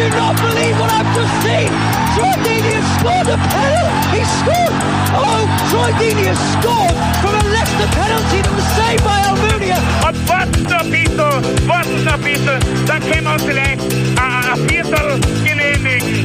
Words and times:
Do 0.00 0.08
not 0.16 0.34
believe 0.36 0.76
what 0.80 0.90
I've 0.90 1.12
just 1.14 1.34
seen! 1.44 1.68
Troy 2.16 2.32
Deeney 2.40 2.72
has 2.80 2.88
scored 2.96 3.28
a 3.28 3.36
penalty! 3.36 4.16
He 4.16 4.22
scored! 4.40 4.74
Oh, 5.12 5.44
Troy 5.68 5.90
Deeney 6.00 6.24
has 6.32 6.40
scored 6.56 6.96
from 7.20 7.34
a 7.36 7.44
Leicester 7.52 7.88
penalty 8.00 8.40
that 8.40 8.54
was 8.56 8.68
saved 8.80 9.04
by 9.04 9.18
Almunia! 9.28 9.76
Und 10.08 10.16
warten 10.28 10.62
noch 10.62 10.80
ein 10.80 10.90
bisschen, 10.90 11.68
warten 11.68 12.04
noch 12.04 12.14
ein 12.14 12.22
bisschen, 12.22 12.58
dann 12.86 13.00
können 13.00 13.24
wir 13.24 13.32
uns 13.34 13.42
vielleicht 13.42 13.80
ein, 14.16 14.44
ein 14.52 14.68
Viertel 14.68 15.20
genehmigen. 15.44 16.24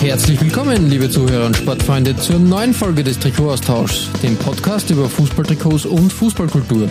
Herzlich 0.00 0.40
willkommen, 0.40 0.90
liebe 0.90 1.08
Zuhörer 1.08 1.46
und 1.46 1.56
Sportfreunde, 1.56 2.16
zur 2.16 2.40
neuen 2.40 2.74
Folge 2.74 3.04
des 3.04 3.20
Trikotaustauschs, 3.20 4.10
dem 4.20 4.36
Podcast 4.36 4.90
über 4.90 5.08
Fußballtrikots 5.08 5.86
und 5.86 6.12
Fußballkultur. 6.12 6.88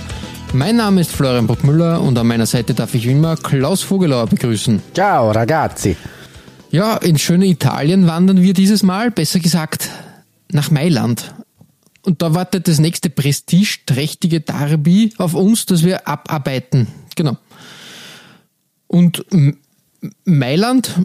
Mein 0.54 0.76
Name 0.76 1.00
ist 1.00 1.12
Florian 1.12 1.48
Bruckmüller 1.48 2.02
und 2.02 2.18
an 2.18 2.28
meiner 2.28 2.46
Seite 2.46 2.73
darf 2.73 2.94
ich 2.94 3.08
wie 3.08 3.12
immer 3.12 3.38
Klaus 3.38 3.84
Vogelauer 3.84 4.28
begrüßen. 4.28 4.82
Ciao 4.94 5.32
ragazzi. 5.32 5.96
Ja, 6.72 6.98
ins 6.98 7.22
schöne 7.22 7.46
Italien 7.46 8.05
wandern 8.05 8.41
wir 8.41 8.54
dieses 8.54 8.84
Mal, 8.84 9.12
besser 9.12 9.40
gesagt 9.40 9.90
nach 10.52 10.70
Mailand. 10.70 11.34
Und 12.02 12.22
da 12.22 12.34
wartet 12.34 12.68
das 12.68 12.80
nächste 12.80 13.10
prestigeträchtige 13.10 14.41
Derby 14.41 15.13
auf 15.18 15.35
uns, 15.35 15.66
das 15.66 15.84
wir 15.85 16.07
abarbeiten. 16.07 16.88
Genau. 17.16 17.38
Und 18.88 19.26
Mailand, 20.26 20.96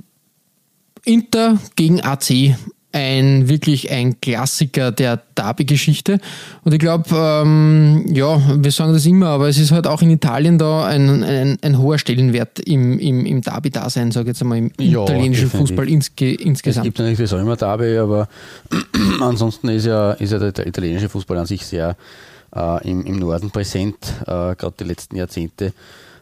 Inter 1.04 1.58
gegen 1.76 2.02
AC. 2.02 2.56
Ein 2.92 3.48
wirklich 3.48 3.90
ein 3.90 4.20
Klassiker 4.20 4.90
der 4.90 5.20
Derby-Geschichte. 5.34 6.18
Und 6.64 6.72
ich 6.72 6.78
glaube, 6.78 7.04
ähm, 7.14 8.06
ja, 8.08 8.40
wir 8.56 8.70
sagen 8.70 8.94
das 8.94 9.04
immer, 9.04 9.26
aber 9.26 9.48
es 9.48 9.58
ist 9.58 9.70
halt 9.70 9.86
auch 9.86 10.00
in 10.00 10.10
Italien 10.10 10.56
da 10.56 10.86
ein, 10.86 11.22
ein, 11.22 11.58
ein 11.60 11.78
hoher 11.78 11.98
Stellenwert 11.98 12.58
im, 12.60 12.98
im, 12.98 13.26
im 13.26 13.42
Derby-Dasein, 13.42 14.12
sage 14.12 14.24
ich 14.24 14.28
jetzt 14.28 14.42
einmal, 14.42 14.58
im 14.58 14.70
Ja, 14.78 15.02
italienischen. 15.02 15.50
Fußball 15.50 15.88
insge, 15.88 16.34
Es 16.34 16.40
insgesamt. 16.40 16.84
gibt 16.84 16.98
natürlich 16.98 17.18
das 17.18 17.32
Römer 17.34 17.56
Derby, 17.56 17.98
aber 17.98 18.28
ansonsten 19.20 19.68
ist 19.68 19.84
ja, 19.86 20.12
ist 20.12 20.32
ja 20.32 20.38
der, 20.38 20.52
der 20.52 20.66
italienische 20.66 21.08
Fußball 21.10 21.36
an 21.36 21.46
sich 21.46 21.66
sehr 21.66 21.96
äh, 22.54 22.88
im, 22.90 23.04
im 23.04 23.18
Norden 23.18 23.50
präsent, 23.50 23.96
äh, 24.22 24.54
gerade 24.54 24.74
die 24.80 24.84
letzten 24.84 25.16
Jahrzehnte. 25.16 25.74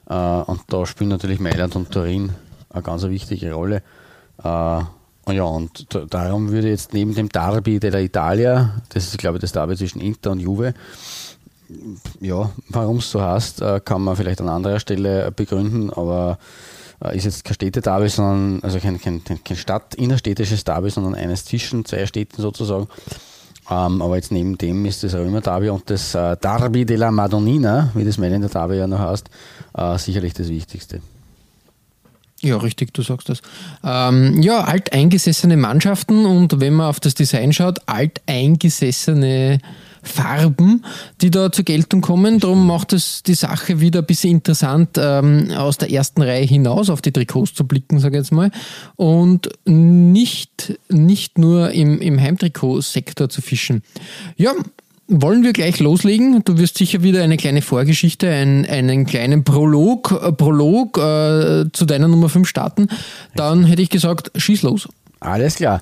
Äh, 0.08 0.14
und 0.14 0.62
da 0.68 0.86
spielen 0.86 1.10
natürlich 1.10 1.38
Mailand 1.38 1.76
und 1.76 1.92
Turin 1.92 2.32
eine 2.70 2.82
ganz 2.82 3.04
wichtige 3.04 3.52
Rolle. 3.52 3.82
Äh, 5.26 5.30
und 5.30 5.34
ja, 5.36 5.44
und 5.44 5.94
da- 5.94 6.04
darum 6.08 6.50
würde 6.50 6.68
jetzt 6.68 6.92
neben 6.92 7.14
dem 7.14 7.28
Derby 7.28 7.80
della 7.80 8.00
Italia, 8.00 8.82
das 8.90 9.04
ist 9.06 9.18
glaube 9.18 9.38
ich 9.38 9.40
das 9.42 9.52
Derby 9.52 9.76
zwischen 9.76 10.00
Inter 10.00 10.32
und 10.32 10.40
Juve, 10.40 10.74
ja, 12.20 12.50
warum 12.68 12.98
es 12.98 13.10
so 13.10 13.20
heißt, 13.22 13.62
äh, 13.62 13.80
kann 13.84 14.02
man 14.02 14.16
vielleicht 14.16 14.40
an 14.40 14.48
anderer 14.48 14.78
Stelle 14.80 15.32
begründen, 15.32 15.90
aber 15.90 16.38
äh, 17.02 17.16
ist 17.16 17.24
jetzt 17.24 17.44
kein 17.44 17.54
Städtedarby, 17.54 18.08
sondern, 18.08 18.62
also 18.62 18.78
kein, 18.78 19.00
kein, 19.00 19.22
kein 19.24 19.56
Stadt, 19.56 19.94
innerstädtisches 19.94 20.62
Derby, 20.64 20.90
sondern 20.90 21.14
eines 21.14 21.44
zwischen 21.46 21.84
zwei 21.84 22.06
Städten 22.06 22.40
sozusagen. 22.40 22.86
Ähm, 23.70 24.02
aber 24.02 24.16
jetzt 24.16 24.30
neben 24.30 24.58
dem 24.58 24.84
ist 24.84 25.02
das 25.04 25.14
Römer 25.14 25.40
Derby 25.40 25.70
und 25.70 25.88
das 25.88 26.14
äh, 26.14 26.36
Derby 26.36 26.84
della 26.84 27.10
Madonnina, 27.10 27.90
wie 27.94 28.04
das 28.04 28.18
Mailänder 28.18 28.48
Derby 28.48 28.76
ja 28.76 28.86
noch 28.86 28.98
heißt, 28.98 29.30
äh, 29.76 29.98
sicherlich 29.98 30.34
das 30.34 30.48
Wichtigste. 30.48 31.00
Ja, 32.44 32.58
richtig, 32.58 32.92
du 32.92 33.00
sagst 33.00 33.30
das. 33.30 33.40
Ähm, 33.82 34.42
ja, 34.42 34.60
alteingesessene 34.64 35.56
Mannschaften 35.56 36.26
und 36.26 36.60
wenn 36.60 36.74
man 36.74 36.88
auf 36.88 37.00
das 37.00 37.14
Design 37.14 37.54
schaut, 37.54 37.78
alteingesessene 37.86 39.60
Farben, 40.02 40.84
die 41.22 41.30
da 41.30 41.50
zur 41.50 41.64
Geltung 41.64 42.02
kommen. 42.02 42.38
Darum 42.38 42.66
macht 42.66 42.92
es 42.92 43.22
die 43.22 43.34
Sache 43.34 43.80
wieder 43.80 44.00
ein 44.00 44.06
bisschen 44.06 44.32
interessant, 44.32 44.90
ähm, 44.98 45.50
aus 45.56 45.78
der 45.78 45.90
ersten 45.90 46.20
Reihe 46.20 46.44
hinaus 46.44 46.90
auf 46.90 47.00
die 47.00 47.12
Trikots 47.12 47.54
zu 47.54 47.66
blicken, 47.66 47.98
sage 47.98 48.18
ich 48.18 48.24
jetzt 48.24 48.32
mal. 48.32 48.50
Und 48.96 49.48
nicht, 49.64 50.78
nicht 50.90 51.38
nur 51.38 51.70
im, 51.70 52.02
im 52.02 52.20
Heimtrikotsektor 52.20 53.30
zu 53.30 53.40
fischen. 53.40 53.82
Ja, 54.36 54.52
wollen 55.08 55.42
wir 55.42 55.52
gleich 55.52 55.80
loslegen? 55.80 56.42
Du 56.44 56.58
wirst 56.58 56.78
sicher 56.78 57.02
wieder 57.02 57.22
eine 57.22 57.36
kleine 57.36 57.62
Vorgeschichte, 57.62 58.28
ein, 58.28 58.66
einen 58.66 59.06
kleinen 59.06 59.44
Prolog, 59.44 60.12
äh, 60.12 60.32
Prolog 60.32 60.98
äh, 60.98 61.70
zu 61.72 61.84
deiner 61.86 62.08
Nummer 62.08 62.28
5 62.28 62.48
starten. 62.48 62.88
Dann 63.34 63.64
hätte 63.64 63.82
ich 63.82 63.90
gesagt, 63.90 64.30
schieß 64.36 64.62
los. 64.62 64.88
Alles 65.20 65.56
klar. 65.56 65.80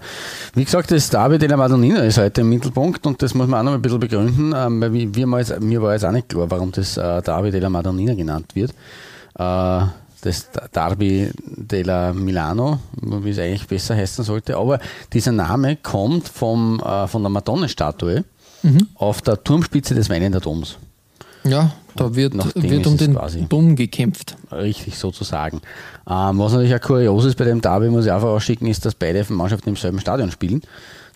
Wie 0.55 0.65
gesagt, 0.65 0.93
das 0.93 1.11
Derby 1.11 1.37
della 1.37 1.57
Madonnina 1.57 2.01
ist 2.01 2.19
heute 2.19 2.43
im 2.43 2.49
Mittelpunkt 2.49 3.05
und 3.07 3.21
das 3.23 3.35
muss 3.35 3.49
man 3.49 3.61
auch 3.61 3.65
noch 3.65 3.75
ein 3.75 3.83
bisschen 3.83 3.99
begründen, 3.99 4.55
ähm, 4.57 4.81
weil 4.81 4.93
wir, 4.93 5.27
mal 5.27 5.45
mir 5.61 5.83
war 5.83 5.95
jetzt 5.95 6.05
auch 6.05 6.13
nicht 6.13 6.29
klar, 6.29 6.49
warum 6.49 6.71
das 6.71 6.97
äh, 6.97 7.23
Derby 7.23 7.51
della 7.51 7.69
Madonnina 7.69 8.15
genannt 8.15 8.55
wird. 8.55 8.71
Äh, 9.35 9.87
das 10.21 10.49
Derby 10.73 11.31
della 11.45 12.13
Milano, 12.13 12.79
wie 13.01 13.31
es 13.31 13.39
eigentlich 13.41 13.67
besser 13.67 13.97
heißen 13.97 14.25
sollte, 14.25 14.57
aber 14.57 14.79
dieser 15.13 15.33
Name 15.33 15.77
kommt 15.77 16.29
vom, 16.29 16.79
äh, 16.79 17.09
von 17.09 17.23
der 17.23 17.31
Madonnenstatue 18.63 18.87
auf 18.95 19.23
der 19.23 19.43
Turmspitze 19.43 19.95
des 19.95 20.09
Mailänder 20.09 20.41
Doms. 20.41 20.79
Ja, 21.45 21.73
da 21.97 22.15
wird, 22.15 22.35
wird 22.55 22.87
um 22.87 22.97
den. 22.97 23.19
Dom 23.49 23.77
gekämpft. 23.77 24.37
Richtig 24.51 24.99
sozusagen. 24.99 25.61
Ähm, 26.09 26.39
was 26.39 26.53
natürlich 26.53 26.75
auch 26.75 26.81
kurios 26.81 27.25
ist 27.25 27.37
bei 27.37 27.45
dem 27.45 27.61
Derby, 27.61 27.89
muss 27.89 28.07
ich 28.07 28.13
auch 28.13 28.21
vorausschicken, 28.21 28.67
ist, 28.67 28.85
dass 28.85 28.95
beide 28.95 29.25
Mannschaften 29.29 29.71
im 29.71 29.77
selben 29.77 30.01
Stadion 30.01 30.31
spielen. 30.31 30.63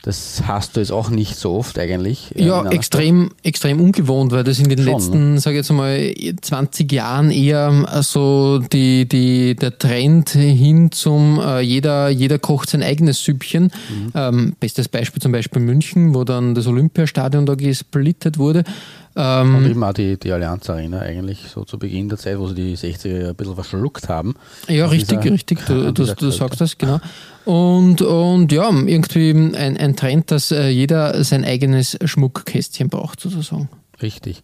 Das 0.07 0.45
hast 0.47 0.77
du 0.77 0.81
jetzt 0.81 0.93
auch 0.93 1.11
nicht 1.11 1.35
so 1.35 1.55
oft 1.55 1.77
eigentlich. 1.81 2.31
äh, 2.37 2.45
Ja, 2.47 2.65
extrem, 2.71 3.33
extrem 3.43 3.81
ungewohnt, 3.81 4.31
weil 4.31 4.45
das 4.45 4.61
in 4.61 4.69
den 4.69 4.79
Schon, 4.79 4.93
letzten, 4.93 5.39
sage 5.39 5.57
ich 5.57 5.67
jetzt 5.67 5.73
mal, 5.73 6.15
20 6.43 6.93
Jahren 6.93 7.33
eher 7.33 8.03
so 8.03 8.61
die, 8.61 9.09
die, 9.09 9.57
der 9.57 9.77
Trend 9.79 10.29
hin 10.31 10.93
zum 10.93 11.41
äh, 11.41 11.61
jeder, 11.61 12.09
jeder 12.09 12.39
kocht 12.39 12.71
sein 12.71 12.85
eigenes 12.85 13.25
Süppchen. 13.25 13.65
Mhm. 13.65 14.13
Ähm, 14.15 14.57
bestes 14.61 14.87
Beispiel 14.87 15.21
zum 15.21 15.33
Beispiel 15.33 15.61
München, 15.61 16.15
wo 16.15 16.23
dann 16.23 16.55
das 16.55 16.69
Olympiastadion 16.69 17.45
da 17.45 17.57
gesplittet 17.57 18.39
wurde. 18.39 18.63
Ähm, 19.19 19.55
Und 19.57 19.67
eben 19.71 19.83
auch 19.83 19.95
die, 19.95 20.19
die 20.19 20.31
Allianz 20.31 20.69
Arena 20.69 21.01
eigentlich 21.01 21.47
so 21.53 21.65
zu 21.65 21.79
Beginn 21.79 22.09
der 22.11 22.19
Zeit, 22.19 22.39
wo 22.39 22.49
sie 22.49 22.55
die 22.55 22.77
60er 22.77 23.31
ein 23.31 23.35
bisschen 23.35 23.55
verschluckt 23.55 24.09
haben. 24.11 24.35
Ja, 24.69 24.87
richtig, 24.87 25.21
dieser- 25.21 25.33
richtig. 25.33 25.65
Du, 25.67 25.93
du, 25.93 26.05
du 26.15 26.31
sagst 26.31 26.61
das, 26.61 26.77
genau. 26.77 27.01
Und, 27.47 28.03
und 28.03 28.53
ja, 28.53 28.69
irgendwie 28.71 29.31
ein, 29.31 29.55
ein 29.79 29.97
Trend, 29.97 30.31
dass 30.31 30.51
äh, 30.51 30.69
jeder 30.69 31.23
sein 31.25 31.45
eigenes 31.45 31.97
Schmuckkästchen 32.05 32.89
braucht, 32.91 33.21
sozusagen. 33.21 33.69
Richtig. 34.03 34.43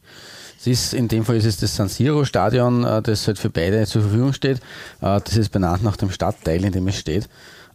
Es 0.58 0.66
ist, 0.68 0.94
in 0.94 1.08
dem 1.08 1.24
Fall 1.24 1.36
ist 1.36 1.44
es 1.44 1.56
das 1.58 1.74
San 1.76 1.88
Siro 1.88 2.24
Stadion, 2.24 2.84
äh, 2.84 3.02
das 3.02 3.26
halt 3.26 3.38
für 3.38 3.50
beide 3.50 3.84
zur 3.86 4.02
Verfügung 4.02 4.32
steht. 4.32 4.58
Äh, 5.02 5.20
Das 5.22 5.36
ist 5.36 5.50
benannt 5.50 5.82
nach 5.82 5.96
dem 5.96 6.10
Stadtteil, 6.10 6.64
in 6.64 6.72
dem 6.72 6.88
es 6.88 6.96
steht. 6.96 7.28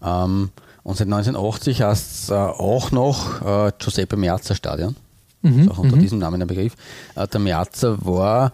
Ähm, 0.04 0.50
Und 0.84 0.96
seit 0.98 1.08
1980 1.08 1.82
heißt 1.82 2.24
es 2.24 2.32
auch 2.32 2.92
noch 2.92 3.74
Giuseppe 3.78 4.16
Meazza 4.16 4.56
Stadion. 4.56 4.96
Ist 5.44 5.70
auch 5.72 5.78
unter 5.78 5.98
diesem 5.98 6.20
Namen 6.20 6.40
der 6.40 6.48
Begriff. 6.48 6.74
Äh, 7.16 7.28
Der 7.28 7.40
Meazza 7.40 7.98
war, 8.02 8.52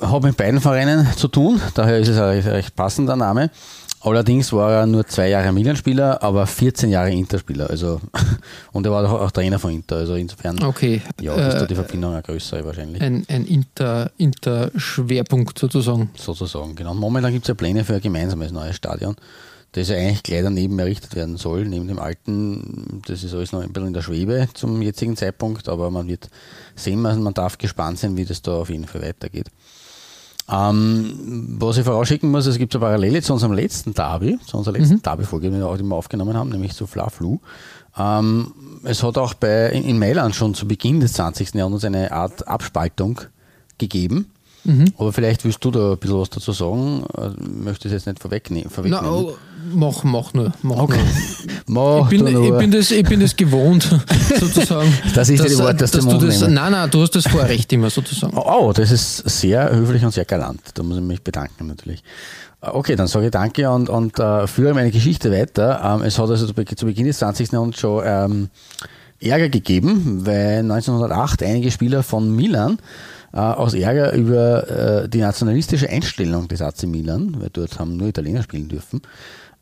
hat 0.00 0.22
mit 0.22 0.36
beiden 0.36 0.60
Vereinen 0.60 1.06
zu 1.16 1.28
tun, 1.28 1.60
daher 1.74 1.98
ist 1.98 2.08
es 2.08 2.16
ein 2.18 2.24
recht, 2.24 2.46
recht 2.48 2.76
passender 2.76 3.16
Name. 3.16 3.50
Allerdings 4.00 4.52
war 4.52 4.70
er 4.70 4.86
nur 4.86 5.06
zwei 5.06 5.30
Jahre 5.30 5.50
Milan-Spieler, 5.50 6.22
aber 6.22 6.46
14 6.46 6.90
Jahre 6.90 7.10
Inter-Spieler. 7.10 7.70
Also, 7.70 8.02
und 8.72 8.84
er 8.84 8.92
war 8.92 9.02
auch, 9.10 9.18
auch 9.22 9.30
Trainer 9.30 9.58
von 9.58 9.72
Inter. 9.72 9.96
Also 9.96 10.14
insofern 10.16 10.62
Okay. 10.62 11.00
ja, 11.22 11.34
ist 11.34 11.54
da 11.54 11.62
äh, 11.62 11.66
die 11.66 11.74
Verbindung 11.74 12.12
eine 12.12 12.20
größere 12.22 12.66
wahrscheinlich. 12.66 13.00
ein, 13.00 13.24
ein 13.30 13.46
Inter, 13.46 14.10
Inter-Schwerpunkt 14.18 15.58
sozusagen. 15.58 16.10
sozusagen. 16.16 16.74
Genau. 16.74 16.92
Momentan 16.92 17.32
gibt 17.32 17.44
es 17.44 17.48
ja 17.48 17.54
Pläne 17.54 17.82
für 17.84 17.94
ein 17.94 18.00
gemeinsames 18.02 18.52
neues 18.52 18.76
Stadion, 18.76 19.16
das 19.74 19.88
ja 19.88 19.96
eigentlich 19.96 20.22
gleich 20.22 20.42
daneben 20.42 20.78
errichtet 20.78 21.16
werden 21.16 21.36
soll, 21.36 21.64
neben 21.64 21.88
dem 21.88 21.98
alten. 21.98 23.02
Das 23.06 23.24
ist 23.24 23.34
alles 23.34 23.50
noch 23.52 23.60
ein 23.60 23.72
bisschen 23.72 23.88
in 23.88 23.94
der 23.94 24.02
Schwebe 24.02 24.48
zum 24.54 24.80
jetzigen 24.82 25.16
Zeitpunkt, 25.16 25.68
aber 25.68 25.90
man 25.90 26.06
wird 26.06 26.28
sehen, 26.76 27.02
man, 27.02 27.22
man 27.22 27.34
darf 27.34 27.58
gespannt 27.58 27.98
sein, 27.98 28.16
wie 28.16 28.24
das 28.24 28.40
da 28.40 28.52
auf 28.52 28.70
jeden 28.70 28.86
Fall 28.86 29.02
weitergeht. 29.02 29.48
Ähm, 30.48 31.56
was 31.58 31.78
ich 31.78 31.84
vorausschicken 31.84 32.30
muss, 32.30 32.46
es 32.46 32.58
gibt 32.58 32.74
eine 32.74 32.84
Parallele 32.84 33.20
zu 33.22 33.32
unserem 33.32 33.52
letzten 33.52 33.94
Derby, 33.94 34.38
zu 34.46 34.58
unserer 34.58 34.78
letzten 34.78 35.02
Derby-Folge, 35.02 35.50
die 35.50 35.56
wir 35.56 35.66
auch 35.66 35.78
immer 35.78 35.96
aufgenommen 35.96 36.36
haben, 36.36 36.50
nämlich 36.50 36.74
zu 36.74 36.86
Fla-Flu. 36.86 37.38
Ähm, 37.96 38.52
es 38.84 39.02
hat 39.02 39.18
auch 39.18 39.34
bei, 39.34 39.70
in, 39.70 39.84
in 39.84 39.98
Mailand 39.98 40.36
schon 40.36 40.54
zu 40.54 40.68
Beginn 40.68 41.00
des 41.00 41.14
20. 41.14 41.54
Jahrhunderts 41.54 41.84
eine 41.84 42.12
Art 42.12 42.46
Abspaltung 42.46 43.22
gegeben. 43.78 44.30
Aber 44.96 45.12
vielleicht 45.12 45.44
willst 45.44 45.62
du 45.64 45.70
da 45.70 45.92
ein 45.92 45.98
bisschen 45.98 46.18
was 46.20 46.30
dazu 46.30 46.52
sagen. 46.52 47.04
Äh, 47.18 47.30
Möchte 47.38 47.88
es 47.88 47.92
jetzt 47.92 48.06
nicht 48.06 48.20
vorwegnehmen. 48.20 48.70
Na, 48.70 48.74
vorwegnehmen. 48.74 49.08
oh, 49.08 49.34
Mach, 49.72 50.04
mach 50.04 50.34
nur. 50.34 50.52
Mach 50.62 50.76
Okay. 50.76 50.98
nur. 51.66 52.00
Mach 52.02 52.12
Ich 52.12 52.18
bin, 52.18 52.26
ich, 52.26 52.58
bin 52.58 52.70
das, 52.70 52.90
ich 52.90 53.04
bin 53.04 53.20
das 53.20 53.34
gewohnt, 53.34 53.84
sozusagen. 54.40 54.92
Dass 55.14 55.28
ich 55.28 55.40
dir 55.40 55.48
die 55.48 55.58
Worte 55.58 55.84
aus 55.84 55.90
dass 55.92 56.06
du 56.06 56.18
das. 56.18 56.40
Nein, 56.42 56.72
nein, 56.72 56.90
du 56.90 57.00
hast 57.02 57.14
das 57.16 57.26
Vorrecht 57.26 57.72
immer, 57.72 57.88
sozusagen. 57.90 58.36
Oh, 58.36 58.72
das 58.74 58.90
ist 58.90 59.18
sehr 59.28 59.74
höflich 59.74 60.04
und 60.04 60.12
sehr 60.12 60.24
galant. 60.26 60.60
Da 60.74 60.82
muss 60.82 60.98
ich 60.98 61.02
mich 61.02 61.22
bedanken 61.22 61.66
natürlich. 61.66 62.02
Okay, 62.60 62.96
dann 62.96 63.06
sage 63.06 63.26
ich 63.26 63.30
danke 63.30 63.70
und, 63.70 63.88
und 63.88 64.18
äh, 64.18 64.46
führe 64.46 64.74
meine 64.74 64.90
Geschichte 64.90 65.30
weiter. 65.30 65.80
Ähm, 65.84 66.02
es 66.02 66.18
hat 66.18 66.30
also 66.30 66.46
zu 66.46 66.86
Beginn 66.86 67.06
des 67.06 67.18
20. 67.18 67.52
Jahrhunderts 67.52 67.80
schon 67.80 68.02
ähm, 68.06 68.48
Ärger 69.20 69.48
gegeben, 69.48 70.26
weil 70.26 70.58
1908 70.60 71.42
einige 71.42 71.70
Spieler 71.70 72.02
von 72.02 72.34
Milan 72.34 72.78
äh, 73.32 73.38
aus 73.38 73.74
Ärger 73.74 74.12
über 74.12 75.02
äh, 75.04 75.08
die 75.08 75.18
nationalistische 75.20 75.88
Einstellung 75.88 76.48
des 76.48 76.62
AC 76.62 76.84
Milan, 76.84 77.36
weil 77.38 77.50
dort 77.52 77.78
haben 77.78 77.96
nur 77.96 78.08
Italiener 78.08 78.42
spielen 78.42 78.68
dürfen, 78.68 79.02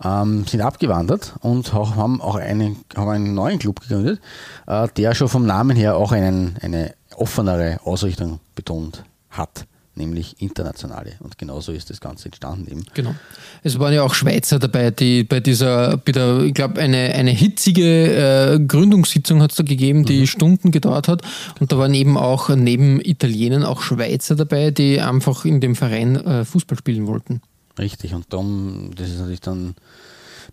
ähm, 0.05 0.47
sind 0.47 0.61
abgewandert 0.61 1.35
und 1.41 1.75
auch, 1.75 1.97
haben 1.97 2.21
auch 2.21 2.37
einen, 2.37 2.77
haben 2.97 3.09
einen 3.09 3.35
neuen 3.35 3.59
Club 3.59 3.81
gegründet, 3.81 4.21
äh, 4.67 4.89
der 4.97 5.15
schon 5.15 5.29
vom 5.29 5.47
Namen 5.47 5.77
her 5.77 5.97
auch 5.97 6.13
einen, 6.13 6.57
eine 6.61 6.95
offenere 7.17 7.81
Ausrichtung 7.85 8.41
betont 8.55 9.05
hat, 9.31 9.67
nämlich 9.95 10.41
internationale. 10.41 11.13
Und 11.21 11.39
genauso 11.39 11.73
ist 11.73 11.91
das 11.91 12.01
Ganze 12.01 12.27
entstanden 12.27 12.71
eben. 12.71 12.85
Genau. 12.95 13.15
Es 13.63 13.79
waren 13.79 13.93
ja 13.93 14.03
auch 14.03 14.15
Schweizer 14.15 14.59
dabei, 14.59 14.91
die 14.91 15.25
bei 15.25 15.41
dieser, 15.41 15.99
bei 15.99 16.13
der, 16.13 16.41
ich 16.41 16.55
glaube, 16.55 16.81
eine, 16.81 17.15
eine 17.15 17.31
hitzige 17.31 18.55
äh, 18.55 18.61
Gründungssitzung 18.61 19.43
hat 19.43 19.51
es 19.53 19.57
da 19.59 19.63
gegeben, 19.63 20.05
die 20.05 20.27
Stunden 20.27 20.71
gedauert 20.71 21.09
hat. 21.09 21.23
Und 21.61 21.71
da 21.71 21.79
waren 21.79 21.95
eben 21.95 22.17
auch 22.17 22.49
neben 22.49 23.01
Italienern 23.01 23.65
auch 23.65 23.83
Schweizer 23.83 24.35
dabei, 24.35 24.71
die 24.71 25.01
einfach 25.01 25.45
in 25.45 25.61
dem 25.61 25.77
Verein 25.77 26.17
äh, 26.17 26.45
Fußball 26.45 26.79
spielen 26.79 27.07
wollten. 27.07 27.43
Richtig, 27.79 28.15
und 28.15 28.33
darum, 28.33 28.91
das 28.95 29.09
ist 29.09 29.19
natürlich 29.19 29.41
dann 29.41 29.75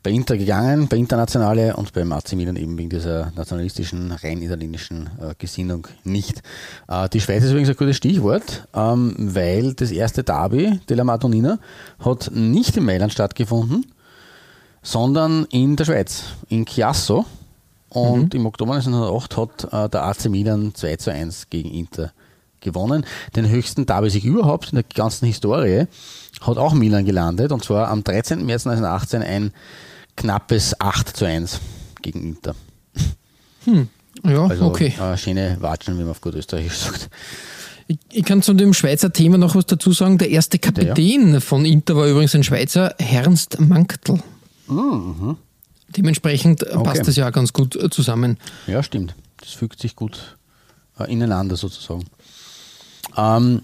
bei 0.04 0.12
Inter 0.12 0.38
gegangen, 0.38 0.88
bei 0.88 0.98
Internationale 0.98 1.76
und 1.76 1.94
beim 1.94 2.12
AC 2.12 2.34
Milan 2.34 2.56
eben 2.56 2.78
wegen 2.78 2.90
dieser 2.90 3.32
nationalistischen, 3.36 4.12
rein 4.12 4.42
italienischen 4.42 5.10
äh, 5.20 5.34
Gesinnung 5.38 5.88
nicht. 6.04 6.42
Äh, 6.88 7.10
die 7.10 7.20
Schweiz 7.20 7.44
ist 7.44 7.52
übrigens 7.52 7.70
ein 7.70 7.76
gutes 7.76 7.98
Stichwort, 7.98 8.68
ähm, 8.74 9.16
weil 9.18 9.74
das 9.74 9.92
erste 9.92 10.24
Derby 10.24 10.80
della 10.90 11.04
Madonnina 11.04 11.60
hat 12.00 12.32
nicht 12.34 12.78
in 12.78 12.86
Mailand 12.86 13.12
stattgefunden, 13.12 13.86
sondern 14.82 15.46
in 15.46 15.76
der 15.76 15.86
Schweiz, 15.86 16.24
in 16.48 16.66
Chiasso. 16.66 17.26
Und 17.90 18.36
im 18.36 18.46
Oktober 18.46 18.76
1908 18.76 19.38
hat 19.38 19.74
äh, 19.74 19.90
der 19.90 20.04
AC 20.04 20.30
Milan 20.30 20.76
2 20.76 20.96
zu 20.98 21.12
1 21.12 21.50
gegen 21.50 21.72
Inter 21.72 22.04
gewonnen. 22.04 22.29
Den 23.36 23.50
höchsten 23.50 23.86
Derby-Sieg 23.86 24.24
überhaupt 24.24 24.72
in 24.72 24.76
der 24.76 24.84
ganzen 24.84 25.26
Historie 25.26 25.86
hat 26.42 26.58
auch 26.58 26.74
Milan 26.74 27.06
gelandet 27.06 27.52
und 27.52 27.64
zwar 27.64 27.88
am 27.90 28.04
13. 28.04 28.46
März 28.46 28.66
1918 28.68 29.22
ein 29.24 29.52
knappes 30.16 30.80
8 30.80 31.16
zu 31.16 31.26
1 31.26 31.60
gegen 32.02 32.22
Inter. 32.22 32.56
Ja, 34.26 34.46
Also 34.48 34.66
okay. 34.66 34.94
äh, 35.00 35.18
schöne 35.18 35.58
Watschen, 35.60 35.96
wie 35.98 36.02
man 36.02 36.12
auf 36.12 36.22
gut 36.22 36.36
Österreichisch 36.36 36.78
sagt. 36.78 37.10
Ich, 37.88 37.98
ich 38.12 38.24
kann 38.26 38.42
zu 38.42 38.54
dem 38.54 38.74
Schweizer 38.74 39.12
Thema 39.12 39.38
noch 39.38 39.56
was 39.56 39.66
dazu 39.66 39.92
sagen. 39.94 40.18
Der 40.18 40.30
erste 40.30 40.60
Kapitän 40.60 41.42
von 41.42 41.66
Inter 41.66 41.96
war 41.96 42.06
übrigens 42.08 42.36
ein 42.36 42.44
Schweizer, 42.44 42.94
Ernst 43.00 43.60
Manktl. 43.60 44.20
Dementsprechend 45.96 46.64
äh, 46.64 46.74
passt 46.76 46.88
Okay. 46.88 47.04
das 47.06 47.16
ja 47.16 47.28
auch 47.28 47.32
ganz 47.32 47.52
gut 47.54 47.78
zusammen. 47.92 48.38
Ja, 48.68 48.84
stimmt. 48.84 49.16
Das 49.38 49.50
fügt 49.50 49.80
sich 49.82 49.96
gut 49.96 50.38
äh, 51.00 51.12
ineinander 51.12 51.56
sozusagen. 51.56 52.06
Ähm, 53.18 53.62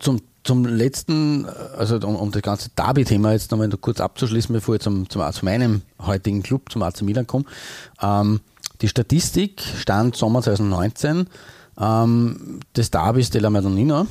zum, 0.00 0.20
zum 0.44 0.64
letzten, 0.64 1.46
also 1.76 1.96
um, 1.96 2.16
um 2.16 2.30
das 2.30 2.42
ganze 2.42 2.70
Derby-Thema 2.70 3.32
jetzt 3.32 3.50
nochmal 3.50 3.70
kurz 3.80 4.00
abzuschließen, 4.00 4.52
bevor 4.52 4.74
ich 4.74 4.80
zum, 4.80 5.08
zum, 5.08 5.22
zu 5.32 5.44
meinem 5.44 5.82
heutigen 6.00 6.42
Club, 6.42 6.70
zum 6.70 6.82
AC 6.82 7.02
Milan 7.02 7.26
komme. 7.26 7.44
Ähm, 8.00 8.40
die 8.80 8.88
Statistik 8.88 9.62
stand 9.78 10.16
Sommer 10.16 10.42
2019 10.42 11.26
ähm, 11.78 12.60
des 12.76 12.90
Derbys 12.90 13.30
della 13.30 13.50
Madonnina 13.50 14.06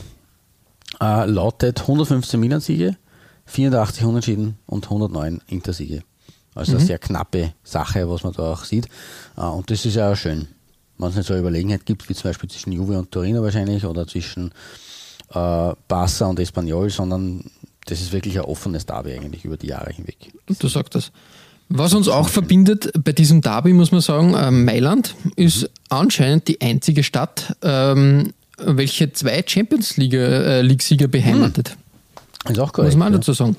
äh, 0.99 1.25
lautet 1.25 1.81
115 1.81 2.39
Milan-Siege, 2.39 2.97
84 3.45 4.05
Unentschieden 4.05 4.57
und 4.65 4.85
109 4.85 5.41
Intersiege. 5.47 6.03
Also 6.53 6.73
eine 6.73 6.81
sehr 6.81 6.99
knappe 6.99 7.53
Sache, 7.63 8.09
was 8.09 8.23
man 8.23 8.33
da 8.33 8.53
auch 8.53 8.65
sieht. 8.65 8.87
Äh, 9.37 9.41
und 9.41 9.69
das 9.69 9.85
ist 9.85 9.95
ja 9.95 10.15
schön. 10.15 10.47
Wenn 11.01 11.09
es 11.09 11.15
nicht 11.15 11.27
so 11.27 11.33
eine 11.33 11.41
Überlegenheit 11.41 11.85
gibt, 11.85 12.07
wie 12.09 12.13
zum 12.13 12.29
Beispiel 12.29 12.49
zwischen 12.49 12.71
Juve 12.71 12.97
und 12.97 13.11
Torino 13.11 13.41
wahrscheinlich 13.41 13.85
oder 13.85 14.07
zwischen 14.07 14.51
äh, 15.29 15.73
Barca 15.87 16.25
und 16.27 16.39
Espanyol, 16.39 16.89
sondern 16.89 17.43
das 17.85 18.01
ist 18.01 18.13
wirklich 18.13 18.37
ein 18.37 18.45
offenes 18.45 18.85
Derby 18.85 19.13
eigentlich 19.13 19.43
über 19.43 19.57
die 19.57 19.67
Jahre 19.67 19.91
hinweg. 19.91 20.17
Du 20.59 20.67
sagst 20.67 20.93
das. 20.95 21.11
Was 21.69 21.93
uns 21.93 22.07
auch 22.07 22.27
verbindet 22.27 22.91
bei 23.03 23.13
diesem 23.13 23.41
Derby, 23.41 23.73
muss 23.73 23.91
man 23.91 24.01
sagen, 24.01 24.33
äh, 24.35 24.51
Mailand 24.51 25.15
ist 25.37 25.69
anscheinend 25.89 26.47
die 26.47 26.61
einzige 26.61 27.01
Stadt, 27.01 27.55
ähm, 27.63 28.33
welche 28.57 29.11
zwei 29.13 29.43
Champions 29.47 29.97
äh, 29.97 30.61
League-Sieger 30.61 31.07
beheimatet. 31.07 31.77
Ist 32.49 32.59
auch 32.59 32.73
korrekt. 32.73 32.93
Muss 32.93 32.99
man 32.99 33.13
ja. 33.13 33.19
dazu 33.19 33.33
sagen. 33.33 33.55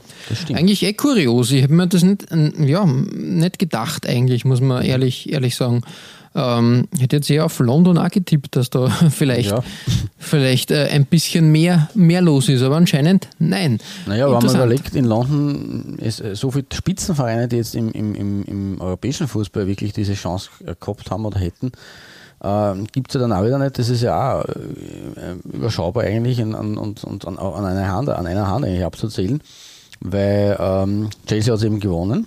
Eigentlich 0.53 0.83
eh 0.83 0.93
kurios. 0.93 1.51
Ich 1.53 1.63
habe 1.63 1.73
mir 1.73 1.87
das 1.87 2.03
nicht, 2.03 2.31
äh, 2.31 2.53
ja, 2.65 2.85
nicht 2.85 3.59
gedacht, 3.59 4.07
eigentlich, 4.07 4.45
muss 4.45 4.61
man 4.61 4.85
ehrlich, 4.85 5.33
ehrlich 5.33 5.57
sagen. 5.57 5.83
Ähm, 6.35 6.89
ich 6.95 7.03
hätte 7.03 7.17
jetzt 7.17 7.31
eher 7.31 7.45
auf 7.45 7.59
London 7.59 7.99
auch 7.99 8.09
getippt, 8.09 8.57
dass 8.57 8.71
da 8.71 8.89
vielleicht, 9.11 9.51
Ja. 9.51 9.63
vielleicht 10.19 10.71
äh, 10.71 10.89
ein 10.91 11.05
bisschen 11.07 11.53
mehr, 11.53 11.91
mehr 11.95 12.23
los 12.23 12.49
ist, 12.49 12.63
aber 12.63 12.77
anscheinend 12.77 13.29
nein. 13.39 13.79
Naja, 14.07 14.27
wenn 14.27 14.45
man 14.45 14.55
überlegt, 14.55 14.95
in 14.95 15.05
London 15.05 15.99
ist 15.99 16.21
äh, 16.21 16.35
so 16.35 16.51
viele 16.51 16.65
Spitzenvereine, 16.73 17.49
die 17.49 17.57
jetzt 17.57 17.75
im, 17.75 17.91
im, 17.93 18.15
im, 18.15 18.43
im 18.45 18.81
europäischen 18.81 19.29
Fußball 19.29 19.67
wirklich 19.67 19.93
diese 19.93 20.15
Chance 20.15 20.49
äh, 20.65 20.75
gehabt 20.81 21.11
haben 21.11 21.27
oder 21.27 21.39
hätten, 21.39 21.73
äh, 22.43 22.75
gibt 22.93 23.11
es 23.11 23.15
ja 23.15 23.21
dann 23.21 23.33
auch 23.33 23.45
wieder 23.45 23.59
nicht. 23.59 23.79
Das 23.79 23.89
ist 23.89 24.03
ja 24.03 24.41
auch 24.41 24.45
äh, 24.45 25.37
überschaubar 25.53 26.05
eigentlich 26.05 26.41
an, 26.41 26.55
an, 26.55 26.79
und, 26.79 27.05
und 27.05 27.27
an, 27.27 27.39
an, 27.39 27.65
einer 27.65 27.89
Hand, 27.89 28.09
an 28.09 28.27
einer 28.27 28.49
Hand 28.49 28.65
eigentlich 28.65 28.85
abzuzählen, 28.85 29.43
weil 30.01 30.57
ähm, 30.59 31.11
Chelsea 31.27 31.53
hat 31.53 31.59
es 31.61 31.65
eben 31.67 31.79
gewonnen. 31.79 32.27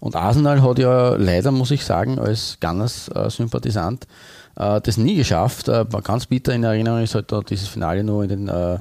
Und 0.00 0.16
Arsenal 0.16 0.62
hat 0.62 0.78
ja 0.78 1.16
leider, 1.16 1.50
muss 1.50 1.70
ich 1.70 1.84
sagen, 1.84 2.18
als 2.18 2.58
Gunners-Sympathisant 2.60 4.06
äh, 4.56 4.80
das 4.80 4.96
nie 4.96 5.16
geschafft. 5.16 5.68
Äh, 5.68 5.84
ganz 6.04 6.26
bitter 6.26 6.54
in 6.54 6.64
Erinnerung 6.64 7.02
ist 7.02 7.14
halt 7.14 7.32
dieses 7.50 7.68
Finale 7.68 8.04
nur 8.04 8.22
in 8.22 8.28
den 8.28 8.48
äh, 8.48 8.78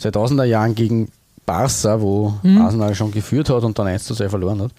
2000er 0.00 0.44
Jahren 0.44 0.74
gegen 0.74 1.10
Barca, 1.46 2.00
wo 2.00 2.34
Arsenal 2.58 2.94
schon 2.94 3.10
geführt 3.10 3.50
hat 3.50 3.64
und 3.64 3.78
dann 3.78 3.88
1 3.88 4.04
zu 4.04 4.14
2 4.14 4.28
verloren 4.28 4.62
hat. 4.62 4.70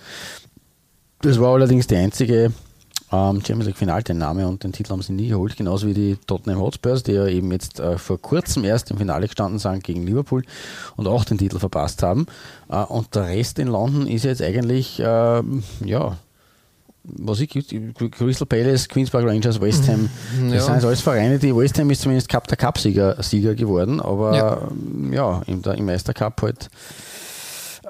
Das 1.22 1.40
war 1.40 1.54
allerdings 1.54 1.88
die 1.88 1.98
einzige 1.98 2.54
ähm, 3.12 3.36
Champions 3.42 3.66
League 3.66 3.78
Finalteilnahme 3.78 4.48
und 4.48 4.64
den 4.64 4.72
Titel 4.72 4.92
haben 4.92 5.02
sie 5.02 5.14
nie 5.14 5.28
geholt, 5.28 5.58
genauso 5.58 5.88
wie 5.88 5.94
die 5.94 6.18
Tottenham 6.28 6.60
Hotspurs, 6.62 7.04
die 7.04 7.12
ja 7.14 7.28
eben 7.28 7.52
jetzt 7.52 7.80
äh, 7.80 7.98
vor 7.98 8.22
kurzem 8.22 8.64
erst 8.64 8.90
im 8.92 8.98
Finale 8.98 9.28
gestanden 9.28 9.60
sind 9.60 9.84
gegen 9.84 10.06
Liverpool 10.06 10.44
und 10.96 11.08
auch 11.08 11.26
den 11.26 11.38
Titel 11.38 11.60
verpasst 11.60 12.04
haben. 12.04 12.26
Äh, 12.70 12.78
und 12.84 13.14
der 13.16 13.26
Rest 13.28 13.60
in 13.60 13.68
London 13.68 14.08
ist 14.08 14.24
jetzt 14.24 14.42
eigentlich, 14.42 15.02
ähm, 15.04 15.64
ja, 15.84 16.18
was 17.04 17.40
ich 17.40 17.50
Crystal 17.50 18.46
Palace, 18.46 18.88
Queen's 18.88 19.10
Park 19.10 19.26
Rangers, 19.26 19.60
West 19.60 19.88
Ham, 19.90 20.08
das 20.44 20.54
Ja. 20.54 20.62
sind 20.62 20.76
jetzt 20.76 20.86
alles 20.86 21.02
Vereine, 21.02 21.40
die 21.40 21.56
West 21.56 21.80
Ham 21.80 21.90
ist 21.90 22.02
zumindest 22.04 22.30
Cup 22.30 22.48
der 22.48 22.58
Cup-Sieger 22.58 23.22
Sieger 23.24 23.56
geworden, 23.56 24.00
aber 24.00 24.36
Ja. 24.38 24.58
ähm, 24.70 25.12
ja, 25.12 25.42
im, 25.48 25.64
der, 25.64 25.76
im 25.76 25.86
Meistercup 25.88 26.40
halt 26.44 26.70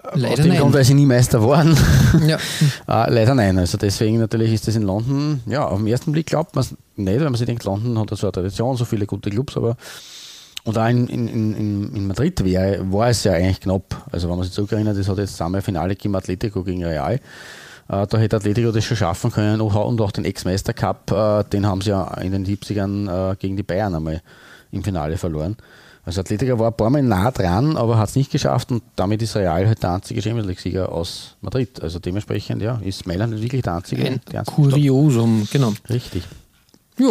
aus 0.04 0.20
Leider 0.20 0.44
dem 0.44 0.56
Grund, 0.58 0.74
weil 0.74 0.84
sie 0.84 0.94
nie 0.94 1.06
Meister 1.06 1.42
waren. 1.48 1.78
Ja. 2.28 2.38
Äh, 2.88 3.10
leider 3.14 3.34
nein. 3.36 3.58
Also 3.58 3.78
deswegen 3.78 4.20
natürlich 4.20 4.54
ist 4.54 4.68
das 4.68 4.76
in 4.76 4.84
London, 4.84 5.42
ja, 5.46 5.66
auf 5.66 5.78
den 5.78 5.88
ersten 5.88 6.12
Blick 6.12 6.28
glaubt 6.28 6.56
man 6.56 6.64
es 6.64 6.76
nicht, 6.96 7.20
weil 7.20 7.26
man 7.30 7.36
sich 7.36 7.46
denkt, 7.46 7.64
London 7.64 7.98
hat 8.00 8.10
so 8.18 8.28
eine 8.28 8.32
Tradition, 8.32 8.76
so 8.78 8.86
viele 8.86 9.06
gute 9.06 9.30
Clubs, 9.30 9.58
aber 9.58 9.76
und 10.64 10.78
auch 10.78 10.88
in, 10.88 11.08
in, 11.08 11.28
in, 11.28 11.96
in 11.96 12.08
Madrid 12.08 12.44
wäre, 12.44 12.92
war 12.92 13.10
es 13.10 13.24
ja 13.24 13.34
eigentlich 13.34 13.62
knapp. 13.62 14.06
Also 14.12 14.30
wenn 14.30 14.36
man 14.36 14.44
sich 14.46 14.54
zurückerinnert, 14.54 14.98
das 14.98 15.08
hat 15.08 15.18
jetzt 15.18 15.42
ein 15.42 15.62
Finale 15.62 15.96
gegeben, 15.96 16.16
Atletico 16.16 16.64
gegen 16.64 16.84
Real. 16.84 17.16
Äh, 17.16 17.20
da 18.08 18.18
hätte 18.18 18.36
Atletico 18.38 18.72
das 18.72 18.84
schon 18.84 18.98
schaffen 18.98 19.32
können 19.32 19.60
und 19.60 20.02
auch- 20.02 20.12
den 20.12 20.26
Ex-Meister-Cup, 20.26 21.12
äh, 21.12 21.44
den 21.50 21.66
haben 21.66 21.82
sie 21.82 21.90
ja 21.90 22.14
in 22.22 22.32
den 22.32 22.46
70ern 22.46 23.32
äh, 23.32 23.36
gegen 23.38 23.58
die 23.58 23.64
Bayern 23.64 23.96
einmal 23.96 24.22
im 24.72 24.84
Finale 24.84 25.18
verloren. 25.18 25.58
Also 26.04 26.22
Atletico 26.22 26.58
war 26.58 26.72
ein 26.72 26.78
paar 26.78 26.90
Mal 26.90 27.04
nah 27.04 27.30
dran, 27.30 27.78
aber 27.78 27.98
hat 27.98 28.10
es 28.10 28.16
nicht 28.16 28.32
geschafft 28.32 28.72
und 28.72 28.82
damit 28.96 29.22
ist 29.22 29.36
Real 29.36 29.68
halt 29.68 29.84
der 29.84 29.92
einzige 29.92 30.22
Champions 30.22 30.48
League-Sieger 30.48 30.92
aus 30.92 31.36
Madrid. 31.42 31.82
Also 31.82 32.00
dementsprechend, 32.00 32.62
ja, 32.62 32.80
ist 32.84 33.06
Mailand 33.06 33.40
wirklich 33.40 33.62
der 33.62 33.76
einzige. 33.76 34.04
Ein 34.06 34.22
die 34.32 34.38
einzige 34.38 34.56
Kuriosum, 34.56 35.48
genau. 35.52 35.72
Stadt. 35.72 35.90
Richtig. 35.92 36.24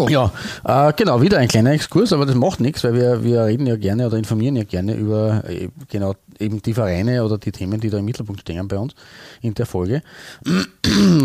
Ja, 0.08 0.32
äh, 0.64 0.92
genau, 0.94 1.20
wieder 1.22 1.38
ein 1.38 1.48
kleiner 1.48 1.72
Exkurs, 1.72 2.12
aber 2.12 2.26
das 2.26 2.34
macht 2.34 2.60
nichts, 2.60 2.84
weil 2.84 2.94
wir, 2.94 3.24
wir 3.24 3.44
reden 3.44 3.66
ja 3.66 3.76
gerne 3.76 4.06
oder 4.06 4.16
informieren 4.16 4.56
ja 4.56 4.64
gerne 4.64 4.94
über 4.94 5.42
äh, 5.48 5.68
genau 5.88 6.14
eben 6.40 6.62
die 6.62 6.74
Vereine 6.74 7.24
oder 7.24 7.38
die 7.38 7.52
Themen, 7.52 7.80
die 7.80 7.90
da 7.90 7.98
im 7.98 8.04
Mittelpunkt 8.04 8.40
stehen 8.40 8.66
bei 8.66 8.78
uns 8.78 8.94
in 9.42 9.54
der 9.54 9.66
Folge. 9.66 10.02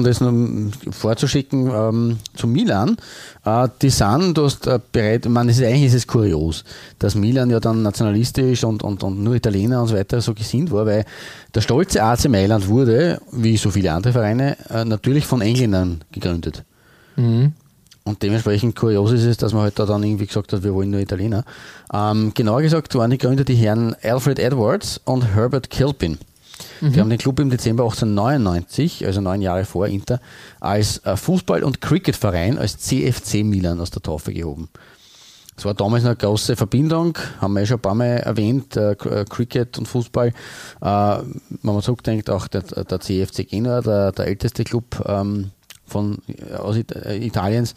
Das 0.03 0.21
nur 0.21 0.71
vorzuschicken 0.91 1.71
ähm, 1.73 2.17
zu 2.35 2.47
Milan. 2.47 2.97
Äh, 3.43 3.69
die 3.81 3.89
sind, 3.89 4.37
du 4.37 4.45
hast 4.45 4.67
äh, 4.67 4.79
bereit, 4.91 5.27
man, 5.27 5.49
ist, 5.49 5.61
eigentlich 5.61 5.85
ist 5.85 5.93
es 5.93 6.07
kurios, 6.07 6.63
dass 6.99 7.15
Milan 7.15 7.49
ja 7.49 7.59
dann 7.59 7.81
nationalistisch 7.81 8.63
und, 8.63 8.83
und, 8.83 9.03
und 9.03 9.23
nur 9.23 9.35
Italiener 9.35 9.81
und 9.81 9.87
so 9.87 9.95
weiter 9.95 10.21
so 10.21 10.33
gesinnt 10.33 10.71
war, 10.71 10.85
weil 10.85 11.05
der 11.53 11.61
stolze 11.61 12.03
AC 12.03 12.29
Mailand 12.29 12.67
wurde, 12.67 13.21
wie 13.31 13.57
so 13.57 13.71
viele 13.71 13.93
andere 13.93 14.13
Vereine, 14.13 14.57
äh, 14.69 14.85
natürlich 14.85 15.25
von 15.25 15.41
Engländern 15.41 16.03
gegründet. 16.11 16.63
Mhm. 17.15 17.53
Und 18.07 18.21
dementsprechend 18.21 18.75
kurios 18.75 19.11
ist 19.11 19.23
es, 19.25 19.37
dass 19.37 19.51
man 19.53 19.63
halt 19.63 19.79
da 19.79 19.85
dann 19.87 20.03
irgendwie 20.03 20.27
gesagt 20.27 20.53
hat, 20.53 20.63
wir 20.63 20.73
wollen 20.75 20.91
nur 20.91 20.99
Italiener. 20.99 21.43
Ähm, 21.91 22.31
genauer 22.35 22.61
gesagt 22.61 22.93
waren 22.95 23.09
die 23.09 23.17
Gründer 23.17 23.43
die 23.43 23.55
Herren 23.55 23.95
Alfred 24.03 24.37
Edwards 24.37 25.01
und 25.05 25.33
Herbert 25.33 25.71
Kilpin. 25.71 26.19
Die 26.81 26.99
haben 26.99 27.09
den 27.09 27.17
Club 27.17 27.39
im 27.39 27.49
Dezember 27.49 27.83
1899, 27.83 29.05
also 29.05 29.21
neun 29.21 29.41
Jahre 29.41 29.65
vor 29.65 29.87
Inter, 29.87 30.21
als 30.59 30.99
äh, 30.99 31.15
Fußball- 31.17 31.63
und 31.63 31.81
Cricketverein, 31.81 32.57
als 32.57 32.77
CFC 32.77 33.43
Milan 33.43 33.79
aus 33.81 33.89
der 33.89 34.01
Taufe 34.03 34.31
gehoben. 34.33 34.69
Es 35.57 35.65
war 35.65 35.73
damals 35.73 36.05
eine 36.05 36.15
große 36.15 36.55
Verbindung, 36.55 37.17
haben 37.39 37.53
wir 37.53 37.61
ja 37.61 37.65
schon 37.65 37.77
ein 37.77 37.81
paar 37.81 37.95
Mal 37.95 38.05
erwähnt, 38.19 38.75
äh, 38.77 38.95
K- 38.95 39.23
Cricket 39.25 39.77
und 39.77 39.87
Fußball. 39.87 40.27
Äh, 40.27 40.33
wenn 40.81 41.23
man 41.61 41.81
zurückdenkt, 41.81 42.29
auch 42.29 42.47
der, 42.47 42.61
der 42.61 42.99
CFC 42.99 43.45
Genua, 43.49 43.81
der, 43.81 44.11
der 44.11 44.27
älteste 44.27 44.63
Club 44.63 45.03
ähm, 45.07 45.51
von, 45.87 46.17
aus 46.57 46.75
It 46.77 46.91
äh, 46.95 47.17
Italiens, 47.17 47.75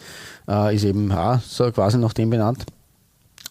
äh, 0.49 0.75
ist 0.75 0.85
eben 0.85 1.11
auch 1.13 1.41
so 1.41 1.71
quasi 1.73 1.99
nach 1.99 2.13
dem 2.13 2.31
benannt. 2.31 2.65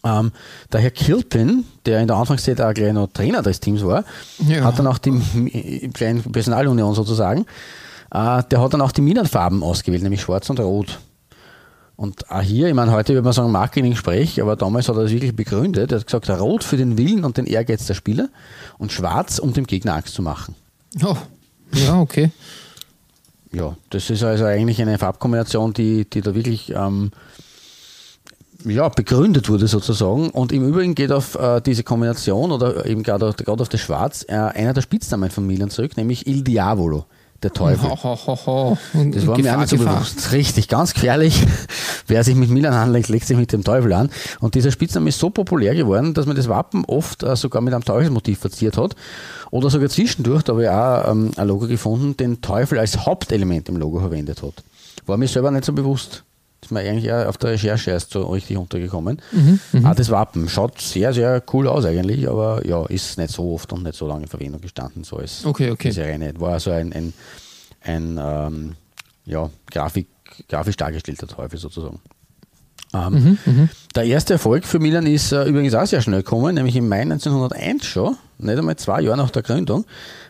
Ähm, 0.04 0.30
der 0.72 0.80
Herr 0.80 0.90
Kilpin, 0.92 1.64
der 1.84 2.00
in 2.00 2.06
der 2.06 2.16
Anfangszeit 2.16 2.60
auch 2.60 2.72
gleich 2.72 2.92
noch 2.92 3.08
Trainer 3.12 3.42
des 3.42 3.58
Teams 3.60 3.84
war, 3.84 4.04
Ja. 4.46 4.62
hat 4.64 4.78
dann 4.78 4.86
auch 4.86 4.98
die 4.98 5.10
M- 5.10 5.92
kleine 5.92 6.20
Personalunion 6.20 6.94
sozusagen, 6.94 7.42
äh, 8.12 8.42
der 8.44 8.60
hat 8.60 8.72
dann 8.74 8.80
auch 8.80 8.92
die 8.92 9.00
Milan-Farben 9.00 9.62
ausgewählt, 9.62 10.02
nämlich 10.02 10.20
schwarz 10.22 10.48
und 10.50 10.60
rot. 10.60 11.00
Und 11.96 12.30
auch 12.30 12.40
hier, 12.42 12.68
ich 12.68 12.74
meine, 12.74 12.92
heute 12.92 13.12
würde 13.12 13.24
man 13.24 13.32
sagen 13.32 13.50
Marketing-Sprech, 13.50 14.40
aber 14.40 14.54
damals 14.54 14.88
hat 14.88 14.94
er 14.96 15.02
das 15.02 15.10
wirklich 15.10 15.34
begründet. 15.34 15.90
Er 15.90 15.98
hat 15.98 16.06
gesagt, 16.06 16.30
rot 16.30 16.62
für 16.62 16.76
den 16.76 16.96
Willen 16.96 17.24
und 17.24 17.36
den 17.36 17.46
Ehrgeiz 17.46 17.86
der 17.86 17.94
Spieler 17.94 18.28
und 18.78 18.92
schwarz, 18.92 19.40
um 19.40 19.52
dem 19.52 19.66
Gegner 19.66 19.94
Angst 19.94 20.14
zu 20.14 20.22
machen. 20.22 20.54
Oh. 21.04 21.16
Ja, 21.74 22.00
okay. 22.00 22.30
Ja, 23.52 23.76
das 23.90 24.10
ist 24.10 24.22
also 24.22 24.44
eigentlich 24.44 24.80
eine 24.82 24.98
Farbkombination, 24.98 25.72
die, 25.72 26.04
die 26.08 26.20
da 26.20 26.34
wirklich 26.34 26.70
ähm, 26.74 27.10
ja, 28.64 28.88
begründet 28.88 29.48
wurde 29.48 29.68
sozusagen. 29.68 30.30
Und 30.30 30.52
im 30.52 30.66
Übrigen 30.66 30.94
geht 30.94 31.12
auf 31.12 31.34
äh, 31.34 31.60
diese 31.60 31.82
Kombination 31.82 32.52
oder 32.52 32.86
eben 32.86 33.02
gerade 33.02 33.26
auf, 33.26 33.36
auf 33.46 33.68
das 33.68 33.80
Schwarz 33.80 34.24
äh, 34.28 34.34
einer 34.34 34.74
der 34.74 34.82
Spitznamen 34.82 35.30
von 35.30 35.46
Milan 35.46 35.70
zurück, 35.70 35.96
nämlich 35.96 36.26
Il 36.26 36.42
Diavolo, 36.42 37.06
der 37.42 37.52
Teufel. 37.52 37.88
Ho, 37.88 37.96
ho, 38.02 38.18
ho, 38.26 38.38
ho. 38.46 38.78
Und 38.94 39.14
Das 39.14 39.26
war 39.26 39.36
mir 39.36 39.42
auch 39.42 39.44
Gefahr, 39.44 39.58
nicht 39.58 39.68
so 39.70 39.76
Gefahr. 39.76 39.94
bewusst. 39.94 40.32
Richtig, 40.32 40.68
ganz 40.68 40.92
gefährlich. 40.94 41.46
Wer 42.06 42.24
sich 42.24 42.34
mit 42.34 42.50
Milan 42.50 42.72
anlegt, 42.72 43.08
legt 43.08 43.26
sich 43.26 43.36
mit 43.36 43.52
dem 43.52 43.62
Teufel 43.64 43.92
an. 43.92 44.10
Und 44.40 44.54
dieser 44.54 44.70
Spitzname 44.70 45.08
ist 45.10 45.18
so 45.18 45.30
populär 45.30 45.74
geworden, 45.74 46.14
dass 46.14 46.26
man 46.26 46.36
das 46.36 46.48
Wappen 46.48 46.84
oft 46.84 47.22
äh, 47.22 47.36
sogar 47.36 47.62
mit 47.62 47.74
einem 47.74 47.84
Teufelsmotiv 47.84 48.40
verziert 48.40 48.76
hat. 48.76 48.96
Oder 49.50 49.70
sogar 49.70 49.88
zwischendurch, 49.88 50.42
da 50.42 50.52
habe 50.52 50.64
ich 50.64 50.68
auch 50.68 51.10
ähm, 51.10 51.30
ein 51.36 51.46
Logo 51.48 51.66
gefunden, 51.68 52.16
den 52.16 52.40
Teufel 52.40 52.78
als 52.78 53.06
Hauptelement 53.06 53.68
im 53.68 53.76
Logo 53.76 54.00
verwendet 54.00 54.42
hat. 54.42 54.54
War 55.06 55.16
mir 55.16 55.28
selber 55.28 55.50
nicht 55.50 55.64
so 55.64 55.72
bewusst. 55.72 56.24
Ist 56.60 56.72
mir 56.72 56.80
eigentlich 56.80 57.12
auf 57.12 57.38
der 57.38 57.50
Recherche 57.50 57.92
erst 57.92 58.10
so 58.10 58.22
richtig 58.22 58.56
untergekommen. 58.56 59.22
Auch 59.84 59.94
das 59.94 60.10
Wappen 60.10 60.48
schaut 60.48 60.80
sehr, 60.80 61.12
sehr 61.12 61.42
cool 61.52 61.68
aus 61.68 61.84
eigentlich, 61.84 62.28
aber 62.28 62.66
ja, 62.66 62.84
ist 62.86 63.16
nicht 63.16 63.30
so 63.30 63.54
oft 63.54 63.72
und 63.72 63.84
nicht 63.84 63.94
so 63.96 64.08
lange 64.08 64.22
in 64.22 64.28
Verwendung 64.28 64.60
gestanden, 64.60 65.04
so 65.04 65.18
als 65.18 65.46
Okay, 65.46 65.70
okay. 65.70 65.88
diese 65.90 66.02
reine, 66.02 66.32
war 66.40 66.58
so 66.58 66.72
ein, 66.72 66.92
ein, 66.92 67.12
ein 67.82 68.18
ähm, 68.20 68.74
ja, 69.24 69.48
Grafik, 69.70 70.08
grafisch 70.48 70.76
dargestellter 70.76 71.28
Teufel 71.28 71.58
sozusagen. 71.60 72.00
Ähm, 72.94 73.38
Der 73.94 74.04
erste 74.04 74.34
Erfolg 74.34 74.64
für 74.64 74.78
Milan 74.78 75.06
ist 75.06 75.30
äh, 75.32 75.44
übrigens 75.44 75.74
auch 75.74 75.86
sehr 75.86 76.00
schnell 76.00 76.22
gekommen, 76.22 76.54
nämlich 76.54 76.74
im 76.74 76.88
Mai 76.88 77.02
1901 77.02 77.84
schon, 77.84 78.16
nicht 78.38 78.58
einmal 78.58 78.76
zwei 78.76 79.02
Jahre 79.02 79.18
nach 79.18 79.30
der 79.30 79.42
Gründung, 79.42 79.84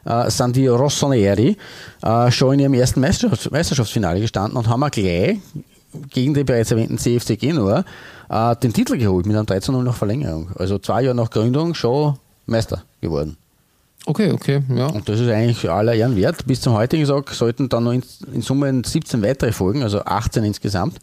äh, 0.05 0.29
sind 0.31 0.57
die 0.57 0.67
Rossoneri 0.67 1.57
äh, 2.03 2.31
schon 2.33 2.55
in 2.55 2.61
ihrem 2.61 2.75
ersten 2.75 3.01
Meisterschafts 3.01 3.51
Meisterschaftsfinale 3.51 4.21
gestanden 4.21 4.57
und 4.59 4.69
haben 4.69 4.83
auch 4.83 4.91
gleich 4.91 5.39
gegen 6.11 6.35
den 6.35 6.47
bereits 6.47 6.71
erwähnten 6.71 6.99
CFC 6.99 7.39
Genua 7.39 7.85
äh, 8.29 8.57
den 8.57 8.73
Titel 8.73 8.97
geholt 8.97 9.27
mit 9.27 9.37
einem 9.37 9.47
13-0 9.47 9.83
nach 9.83 9.97
Verlängerung. 9.97 10.51
Also 10.57 10.79
zwei 10.79 11.03
Jahre 11.03 11.15
nach 11.17 11.31
Gründung 11.31 11.75
schon 11.75 12.19
Meister 12.47 12.83
geworden. 13.01 13.37
Okay, 14.07 14.33
okay, 14.33 14.63
ja. 14.75 14.87
Und 14.87 15.07
das 15.09 15.21
ist 15.21 15.29
eigentlich 15.29 15.69
aller 15.69 15.93
Ehren 15.95 16.17
wert. 16.17 16.47
Bis 16.47 16.61
zum 16.63 16.73
heutigen 16.73 17.05
Tag 17.07 17.31
sollten 17.31 17.69
dann 17.69 17.85
noch 17.85 17.93
in, 17.93 18.03
in 18.33 18.41
Summe 18.41 18.81
17 18.85 19.23
weitere 19.23 19.53
folgen, 19.53 19.83
also 19.83 20.01
18 20.03 20.45
insgesamt. 20.45 20.99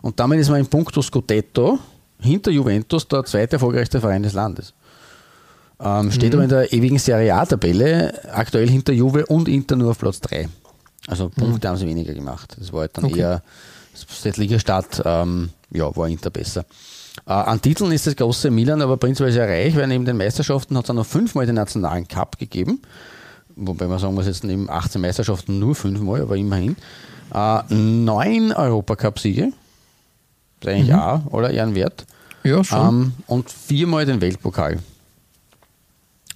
Und 0.00 0.20
damit 0.20 0.38
ist 0.38 0.48
man 0.50 0.60
in 0.60 0.66
puncto 0.66 1.02
Scudetto 1.02 1.78
hinter 2.20 2.50
Juventus 2.52 3.08
der 3.08 3.24
zweite 3.24 3.54
erfolgreichste 3.54 4.00
Verein 4.00 4.22
des 4.22 4.32
Landes. 4.34 4.74
Ähm, 5.80 6.10
steht 6.12 6.32
aber 6.34 6.44
in 6.44 6.48
der 6.48 6.72
ewigen 6.72 6.98
Serie 6.98 7.34
A-Tabelle 7.34 8.14
aktuell 8.32 8.68
hinter 8.68 8.92
Juve 8.92 9.26
und 9.26 9.48
Inter 9.48 9.76
nur 9.76 9.90
auf 9.90 9.98
Platz 9.98 10.20
3. 10.20 10.48
Also 11.08 11.28
Punkte 11.28 11.68
haben 11.68 11.76
sie 11.76 11.86
weniger 11.86 12.14
gemacht. 12.14 12.56
Das 12.58 12.72
war 12.72 12.80
halt 12.82 12.96
dann 12.96 13.04
Okay. 13.06 13.20
eher 13.20 13.42
seit 14.08 14.36
Ligastart, 14.36 15.02
ähm, 15.04 15.50
ja, 15.70 15.94
war 15.96 16.08
Inter 16.08 16.30
besser. 16.30 16.64
Äh, 17.26 17.32
an 17.32 17.60
Titeln 17.60 17.92
ist 17.92 18.06
das 18.06 18.16
große 18.16 18.50
Milan 18.50 18.82
aber 18.82 18.96
prinzipiell 18.96 19.32
sehr 19.32 19.48
reich, 19.48 19.74
weil 19.76 19.86
neben 19.86 20.04
den 20.04 20.16
Meisterschaften 20.16 20.76
hat 20.76 20.84
es 20.84 20.88
dann 20.88 20.96
noch 20.96 21.06
fünfmal 21.06 21.46
den 21.46 21.54
nationalen 21.54 22.06
Cup 22.06 22.38
gegeben. 22.38 22.82
Wobei 23.56 23.86
man 23.86 23.98
sagen 23.98 24.14
muss, 24.14 24.26
jetzt 24.26 24.44
neben 24.44 24.68
18 24.68 25.00
Meisterschaften 25.00 25.58
nur 25.58 25.74
fünfmal, 25.74 26.20
aber 26.20 26.36
immerhin. 26.36 26.76
Äh, 27.32 27.74
neun 27.74 28.52
Europacup-Siege. 28.52 29.52
Ist 30.60 30.68
eigentlich 30.68 30.94
auch 30.94 31.32
aller 31.32 31.50
Ehren 31.50 31.74
wert. 31.74 32.06
Ja, 32.44 32.62
schon. 32.62 32.88
Ähm, 32.88 33.12
und 33.26 33.50
viermal 33.50 34.04
den 34.06 34.20
Weltpokal. 34.20 34.78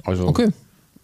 Also 0.05 0.27
okay. 0.27 0.49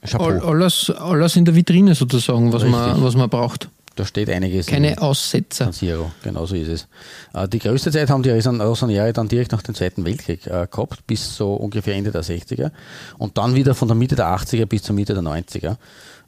Chapeau. 0.05 0.25
All, 0.25 0.41
alles, 0.41 0.91
alles 0.91 1.37
in 1.37 1.45
der 1.45 1.55
Vitrine 1.55 1.95
sozusagen, 1.95 2.53
was 2.53 2.65
man, 2.65 3.03
was 3.03 3.15
man 3.15 3.29
braucht. 3.29 3.69
Da 3.97 4.05
steht 4.05 4.31
einiges. 4.31 4.67
Keine 4.67 4.93
in- 4.93 4.99
Aussetzer. 4.99 5.65
San 5.65 5.73
Siro, 5.73 6.11
genau 6.23 6.47
so 6.47 6.55
ist 6.55 6.69
es. 6.69 6.87
Äh, 7.35 7.49
Die 7.49 7.59
größte 7.59 7.91
Zeit 7.91 8.09
haben 8.11 8.23
die 8.23 8.31
Rossoneri 8.31 9.13
dann 9.13 9.27
direkt 9.29 9.53
nach 9.53 9.63
dem 9.63 9.75
Zweiten 9.75 10.05
Weltkrieg 10.05 10.47
äh, 10.47 10.67
gehabt, 10.71 11.07
bis 11.07 11.35
so 11.37 11.55
ungefähr 11.55 11.95
Ende 11.97 12.13
der 12.13 12.23
60er. 12.23 12.71
Und 13.19 13.37
dann 13.39 13.55
wieder 13.55 13.75
von 13.75 13.89
der 13.89 13.97
Mitte 13.97 14.15
der 14.15 14.27
80er 14.29 14.67
bis 14.67 14.83
zur 14.83 14.95
Mitte 14.95 15.15
der 15.15 15.23
90er. 15.23 15.77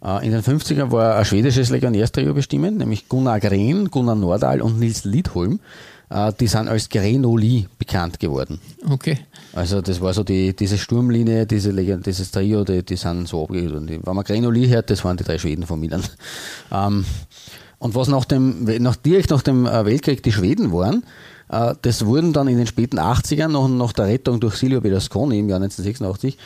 Äh, 0.02 0.26
In 0.26 0.32
den 0.32 0.42
50er 0.42 0.90
war 0.90 1.16
ein 1.16 1.24
schwedisches 1.24 1.70
Legionärstrio 1.70 2.34
bestimmt, 2.34 2.78
nämlich 2.78 3.08
Gunnar 3.08 3.38
Gren, 3.40 3.90
Gunnar 3.90 4.14
Nordahl 4.16 4.60
und 4.62 4.78
Nils 4.78 5.04
Lidholm. 5.04 5.60
Die 6.40 6.46
sind 6.46 6.68
als 6.68 6.88
Grenoli 6.88 7.68
bekannt 7.78 8.18
geworden. 8.18 8.58
Okay. 8.88 9.18
Also 9.52 9.82
das 9.82 10.00
war 10.00 10.14
so 10.14 10.24
die, 10.24 10.56
diese 10.56 10.78
Sturmlinie, 10.78 11.44
diese 11.44 11.70
dieses 11.74 12.30
Trio, 12.30 12.64
die, 12.64 12.82
die 12.82 12.96
sind 12.96 13.28
so 13.28 13.42
abgegeben. 13.44 13.86
Wenn 14.02 14.14
man 14.16 14.24
Grenoli 14.24 14.68
hört, 14.68 14.88
das 14.88 15.04
waren 15.04 15.18
die 15.18 15.24
drei 15.24 15.36
Schweden 15.36 15.66
von 15.66 15.78
Milan. 15.78 16.02
Ähm, 16.72 17.04
und 17.78 17.94
was 17.94 18.08
nach 18.08 18.24
dem, 18.24 18.64
nach, 18.82 18.96
direkt 18.96 19.30
nach 19.30 19.42
dem 19.42 19.66
äh, 19.66 19.84
Weltkrieg 19.84 20.22
die 20.22 20.32
Schweden 20.32 20.72
waren, 20.72 21.04
äh, 21.48 21.74
das 21.82 22.04
wurden 22.04 22.32
dann 22.32 22.48
in 22.48 22.58
den 22.58 22.66
späten 22.66 22.98
80ern, 22.98 23.48
nach, 23.48 23.68
nach 23.68 23.92
der 23.92 24.06
Rettung 24.06 24.40
durch 24.40 24.56
Silvio 24.56 24.80
Berlusconi 24.80 25.38
im 25.38 25.48
Jahr 25.48 25.60
1986, 25.60 26.36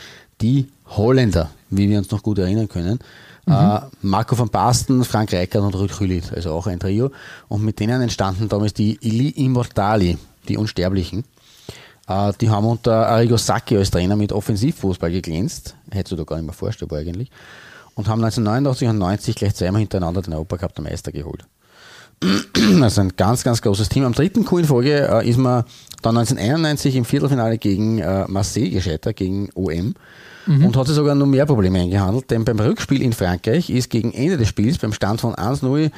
die 0.40 0.68
Holländer, 0.88 1.50
wie 1.70 1.88
wir 1.88 1.98
uns 1.98 2.10
noch 2.10 2.22
gut 2.22 2.38
erinnern 2.38 2.68
können. 2.68 2.98
Äh, 3.46 3.80
Marco 4.02 4.38
van 4.38 4.50
Basten, 4.50 5.04
Frank 5.04 5.32
Reichert 5.32 5.62
und 5.62 5.74
Ruud 5.74 5.96
Gullit, 5.98 6.32
also 6.32 6.52
auch 6.52 6.66
ein 6.66 6.78
Trio. 6.78 7.10
Und 7.48 7.64
mit 7.64 7.80
denen 7.80 8.00
entstanden 8.02 8.48
damals 8.48 8.74
die 8.74 8.98
Ili 9.00 9.30
Immortali, 9.30 10.16
die 10.48 10.56
Unsterblichen. 10.56 11.24
Die 12.40 12.50
haben 12.50 12.66
unter 12.66 13.08
Arrigo 13.08 13.36
Sacchi 13.36 13.76
als 13.76 13.90
Trainer 13.90 14.16
mit 14.16 14.32
Offensivfußball 14.32 15.10
geglänzt. 15.10 15.74
Hättest 15.90 16.12
du 16.12 16.16
da 16.16 16.24
gar 16.24 16.36
nicht 16.36 16.44
mehr 16.44 16.52
vorstellbar 16.52 16.98
eigentlich. 16.98 17.30
Und 17.94 18.08
haben 18.08 18.24
1989 18.24 18.88
und 18.88 18.98
90 18.98 19.36
gleich 19.36 19.54
zweimal 19.54 19.80
hintereinander 19.80 20.22
den 20.22 20.32
Europacup 20.34 20.74
der 20.74 20.84
Meister 20.84 21.12
geholt. 21.12 21.44
Also 22.80 23.00
ein 23.00 23.12
ganz, 23.16 23.42
ganz 23.42 23.60
großes 23.60 23.88
Team. 23.88 24.04
Am 24.04 24.12
dritten 24.12 24.44
Coup 24.44 24.58
in 24.58 24.64
Folge 24.64 25.08
äh, 25.08 25.28
ist 25.28 25.38
man 25.38 25.64
dann 26.02 26.16
1991 26.16 26.96
im 26.96 27.04
Viertelfinale 27.04 27.58
gegen 27.58 27.98
äh, 27.98 28.26
Marseille 28.28 28.70
gescheitert, 28.70 29.16
gegen 29.16 29.50
OM. 29.54 29.94
Und 30.46 30.76
hat 30.76 30.88
sich 30.88 30.96
sogar 30.96 31.14
noch 31.14 31.26
mehr 31.26 31.46
Probleme 31.46 31.78
eingehandelt, 31.78 32.28
denn 32.32 32.44
beim 32.44 32.58
Rückspiel 32.58 33.00
in 33.00 33.12
Frankreich 33.12 33.70
ist 33.70 33.90
gegen 33.90 34.12
Ende 34.12 34.36
des 34.36 34.48
Spiels 34.48 34.76
beim 34.78 34.92
Stand 34.92 35.20
von 35.20 35.34
1-0 35.34 35.92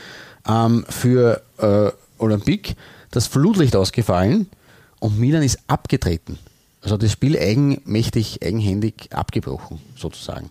ähm, 0.47 0.85
für 0.87 1.41
äh, 1.57 1.91
Olympique 2.19 2.75
das 3.11 3.27
Flutlicht 3.27 3.75
ausgefallen 3.75 4.49
und 5.01 5.19
Milan 5.19 5.43
ist 5.43 5.59
abgetreten. 5.67 6.39
Also 6.83 6.95
hat 6.95 7.03
das 7.03 7.13
Spiel 7.13 7.39
eigenmächtig, 7.39 8.41
eigenhändig 8.45 9.09
abgebrochen, 9.13 9.81
sozusagen. 9.97 10.51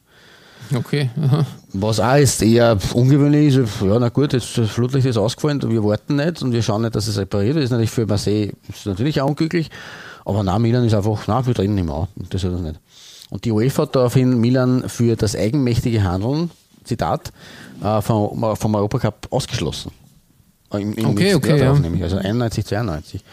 Okay. 0.76 1.10
Aha. 1.22 1.46
Was 1.74 2.00
auch 2.00 2.16
jetzt 2.16 2.42
eher 2.42 2.78
ungewöhnlich 2.94 3.56
ist, 3.56 3.82
ja, 3.82 4.00
na 4.00 4.10
gut, 4.10 4.34
jetzt 4.34 4.58
das 4.58 4.70
Flutlicht 4.70 5.06
ist 5.06 5.18
ausgefallen, 5.18 5.62
wir 5.70 5.84
warten 5.84 6.16
nicht 6.18 6.42
und 6.42 6.52
wir 6.52 6.62
schauen 6.62 6.82
nicht, 6.84 6.96
dass 6.96 7.08
es 7.08 7.18
repariert 7.18 7.56
wird. 7.56 7.66
ist 7.66 7.72
natürlich 7.72 7.92
für 7.92 8.06
Marseille 8.06 8.52
ist 8.70 8.86
natürlich 8.86 9.22
auch 9.22 9.30
unglücklich, 9.30 9.70
aber 10.26 10.44
nein, 10.44 10.62
Milan 10.62 10.86
ist 10.86 10.94
einfach, 10.94 11.28
nein, 11.28 11.46
wir 11.46 11.54
treten 11.54 11.76
nicht 11.76 11.86
mehr 11.86 11.96
an. 11.96 12.08
Das 12.30 12.44
ist 12.44 12.52
das 12.52 12.62
nicht. 12.62 12.80
Und 13.30 13.46
die 13.46 13.52
UEFA 13.52 13.84
hat 13.84 13.96
daraufhin 13.96 14.40
Milan 14.40 14.88
für 14.88 15.16
das 15.16 15.36
eigenmächtige 15.36 16.04
Handeln, 16.04 16.52
Zitat, 16.84 17.32
äh, 17.84 18.02
vom, 18.02 18.56
vom 18.56 18.76
Europacup 18.76 19.28
ausgeschlossen. 19.32 19.92
Im, 20.72 20.94
im 20.94 21.06
Okay, 21.10 21.36
okay, 21.36 21.58
ja. 21.58 21.66
darauf 21.66 21.80
nämlich, 21.80 22.04
also 22.04 22.18
91, 22.18 22.66
92. 22.66 23.24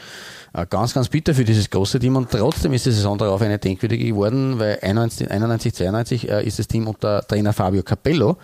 Äh, 0.52 0.66
Ganz, 0.68 0.94
ganz 0.94 1.08
bitter 1.08 1.34
für 1.34 1.44
dieses 1.44 1.70
große 1.70 1.98
Team 1.98 2.16
und 2.16 2.30
trotzdem 2.30 2.72
ist 2.72 2.86
die 2.86 2.92
Saison 2.92 3.18
darauf 3.18 3.40
eine 3.42 3.58
denkwürdige 3.58 4.06
geworden, 4.06 4.58
weil 4.58 4.78
91, 4.82 5.30
91 5.30 5.74
92 5.74 6.28
äh, 6.28 6.46
ist 6.46 6.58
das 6.58 6.68
Team 6.68 6.86
unter 6.86 7.26
Trainer 7.26 7.52
Fabio 7.52 7.82
Capello 7.82 8.36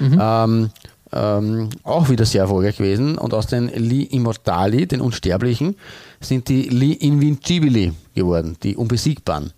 ähm, 0.00 0.70
ähm, 1.12 1.70
auch 1.82 2.08
wieder 2.08 2.24
sehr 2.24 2.42
erfolgreich 2.42 2.76
gewesen. 2.76 3.18
Und 3.18 3.34
aus 3.34 3.46
den 3.46 3.68
Li 3.68 4.04
Immortali, 4.04 4.86
den 4.86 5.00
Unsterblichen, 5.00 5.76
sind 6.20 6.48
die 6.48 6.62
Li 6.62 6.92
Invincibili 6.92 7.92
geworden, 8.14 8.56
die 8.62 8.76
Unbesiegbaren, 8.76 9.52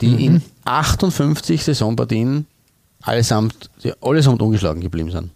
die 0.00 0.26
in 0.26 0.42
58 0.64 1.64
Saisonpartien 1.64 2.46
allesamt, 3.02 3.70
allesamt 4.00 4.42
ungeschlagen 4.42 4.80
geblieben 4.80 5.10
sind. 5.10 5.30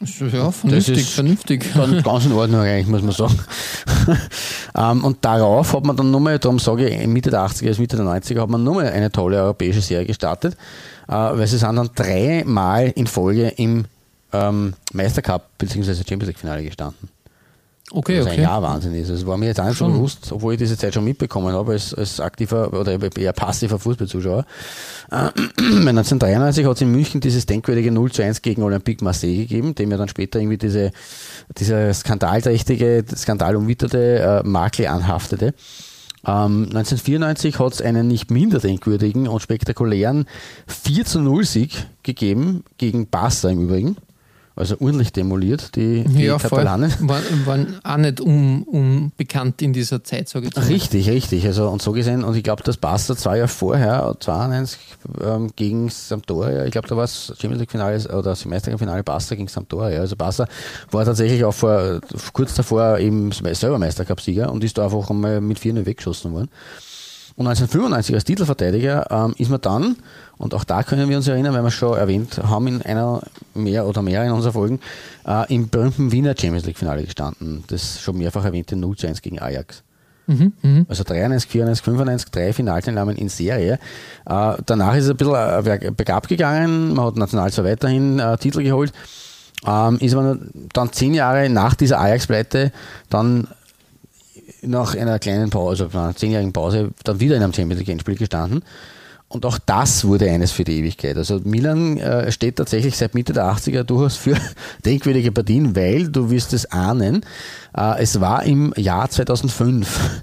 Ja, 0.00 0.50
vernünftig, 0.50 0.98
ist 0.98 1.10
vernünftig. 1.10 1.72
Dann 1.74 2.02
ganz 2.02 2.26
in 2.26 2.32
Ordnung 2.32 2.60
eigentlich, 2.60 2.86
muss 2.86 3.02
man 3.02 3.12
sagen. 3.12 3.38
ähm, 4.76 5.04
und 5.04 5.24
darauf 5.24 5.72
hat 5.72 5.86
man 5.86 5.96
dann 5.96 6.10
nochmal, 6.10 6.38
darum 6.38 6.58
sage 6.58 6.88
ich, 6.88 7.06
Mitte 7.06 7.30
der 7.30 7.40
80er 7.46 7.68
bis 7.68 7.78
Mitte 7.78 7.96
der 7.96 8.04
90er 8.04 8.42
hat 8.42 8.50
man 8.50 8.62
nochmal 8.62 8.88
eine 8.88 9.10
tolle 9.10 9.38
europäische 9.38 9.80
Serie 9.80 10.04
gestartet, 10.04 10.54
äh, 11.08 11.12
weil 11.12 11.46
sie 11.46 11.56
sind 11.56 11.76
dann 11.76 11.88
dreimal 11.94 12.92
in 12.94 13.06
Folge 13.06 13.48
im 13.56 13.86
ähm, 14.34 14.74
Meistercup 14.92 15.42
bzw. 15.56 15.94
Champions 15.94 16.26
League 16.26 16.38
Finale 16.38 16.62
gestanden. 16.62 17.08
Okay, 17.92 18.18
Was 18.18 18.26
ein 18.26 18.32
okay. 18.32 18.42
Jahr 18.42 18.62
Wahnsinn 18.62 18.94
ist. 18.94 19.10
Das 19.10 19.24
war 19.26 19.36
mir 19.36 19.46
jetzt 19.46 19.60
auch 19.60 19.66
nicht 19.66 19.76
Schon. 19.76 19.92
bewusst, 19.92 20.32
obwohl 20.32 20.54
ich 20.54 20.58
diese 20.58 20.76
Zeit 20.76 20.92
schon 20.92 21.04
mitbekommen 21.04 21.52
habe 21.52 21.72
als, 21.72 21.94
als 21.94 22.18
aktiver 22.18 22.72
oder 22.72 22.98
eher 23.16 23.32
passiver 23.32 23.78
Fußballzuschauer. 23.78 24.44
Äh, 25.08 25.30
1993 25.58 26.66
hat 26.66 26.74
es 26.74 26.80
in 26.82 26.90
München 26.90 27.20
dieses 27.20 27.46
denkwürdige 27.46 27.92
0 27.92 28.10
zu 28.10 28.24
1 28.24 28.42
gegen 28.42 28.64
Olympique 28.64 29.04
Marseille 29.04 29.36
gegeben, 29.36 29.76
dem 29.76 29.92
ja 29.92 29.96
dann 29.96 30.08
später 30.08 30.40
irgendwie 30.40 30.58
diese, 30.58 30.90
dieser 31.56 31.94
skandalträchtige, 31.94 33.04
skandalumwitterte 33.14 34.42
äh, 34.44 34.48
Makel 34.48 34.88
anhaftete. 34.88 35.54
Ähm, 36.26 36.64
1994 36.74 37.60
hat 37.60 37.74
es 37.74 37.82
einen 37.82 38.08
nicht 38.08 38.32
minder 38.32 38.58
denkwürdigen 38.58 39.28
und 39.28 39.40
spektakulären 39.40 40.26
4 40.66 41.04
zu 41.04 41.20
0 41.20 41.44
Sieg 41.44 41.86
gegeben, 42.02 42.64
gegen 42.78 43.08
Barca 43.08 43.48
im 43.48 43.62
Übrigen. 43.62 43.96
Also 44.58 44.76
ordentlich 44.80 45.12
demoliert, 45.12 45.76
die, 45.76 46.02
die 46.04 46.24
Ja. 46.24 46.38
Katalanen. 46.38 46.90
Waren, 47.00 47.46
waren 47.46 47.80
auch 47.84 47.96
nicht 47.98 48.22
un, 48.22 48.62
unbekannt 48.62 49.60
in 49.60 49.74
dieser 49.74 50.02
Zeit, 50.02 50.30
sage 50.30 50.46
ich 50.48 50.56
mal. 50.56 50.64
Richtig, 50.64 51.10
richtig. 51.10 51.44
Also 51.46 51.68
und 51.68 51.82
so 51.82 51.92
gesehen, 51.92 52.24
und 52.24 52.34
ich 52.34 52.42
glaube, 52.42 52.62
das 52.62 52.78
Barca 52.78 53.14
zwei 53.14 53.36
Jahre 53.36 53.48
vorher, 53.48 54.16
92 54.18 54.78
ähm, 55.22 55.50
gegen 55.56 55.90
Sampdoria, 55.90 56.64
ich 56.64 56.70
glaube, 56.72 56.88
da 56.88 56.96
war 56.96 57.04
es 57.04 57.34
Champions 57.38 57.60
League 57.60 57.70
Finale 57.70 57.98
oder 58.08 58.22
das 58.22 58.46
Meisterfinale 58.46 59.04
Barca 59.04 59.34
gegen 59.34 59.48
Sampdoria. 59.48 60.00
Also 60.00 60.16
Barca 60.16 60.46
war 60.90 61.04
tatsächlich 61.04 61.44
auch 61.44 61.52
vor, 61.52 62.00
kurz 62.32 62.54
davor 62.54 62.98
eben 62.98 63.32
selber 63.32 63.78
Meistercup-Sieger 63.78 64.50
und 64.50 64.64
ist 64.64 64.78
da 64.78 64.84
einfach 64.84 65.10
einmal 65.10 65.42
mit 65.42 65.58
4 65.58 65.84
weggeschossen 65.84 66.32
worden. 66.32 66.48
Und 67.36 67.46
1995 67.46 68.14
als 68.14 68.24
Titelverteidiger 68.24 69.06
ähm, 69.10 69.34
ist 69.36 69.50
man 69.50 69.60
dann, 69.60 69.96
und 70.38 70.54
auch 70.54 70.64
da 70.64 70.82
können 70.82 71.08
wir 71.10 71.16
uns 71.18 71.28
erinnern, 71.28 71.52
weil 71.54 71.62
wir 71.62 71.68
es 71.68 71.74
schon 71.74 71.96
erwähnt 71.96 72.40
haben 72.42 72.66
in 72.66 72.82
einer 72.82 73.20
mehr 73.54 73.86
oder 73.86 74.00
mehr 74.00 74.24
in 74.24 74.32
unseren 74.32 74.52
Folgen, 74.54 74.80
äh, 75.26 75.52
im 75.54 75.68
berühmten 75.68 76.12
Wiener 76.12 76.34
Champions 76.38 76.64
League 76.64 76.78
Finale 76.78 77.04
gestanden. 77.04 77.62
Das 77.66 78.00
schon 78.00 78.16
mehrfach 78.16 78.44
erwähnte 78.44 78.74
0 78.74 78.96
zu 78.96 79.06
1 79.06 79.20
gegen 79.20 79.38
Ajax. 79.38 79.82
Also 80.88 81.04
93, 81.04 81.48
94, 81.48 81.84
95, 81.84 82.30
drei 82.32 82.52
Finalteilnahmen 82.52 83.16
in 83.16 83.28
Serie. 83.28 83.74
Äh, 84.24 84.54
danach 84.66 84.96
ist 84.96 85.04
es 85.04 85.10
ein 85.10 85.16
bisschen 85.16 85.34
äh, 85.34 85.62
berg- 85.62 85.96
bergab 85.96 86.26
gegangen. 86.26 86.94
Man 86.94 87.04
hat 87.06 87.16
national 87.16 87.52
zwar 87.52 87.64
weiterhin 87.66 88.18
äh, 88.18 88.36
Titel 88.38 88.62
geholt. 88.62 88.92
Ähm, 89.64 89.98
ist 90.00 90.14
aber 90.14 90.36
dann 90.72 90.92
zehn 90.92 91.14
Jahre 91.14 91.48
nach 91.48 91.74
dieser 91.74 92.00
Ajax-Pleite 92.00 92.72
dann 93.08 93.46
nach 94.66 94.94
einer 94.94 95.18
kleinen 95.18 95.50
Pause, 95.50 95.84
also 95.84 95.98
nach 95.98 96.04
einer 96.04 96.16
zehnjährigen 96.16 96.52
Pause, 96.52 96.90
dann 97.04 97.20
wieder 97.20 97.36
in 97.36 97.42
einem 97.42 97.52
Champions 97.52 97.80
League 97.80 97.88
Endspiel 97.88 98.16
gestanden. 98.16 98.62
Und 99.28 99.44
auch 99.44 99.58
das 99.58 100.04
wurde 100.04 100.30
eines 100.30 100.52
für 100.52 100.62
die 100.62 100.78
Ewigkeit. 100.78 101.16
Also 101.16 101.40
Milan 101.42 101.98
äh, 101.98 102.30
steht 102.30 102.56
tatsächlich 102.56 102.96
seit 102.96 103.14
Mitte 103.14 103.32
der 103.32 103.44
80er 103.44 103.82
durchaus 103.82 104.16
für 104.16 104.36
denkwürdige 104.84 105.32
Partien, 105.32 105.74
weil, 105.74 106.08
du 106.08 106.30
wirst 106.30 106.52
es 106.52 106.70
ahnen, 106.70 107.24
äh, 107.76 108.00
es 108.00 108.20
war 108.20 108.44
im 108.44 108.72
Jahr 108.76 109.10
2005 109.10 110.22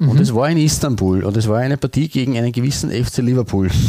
und 0.00 0.20
es 0.20 0.34
war 0.34 0.50
in 0.50 0.58
Istanbul 0.58 1.24
und 1.24 1.36
es 1.36 1.48
war 1.48 1.60
eine 1.60 1.78
Partie 1.78 2.08
gegen 2.08 2.36
einen 2.36 2.52
gewissen 2.52 2.90
FC 2.90 3.18
Liverpool. 3.18 3.70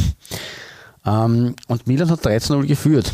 Ähm, 1.05 1.57
und 1.67 1.85
Milan 1.85 2.09
hat 2.09 2.25
13-0 2.25 2.65
geführt. 2.65 3.11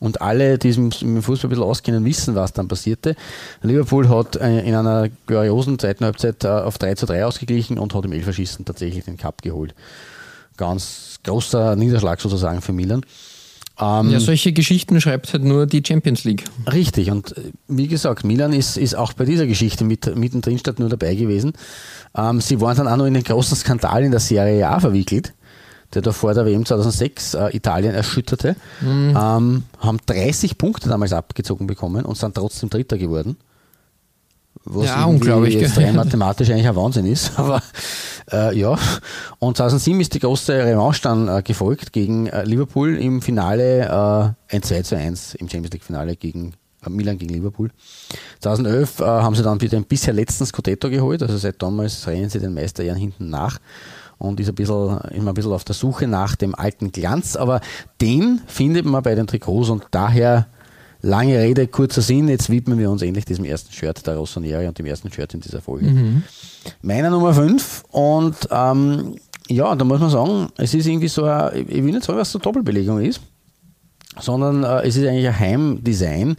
Und 0.00 0.22
alle, 0.22 0.58
die 0.58 0.72
dem 0.72 0.90
Fußball 0.90 1.48
ein 1.48 1.50
bisschen 1.50 1.62
auskennen, 1.62 2.04
wissen, 2.06 2.34
was 2.34 2.54
dann 2.54 2.68
passierte. 2.68 3.14
Liverpool 3.62 4.08
hat 4.08 4.34
äh, 4.36 4.60
in 4.60 4.74
einer 4.74 5.10
gloriosen 5.26 5.78
zweiten 5.78 6.04
Halbzeit 6.04 6.42
äh, 6.42 6.48
auf 6.48 6.78
3 6.78 6.94
zu 6.94 7.06
3 7.06 7.26
ausgeglichen 7.26 7.78
und 7.78 7.94
hat 7.94 8.06
im 8.06 8.12
Elferschießen 8.12 8.64
tatsächlich 8.64 9.04
den 9.04 9.18
Cup 9.18 9.42
geholt. 9.42 9.74
Ganz 10.56 11.20
großer 11.22 11.76
Niederschlag 11.76 12.18
sozusagen 12.20 12.62
für 12.62 12.72
Milan. 12.72 13.04
Ähm, 13.78 14.10
Ja, 14.10 14.20
solche 14.20 14.52
Geschichten 14.52 15.00
schreibt 15.00 15.32
halt 15.32 15.44
nur 15.44 15.66
die 15.66 15.82
Champions 15.86 16.24
League. 16.24 16.44
Richtig, 16.70 17.10
und 17.10 17.36
äh, 17.36 17.52
wie 17.68 17.88
gesagt, 17.88 18.24
Milan 18.24 18.52
ist, 18.52 18.78
ist 18.78 18.94
auch 18.94 19.12
bei 19.12 19.24
dieser 19.24 19.46
Geschichte 19.46 19.84
mit, 19.84 20.16
mittendrin 20.16 20.58
statt 20.58 20.78
nur 20.78 20.88
dabei 20.88 21.14
gewesen. 21.14 21.52
Ähm, 22.16 22.40
sie 22.40 22.60
waren 22.60 22.76
dann 22.76 22.88
auch 22.88 22.96
noch 22.96 23.06
in 23.06 23.14
den 23.14 23.24
großen 23.24 23.56
Skandal 23.56 24.02
in 24.04 24.10
der 24.10 24.20
Serie 24.20 24.68
A 24.68 24.80
verwickelt, 24.80 25.32
der 25.94 26.02
da 26.02 26.12
vor 26.12 26.34
der 26.34 26.46
WM 26.46 26.64
2006 26.64 27.34
äh, 27.34 27.56
Italien 27.56 27.94
erschütterte. 27.94 28.56
Mhm. 28.80 29.16
Ähm, 29.16 29.62
haben 29.78 29.98
30 30.06 30.58
Punkte 30.58 30.88
damals 30.88 31.12
abgezogen 31.12 31.66
bekommen 31.66 32.04
und 32.04 32.16
sind 32.16 32.34
trotzdem 32.34 32.70
Dritter 32.70 32.98
geworden. 32.98 33.36
Was 34.64 34.86
Ja, 34.86 35.04
unglaublich, 35.04 35.54
jetzt 35.54 35.78
rein 35.78 35.96
mathematisch 35.96 36.50
eigentlich 36.50 36.68
ein 36.68 36.76
Wahnsinn 36.76 37.06
ist. 37.06 37.32
Aber 37.38 37.62
äh, 38.30 38.56
ja. 38.56 38.78
Und 39.38 39.56
2007 39.56 40.00
ist 40.00 40.14
die 40.14 40.20
große 40.20 40.52
Revanche 40.52 41.02
dann 41.02 41.28
äh, 41.28 41.42
gefolgt 41.42 41.92
gegen 41.92 42.26
äh, 42.26 42.44
Liverpool 42.44 42.96
im 42.96 43.22
Finale 43.22 44.34
äh, 44.48 44.54
ein 44.54 44.62
2 44.62 44.82
zu 44.82 44.96
1 44.96 45.34
im 45.34 45.48
Champions 45.48 45.72
League 45.72 45.84
Finale 45.84 46.16
gegen 46.16 46.54
äh, 46.84 46.90
Milan 46.90 47.18
gegen 47.18 47.32
Liverpool. 47.32 47.70
2011 48.40 49.00
äh, 49.00 49.04
haben 49.04 49.34
sie 49.34 49.42
dann 49.42 49.60
wieder 49.60 49.78
den 49.78 49.84
bisher 49.84 50.14
letzten 50.14 50.46
Scudetto 50.46 50.90
geholt. 50.90 51.22
Also 51.22 51.36
seit 51.38 51.62
damals 51.62 52.06
rennen 52.06 52.28
sie 52.28 52.40
den 52.40 52.54
Meisterjahren 52.54 53.00
hinten 53.00 53.30
nach 53.30 53.58
und 54.20 54.38
ist 54.38 54.48
ein 54.48 54.54
bisschen, 54.54 55.00
immer 55.10 55.32
ein 55.32 55.34
bisschen 55.34 55.52
auf 55.52 55.64
der 55.64 55.74
Suche 55.74 56.06
nach 56.06 56.36
dem 56.36 56.54
alten 56.54 56.92
Glanz. 56.92 57.34
Aber 57.34 57.60
den 58.00 58.40
findet 58.46 58.86
man 58.86 59.02
bei 59.02 59.16
den 59.16 59.26
Trikots 59.26 59.70
und 59.70 59.84
daher 59.90 60.46
Lange 61.02 61.38
Rede, 61.38 61.66
kurzer 61.66 62.02
Sinn, 62.02 62.28
jetzt 62.28 62.50
widmen 62.50 62.78
wir 62.78 62.90
uns 62.90 63.00
endlich 63.00 63.24
diesem 63.24 63.46
ersten 63.46 63.72
Shirt 63.72 64.06
der 64.06 64.16
Rossoneri 64.16 64.66
und 64.66 64.78
dem 64.78 64.84
ersten 64.84 65.10
Shirt 65.10 65.32
in 65.32 65.40
dieser 65.40 65.62
Folge. 65.62 65.86
Meiner 66.82 67.08
Nummer 67.08 67.32
5 67.32 67.84
und 67.90 68.36
ähm, 68.50 69.16
ja, 69.48 69.74
da 69.74 69.84
muss 69.84 70.00
man 70.00 70.10
sagen, 70.10 70.48
es 70.58 70.74
ist 70.74 70.86
irgendwie 70.86 71.08
so, 71.08 71.24
ein, 71.24 71.66
ich 71.68 71.82
will 71.82 71.92
nicht 71.92 72.04
sagen, 72.04 72.18
es 72.18 72.34
eine 72.34 72.42
Doppelbelegung 72.42 73.00
ist, 73.00 73.22
sondern 74.20 74.62
äh, 74.62 74.86
es 74.86 74.96
ist 74.96 75.06
eigentlich 75.06 75.26
ein 75.26 75.38
Heimdesign, 75.38 76.36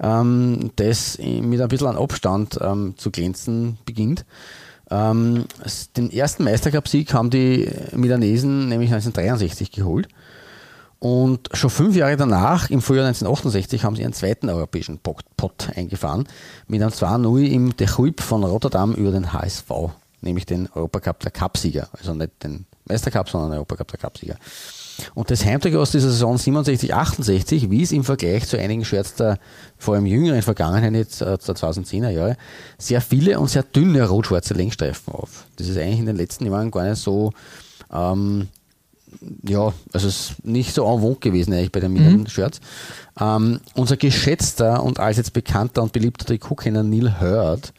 ähm, 0.00 0.70
das 0.76 1.18
mit 1.18 1.60
ein 1.60 1.68
bisschen 1.68 1.88
an 1.88 1.98
Abstand 1.98 2.58
ähm, 2.62 2.94
zu 2.96 3.10
glänzen 3.10 3.76
beginnt. 3.84 4.24
Ähm, 4.90 5.44
den 5.96 6.10
ersten 6.10 6.44
Meistercup-Sieg 6.44 7.12
haben 7.12 7.30
die 7.30 7.70
Milanesen 7.92 8.68
nämlich 8.68 8.90
1963 8.90 9.70
geholt. 9.70 10.08
Und 11.00 11.48
schon 11.52 11.70
fünf 11.70 11.94
Jahre 11.94 12.16
danach, 12.16 12.70
im 12.70 12.82
Frühjahr 12.82 13.06
1968, 13.06 13.84
haben 13.84 13.94
sie 13.94 14.02
ihren 14.02 14.12
zweiten 14.12 14.48
europäischen 14.48 14.98
Pot 14.98 15.22
Pot 15.36 15.68
eingefahren 15.76 16.26
mit 16.66 16.82
einem 16.82 16.90
2-0 16.90 17.46
im 17.46 17.76
De 17.76 17.86
Chuip 17.86 18.20
von 18.20 18.42
Rotterdam 18.42 18.94
über 18.94 19.12
den 19.12 19.32
HSV, 19.32 19.70
nämlich 20.22 20.46
den 20.46 20.68
Europacup 20.74 21.20
der 21.20 21.30
Cupsieger. 21.30 21.88
Also 21.92 22.14
nicht 22.14 22.42
den 22.42 22.66
Meistercup, 22.86 23.28
sondern 23.28 23.50
den 23.50 23.58
Europacup 23.58 23.88
der 23.88 24.00
Cupsieger. 24.00 24.36
Und 25.14 25.30
das 25.30 25.44
Heimtrikot 25.44 25.80
aus 25.80 25.92
dieser 25.92 26.08
Saison 26.08 26.36
67, 26.36 26.94
68 26.94 27.70
wies 27.70 27.92
im 27.92 28.04
Vergleich 28.04 28.46
zu 28.46 28.58
einigen 28.58 28.84
Shirts 28.84 29.14
der 29.14 29.38
vor 29.76 29.94
allem 29.94 30.06
jüngeren 30.06 30.42
Vergangenheit 30.42 30.92
jetzt 30.94 31.20
äh, 31.22 31.26
der 31.26 31.38
2010er 31.38 32.10
Jahre 32.10 32.36
sehr 32.78 33.00
viele 33.00 33.38
und 33.38 33.48
sehr 33.48 33.62
dünne 33.62 34.08
rot-schwarze 34.08 34.54
Längsstreifen 34.54 35.12
auf. 35.12 35.46
Das 35.56 35.68
ist 35.68 35.76
eigentlich 35.78 36.00
in 36.00 36.06
den 36.06 36.16
letzten 36.16 36.46
Jahren 36.46 36.70
gar 36.70 36.88
nicht 36.88 37.00
so 37.00 37.32
ähm, 37.92 38.48
ja, 39.46 39.72
also 39.92 40.08
es 40.08 40.30
ist 40.30 40.44
nicht 40.44 40.74
so 40.74 40.84
en 40.84 41.00
vogue 41.00 41.18
gewesen 41.20 41.52
eigentlich 41.52 41.72
bei 41.72 41.80
den 41.80 41.92
Milan-Shirts. 41.92 42.60
Ähm, 43.20 43.60
unser 43.74 43.96
geschätzter 43.96 44.82
und 44.82 45.00
allseits 45.00 45.30
bekannter 45.30 45.82
und 45.82 45.92
beliebter 45.92 46.24
Trikotkenner 46.26 46.82
Neil 46.84 47.20
Hurd 47.20 47.72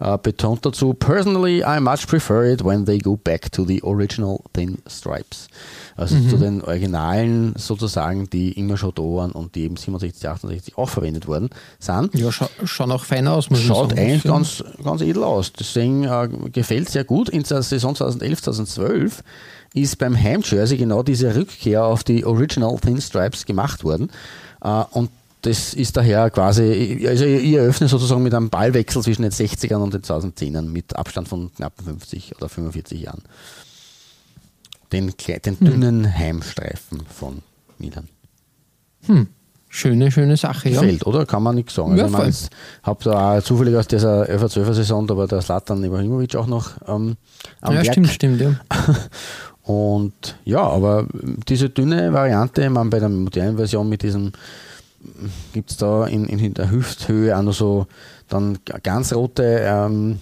äh, 0.00 0.16
betont 0.16 0.64
dazu, 0.64 0.94
Personally, 0.94 1.62
I 1.66 1.80
much 1.80 2.06
prefer 2.06 2.44
it 2.44 2.64
when 2.64 2.86
they 2.86 2.98
go 2.98 3.16
back 3.16 3.50
to 3.52 3.64
the 3.66 3.82
original 3.82 4.40
thin 4.54 4.78
stripes. 4.88 5.48
Also 5.96 6.14
Mhm. 6.14 6.28
zu 6.30 6.36
den 6.38 6.62
Originalen 6.62 7.54
sozusagen, 7.58 8.30
die 8.30 8.52
immer 8.52 8.76
schon 8.76 8.92
da 8.94 9.02
waren 9.02 9.32
und 9.32 9.56
die 9.56 9.64
eben 9.64 9.76
67, 9.76 10.26
68 10.28 10.78
auch 10.78 10.88
verwendet 10.88 11.26
worden 11.26 11.50
sind. 11.80 12.14
Ja, 12.14 12.30
scha 12.32 12.48
schauen 12.64 12.92
auch 12.92 13.04
fein 13.04 13.26
aus, 13.26 13.50
muss 13.50 13.60
Schaut 13.60 13.90
sagen. 13.90 14.00
eigentlich 14.00 14.22
ganz, 14.22 14.64
ganz 14.82 15.02
edel 15.02 15.24
aus. 15.24 15.52
Deswegen 15.52 16.04
äh, 16.04 16.28
gefällt 16.52 16.88
sehr 16.88 17.04
gut. 17.04 17.28
In 17.28 17.42
der 17.42 17.62
Saison 17.62 17.94
2011, 17.96 18.42
2012 18.42 19.22
ist 19.74 19.98
beim 19.98 20.16
Heimjersey 20.16 20.76
genau 20.76 21.02
diese 21.02 21.34
Rückkehr 21.34 21.84
auf 21.84 22.04
die 22.04 22.24
Original 22.24 22.76
Thin 22.78 23.00
Stripes 23.00 23.44
gemacht 23.46 23.84
worden. 23.84 24.10
Äh, 24.62 24.82
und 24.92 25.10
das 25.42 25.72
ist 25.72 25.96
daher 25.96 26.30
quasi, 26.30 27.06
also 27.08 27.24
ich 27.24 27.52
eröffne 27.52 27.86
sozusagen 27.88 28.22
mit 28.24 28.34
einem 28.34 28.50
Ballwechsel 28.50 29.02
zwischen 29.02 29.22
den 29.22 29.30
60ern 29.30 29.76
und 29.76 29.94
den 29.94 30.02
2010ern 30.02 30.62
mit 30.62 30.96
Abstand 30.96 31.28
von 31.28 31.52
knapp 31.54 31.74
50 31.84 32.34
oder 32.36 32.48
45 32.48 33.00
Jahren. 33.00 33.22
Den, 34.90 35.12
den 35.44 35.58
dünnen 35.60 36.12
Heimstreifen 36.12 37.02
von 37.14 37.42
Milan. 37.78 38.08
Schöne, 39.68 40.10
schöne 40.10 40.36
Sache, 40.36 40.70
ja. 40.70 40.80
Gefällt, 40.80 41.06
oder? 41.06 41.26
Kann 41.26 41.42
man 41.42 41.54
nichts 41.54 41.74
sagen. 41.74 41.96
Ja, 41.96 42.06
Also 42.06 42.48
ich 42.48 42.86
habe 42.86 43.04
da 43.04 43.38
auch 43.38 43.42
zufällig 43.42 43.76
aus 43.76 43.86
dieser 43.86 44.22
11-12er 44.28 44.72
Saison, 44.72 45.06
da 45.06 45.16
war 45.16 45.28
der 45.28 45.42
Slatan 45.42 45.84
Ibrahimovic 45.84 46.34
auch 46.36 46.46
noch 46.46 46.70
ähm, 46.88 47.16
am 47.60 47.74
Ja, 47.74 47.82
Werk. 47.82 47.86
stimmt, 47.92 48.08
stimmt, 48.08 48.40
ja. 48.40 48.54
Und 49.68 50.34
ja, 50.46 50.62
aber 50.62 51.06
diese 51.46 51.68
dünne 51.68 52.10
Variante, 52.14 52.62
ich 52.62 52.70
meine, 52.70 52.88
bei 52.88 53.00
der 53.00 53.10
modernen 53.10 53.58
Version 53.58 53.86
mit 53.86 54.02
diesem, 54.02 54.32
gibt 55.52 55.70
es 55.70 55.76
da 55.76 56.06
in, 56.06 56.24
in 56.24 56.54
der 56.54 56.70
Hüfthöhe 56.70 57.36
auch 57.36 57.42
noch 57.42 57.52
so 57.52 57.86
dann 58.28 58.58
ganz 58.82 59.12
rote 59.12 59.60
ähm, 59.62 60.20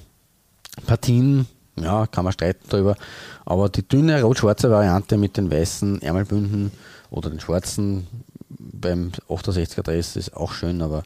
Partien, 0.84 1.46
ja, 1.76 2.08
kann 2.08 2.24
man 2.24 2.32
streiten 2.32 2.66
darüber, 2.68 2.96
aber 3.44 3.68
die 3.68 3.86
dünne 3.86 4.20
rot-schwarze 4.20 4.68
Variante 4.68 5.16
mit 5.16 5.36
den 5.36 5.48
weißen 5.48 6.02
Ärmelbünden 6.02 6.72
oder 7.10 7.30
den 7.30 7.38
schwarzen 7.38 8.08
beim 8.48 9.12
68er 9.28 9.82
Dress 9.82 10.16
ist 10.16 10.36
auch 10.36 10.50
schön, 10.54 10.82
aber 10.82 11.04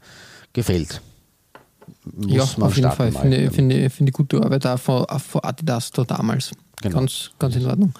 gefällt. 0.54 1.02
Muss 2.04 2.32
ja, 2.32 2.44
man 2.56 2.68
auf 2.68 2.76
jeden 2.76 2.92
Fall. 2.92 3.12
Finde 3.12 3.36
ich 3.36 3.52
finde, 3.52 3.90
finde 3.90 4.12
gute 4.12 4.42
Arbeit 4.42 4.66
auch 4.66 4.78
von, 4.78 5.06
von 5.18 5.40
Adidas 5.42 5.90
da 5.90 6.04
damals. 6.04 6.52
Genau. 6.82 6.98
Ganz, 6.98 7.30
ganz 7.38 7.56
in 7.56 7.66
Ordnung. 7.66 7.92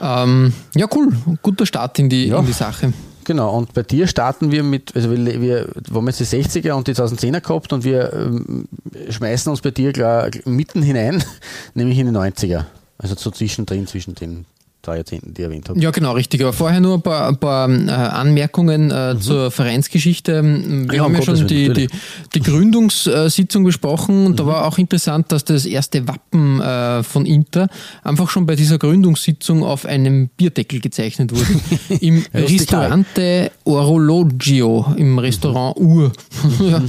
Ähm, 0.00 0.52
ja, 0.74 0.86
cool. 0.94 1.12
Guter 1.42 1.66
Start 1.66 1.98
in 2.00 2.08
die, 2.08 2.26
Ja. 2.26 2.40
in 2.40 2.46
die 2.46 2.52
Sache. 2.52 2.92
Genau, 3.24 3.56
und 3.56 3.72
bei 3.72 3.82
dir 3.82 4.06
starten 4.06 4.50
wir 4.50 4.62
mit, 4.62 4.94
also 4.94 5.10
wir, 5.10 5.24
wir, 5.40 5.40
wir 5.40 5.66
haben 5.94 6.06
jetzt 6.08 6.20
die 6.20 6.24
60er 6.24 6.72
und 6.72 6.86
die 6.88 6.94
2010er 6.94 7.40
gehabt 7.40 7.72
und 7.72 7.84
wir 7.84 8.12
ähm, 8.12 8.68
schmeißen 9.08 9.48
uns 9.50 9.62
bei 9.62 9.70
dir 9.70 9.92
klar 9.92 10.28
mitten 10.44 10.82
hinein, 10.82 11.24
nämlich 11.74 11.98
in 11.98 12.08
die 12.08 12.12
90er. 12.12 12.66
Also 12.98 13.14
so 13.16 13.30
zwischendrin, 13.30 13.86
zwischen 13.86 14.14
den 14.14 14.44
drei 14.86 14.96
Jahrzehnten, 14.96 15.34
die 15.34 15.42
ich 15.42 15.46
erwähnt 15.46 15.68
habe. 15.68 15.80
Ja, 15.80 15.90
genau, 15.90 16.12
richtig. 16.12 16.42
Aber 16.42 16.52
vorher 16.52 16.80
nur 16.80 16.94
ein 16.94 17.02
paar, 17.02 17.28
ein 17.28 17.36
paar 17.36 17.68
äh, 17.68 17.90
Anmerkungen 17.90 18.90
äh, 18.90 19.16
zur 19.18 19.50
Vereinsgeschichte. 19.50 20.42
Wir 20.42 20.64
Mhm. 20.64 20.90
Ja, 20.92 21.04
haben 21.04 21.14
ja 21.14 21.22
schon 21.22 21.46
die, 21.46 21.72
die, 21.72 21.88
die 22.34 22.40
Gründungssitzung 22.40 23.64
besprochen 23.64 24.26
und 24.26 24.40
da 24.40 24.46
war 24.46 24.66
auch 24.66 24.78
interessant, 24.78 25.32
dass 25.32 25.44
das 25.44 25.66
erste 25.66 26.06
Wappen 26.08 26.60
äh, 26.60 27.02
von 27.02 27.26
Inter 27.26 27.68
einfach 28.02 28.30
schon 28.30 28.46
bei 28.46 28.56
dieser 28.56 28.78
Gründungssitzung 28.78 29.62
auf 29.62 29.86
einem 29.86 30.28
Bierdeckel 30.36 30.80
gezeichnet 30.80 31.32
wurde. 31.32 31.60
Im 32.00 32.16
Rustikal. 32.16 32.42
Ristorante 32.42 33.50
Orologio, 33.64 34.94
im 34.96 35.18
Restaurant 35.18 35.76
Ur. 35.78 36.12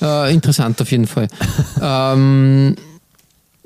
ja. 0.00 0.26
äh, 0.26 0.34
interessant 0.34 0.80
auf 0.80 0.90
jeden 0.90 1.06
Fall. 1.06 1.28
ähm, 1.82 2.76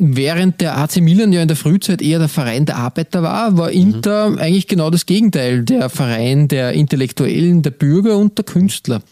Während 0.02 0.62
der 0.62 0.78
AC 0.78 0.96
Milan 1.02 1.30
ja 1.30 1.42
in 1.42 1.48
der 1.48 1.58
Frühzeit 1.58 2.00
eher 2.00 2.18
der 2.18 2.28
Verein 2.28 2.64
der 2.64 2.76
Arbeiter 2.76 3.22
war, 3.22 3.58
war 3.58 3.70
Inter 3.70 4.34
eigentlich 4.38 4.66
genau 4.66 4.88
das 4.88 5.04
Gegenteil, 5.04 5.62
der 5.62 5.90
Verein 5.90 6.48
der 6.48 6.72
Intellektuellen, 6.72 7.60
der 7.60 7.72
Bürger 7.72 8.16
und 8.16 8.38
der 8.38 8.46
Künstler. 8.46 9.02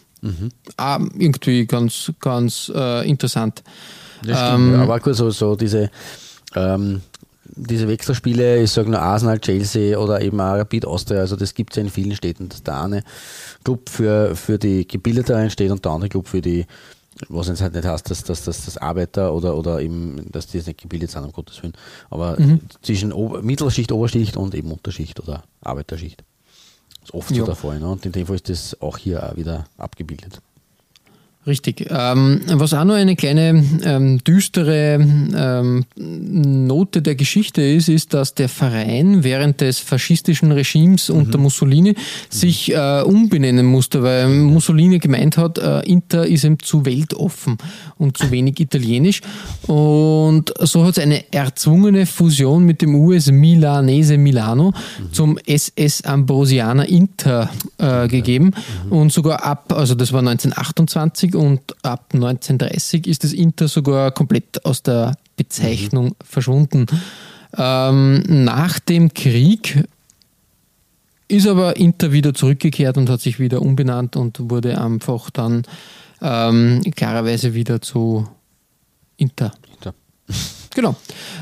Ah, 0.77 0.99
irgendwie 1.17 1.67
ganz, 1.67 2.11
ganz 2.19 2.71
äh, 2.73 3.07
interessant. 3.07 3.61
Das 4.25 4.39
stimmt, 4.39 4.73
ja. 4.73 4.81
aber 4.81 5.13
so, 5.13 5.29
so 5.29 5.55
diese, 5.55 5.91
ähm, 6.55 7.01
diese 7.45 7.87
Wechselspiele, 7.87 8.63
ich 8.63 8.71
sage 8.71 8.89
nur 8.89 8.99
Arsenal, 8.99 9.39
Chelsea 9.39 9.97
oder 9.97 10.21
eben 10.21 10.41
auch 10.41 10.55
Rapid 10.55 10.85
Austria, 10.85 11.19
also 11.19 11.35
das 11.35 11.53
gibt 11.53 11.73
es 11.73 11.77
ja 11.77 11.83
in 11.83 11.89
vielen 11.89 12.15
Städten, 12.15 12.49
dass 12.49 12.63
der 12.63 12.81
eine 12.81 13.03
Club 13.63 13.89
für, 13.89 14.35
für 14.35 14.57
die 14.57 14.87
Gebildeteren 14.87 15.51
steht 15.51 15.71
und 15.71 15.85
der 15.85 15.91
andere 15.91 16.09
Club 16.09 16.27
für 16.27 16.41
die, 16.41 16.65
was 17.27 17.47
jetzt 17.47 17.61
halt 17.61 17.73
nicht 17.73 17.85
heißt, 17.85 18.09
dass, 18.09 18.23
dass, 18.23 18.43
dass 18.45 18.65
das 18.65 18.77
Arbeiter 18.77 19.33
oder, 19.33 19.57
oder 19.57 19.81
eben, 19.81 20.31
dass 20.31 20.47
die 20.47 20.57
jetzt 20.57 20.67
nicht 20.67 20.81
gebildet 20.81 21.11
sind, 21.11 21.23
um 21.25 21.31
Gottes 21.33 21.61
Willen, 21.61 21.73
aber 22.09 22.37
zwischen 22.81 23.11
Ober 23.11 23.41
Mittelschicht, 23.41 23.91
Oberschicht 23.91 24.37
und 24.37 24.55
eben 24.55 24.71
Unterschicht 24.71 25.19
oder 25.19 25.43
Arbeiterschicht. 25.61 26.23
ist 27.03 27.13
oft 27.13 27.31
Ja. 27.31 27.37
so 27.37 27.45
der 27.45 27.55
Fall. 27.55 27.79
Ne? 27.79 27.89
Und 27.89 28.05
in 28.05 28.11
dem 28.13 28.25
Fall 28.25 28.35
ist 28.37 28.47
das 28.49 28.81
auch 28.81 28.97
hier 28.97 29.23
auch 29.31 29.35
wieder 29.35 29.65
abgebildet. 29.77 30.41
Richtig. 31.49 31.87
Ähm, 31.89 32.41
was 32.45 32.75
auch 32.75 32.83
noch 32.83 32.93
eine 32.93 33.15
kleine 33.15 33.63
ähm, 33.83 34.23
düstere 34.23 34.99
ähm, 34.99 35.83
Note 35.97 37.01
der 37.01 37.15
Geschichte 37.15 37.63
ist, 37.63 37.89
ist, 37.89 38.13
dass 38.13 38.35
der 38.35 38.49
Verein 38.49 39.23
während 39.23 39.59
des 39.59 39.79
faschistischen 39.79 40.51
Regimes 40.51 41.09
unter 41.09 41.39
Mussolini 41.39 41.95
sich 42.29 42.71
äh, 42.71 43.01
umbenennen 43.01 43.65
musste, 43.65 44.03
weil 44.03 44.29
Mussolini 44.29 44.99
gemeint 44.99 45.37
hat, 45.37 45.57
äh, 45.57 45.79
Inter 45.89 46.27
ist 46.27 46.43
ihm 46.43 46.59
zu 46.59 46.85
weltoffen 46.85 47.57
und 47.97 48.15
zu 48.15 48.29
wenig 48.29 48.59
italienisch. 48.59 49.21
Und 49.65 50.53
so 50.59 50.83
hat 50.83 50.99
es 50.99 51.03
eine 51.03 51.33
erzwungene 51.33 52.05
Fusion 52.05 52.63
mit 52.63 52.83
dem 52.83 52.93
US 52.93 53.31
Milanese 53.31 54.19
Milano 54.19 54.71
zum 55.11 55.39
SS 55.47 56.03
Ambrosianer 56.03 56.87
Inter 56.87 57.49
äh, 57.79 58.07
gegeben. 58.07 58.51
Und 58.91 59.11
sogar 59.11 59.43
ab, 59.43 59.73
also 59.75 59.95
das 59.95 60.13
war 60.13 60.19
1928 60.19 61.38
und 61.39 61.61
ab 61.85 62.09
1930 62.11 63.07
ist 63.07 63.23
das 63.23 63.31
Inter 63.31 63.69
sogar 63.69 64.11
komplett 64.11 64.65
aus 64.65 64.83
der 64.83 65.15
Bezeichnung 65.37 66.17
verschwunden. 66.21 66.85
Ähm, 67.57 68.23
nach 68.27 68.79
dem 68.79 69.13
Krieg 69.13 69.85
ist 71.29 71.47
aber 71.47 71.77
Inter 71.77 72.11
wieder 72.11 72.33
zurückgekehrt 72.33 72.97
und 72.97 73.09
hat 73.09 73.21
sich 73.21 73.39
wieder 73.39 73.61
umbenannt 73.61 74.17
und 74.17 74.49
wurde 74.51 74.81
einfach 74.81 75.29
dann 75.29 75.63
ähm, 76.21 76.81
klarerweise 76.93 77.53
wieder 77.53 77.81
zu 77.81 78.27
Inter. 79.15 79.53
Inter. 79.71 79.93
Genau. 80.75 80.95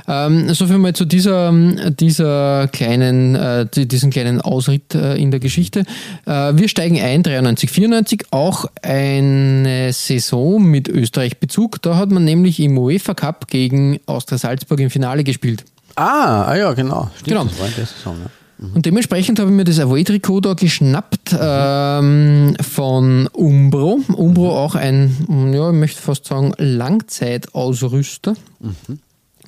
Ähm, 0.07 0.53
so 0.53 0.67
viel 0.67 0.77
mal 0.77 0.93
zu 0.93 1.05
dieser, 1.05 1.53
dieser 1.91 2.67
kleinen, 2.69 3.35
äh, 3.35 3.67
zu 3.69 3.85
diesem 3.85 4.09
kleinen 4.09 4.41
Ausritt 4.41 4.95
äh, 4.95 5.15
in 5.15 5.31
der 5.31 5.39
Geschichte. 5.39 5.83
Äh, 6.25 6.53
wir 6.55 6.67
steigen 6.69 6.99
ein, 6.99 7.23
93, 7.23 7.69
94, 7.69 8.25
auch 8.31 8.65
eine 8.81 9.91
Saison 9.93 10.63
mit 10.63 10.87
Österreich-Bezug. 10.87 11.81
Da 11.81 11.97
hat 11.97 12.09
man 12.09 12.23
nämlich 12.23 12.59
im 12.59 12.77
UEFA 12.77 13.13
Cup 13.13 13.47
gegen 13.47 13.99
Austria 14.05 14.37
Salzburg 14.37 14.79
im 14.79 14.89
Finale 14.89 15.23
gespielt. 15.23 15.65
Ah, 15.95 16.43
ah 16.43 16.55
ja, 16.55 16.73
genau. 16.73 17.09
Stimmt, 17.15 17.27
Genau. 17.27 17.43
Das 17.45 17.59
war 17.59 17.67
in 17.67 17.73
der 17.75 17.85
Saison, 17.85 18.15
ja. 18.23 18.29
Und 18.73 18.87
dementsprechend 18.87 19.39
habe 19.39 19.51
ich 19.51 19.55
mir 19.55 19.65
das 19.65 19.79
Away-Trikot 19.79 20.41
da 20.41 20.53
geschnappt 20.55 21.35
ähm, 21.39 22.55
von 22.59 23.27
Umbro. 23.27 23.99
Umbro 24.13 24.57
auch 24.57 24.73
ein, 24.73 25.53
ja, 25.53 25.69
ich 25.69 25.75
möchte 25.75 26.01
fast 26.01 26.25
sagen, 26.25 26.53
Langzeitausrüster. 26.57 28.33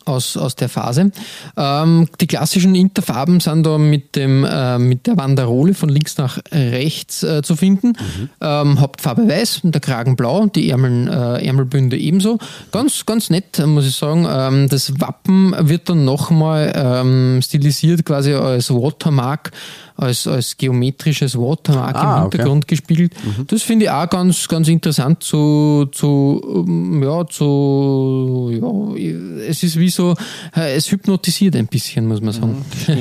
Aus, 0.06 0.38
aus 0.38 0.56
der 0.56 0.70
Phase. 0.70 1.12
Ähm, 1.58 2.08
die 2.20 2.28
klassischen 2.28 2.76
Interfarben 2.76 3.40
sind 3.40 3.66
da 3.66 3.78
mit, 3.78 4.16
dem, 4.16 4.44
äh, 4.44 4.80
mit 4.80 5.08
der 5.08 5.16
Banderole 5.16 5.74
von 5.74 5.90
links 5.90 6.18
nach 6.18 6.40
rechts 6.52 7.24
äh, 7.24 7.42
zu 7.42 7.56
finden. 7.56 7.94
Ähm, 8.42 8.80
Hauptfarbe 8.80 9.28
weiß, 9.28 9.62
der 9.64 9.82
Kragen 9.82 10.16
blau, 10.16 10.48
die 10.48 10.70
Ärmeln, 10.70 11.08
äh, 11.08 11.46
Ärmelbünde 11.46 11.98
ebenso. 11.98 12.40
Ganz, 12.72 13.06
ganz 13.06 13.30
nett, 13.30 13.66
muss 13.66 13.88
ich 13.88 13.96
sagen. 13.96 14.28
Ähm, 14.30 14.70
das 14.70 15.00
Wappen 15.00 15.56
wird 15.60 15.90
dann 15.90 16.06
nochmal 16.06 16.74
ähm, 16.76 17.42
stilisiert 17.44 18.06
quasi 18.06 18.34
als 18.34 18.70
Watermark, 18.70 19.52
als, 20.00 20.28
als 20.28 20.56
geometrisches 20.58 21.36
Watermark 21.38 21.96
Ah, 21.96 22.02
im 22.20 22.24
okay. 22.26 22.38
Hintergrund 22.38 22.68
gespielt. 22.68 23.14
Das 23.48 23.62
finde 23.64 23.86
ich 23.86 23.92
auch 23.92 24.10
ganz, 24.10 24.48
ganz 24.48 24.68
interessant 24.68 25.22
zu, 25.24 25.88
zu, 25.92 26.66
ähm, 26.68 27.04
ja, 27.04 27.26
zu, 27.28 28.96
ja, 28.98 29.44
es 29.48 29.64
ist 29.64 29.78
wie 29.78 29.90
so, 29.90 30.16
äh, 30.56 30.76
es 30.76 30.92
hypnotisiert 30.92 31.56
ein 31.56 31.68
bisschen, 31.68 32.08
muss 32.08 32.22
man 32.22 32.34
sagen. 32.34 32.66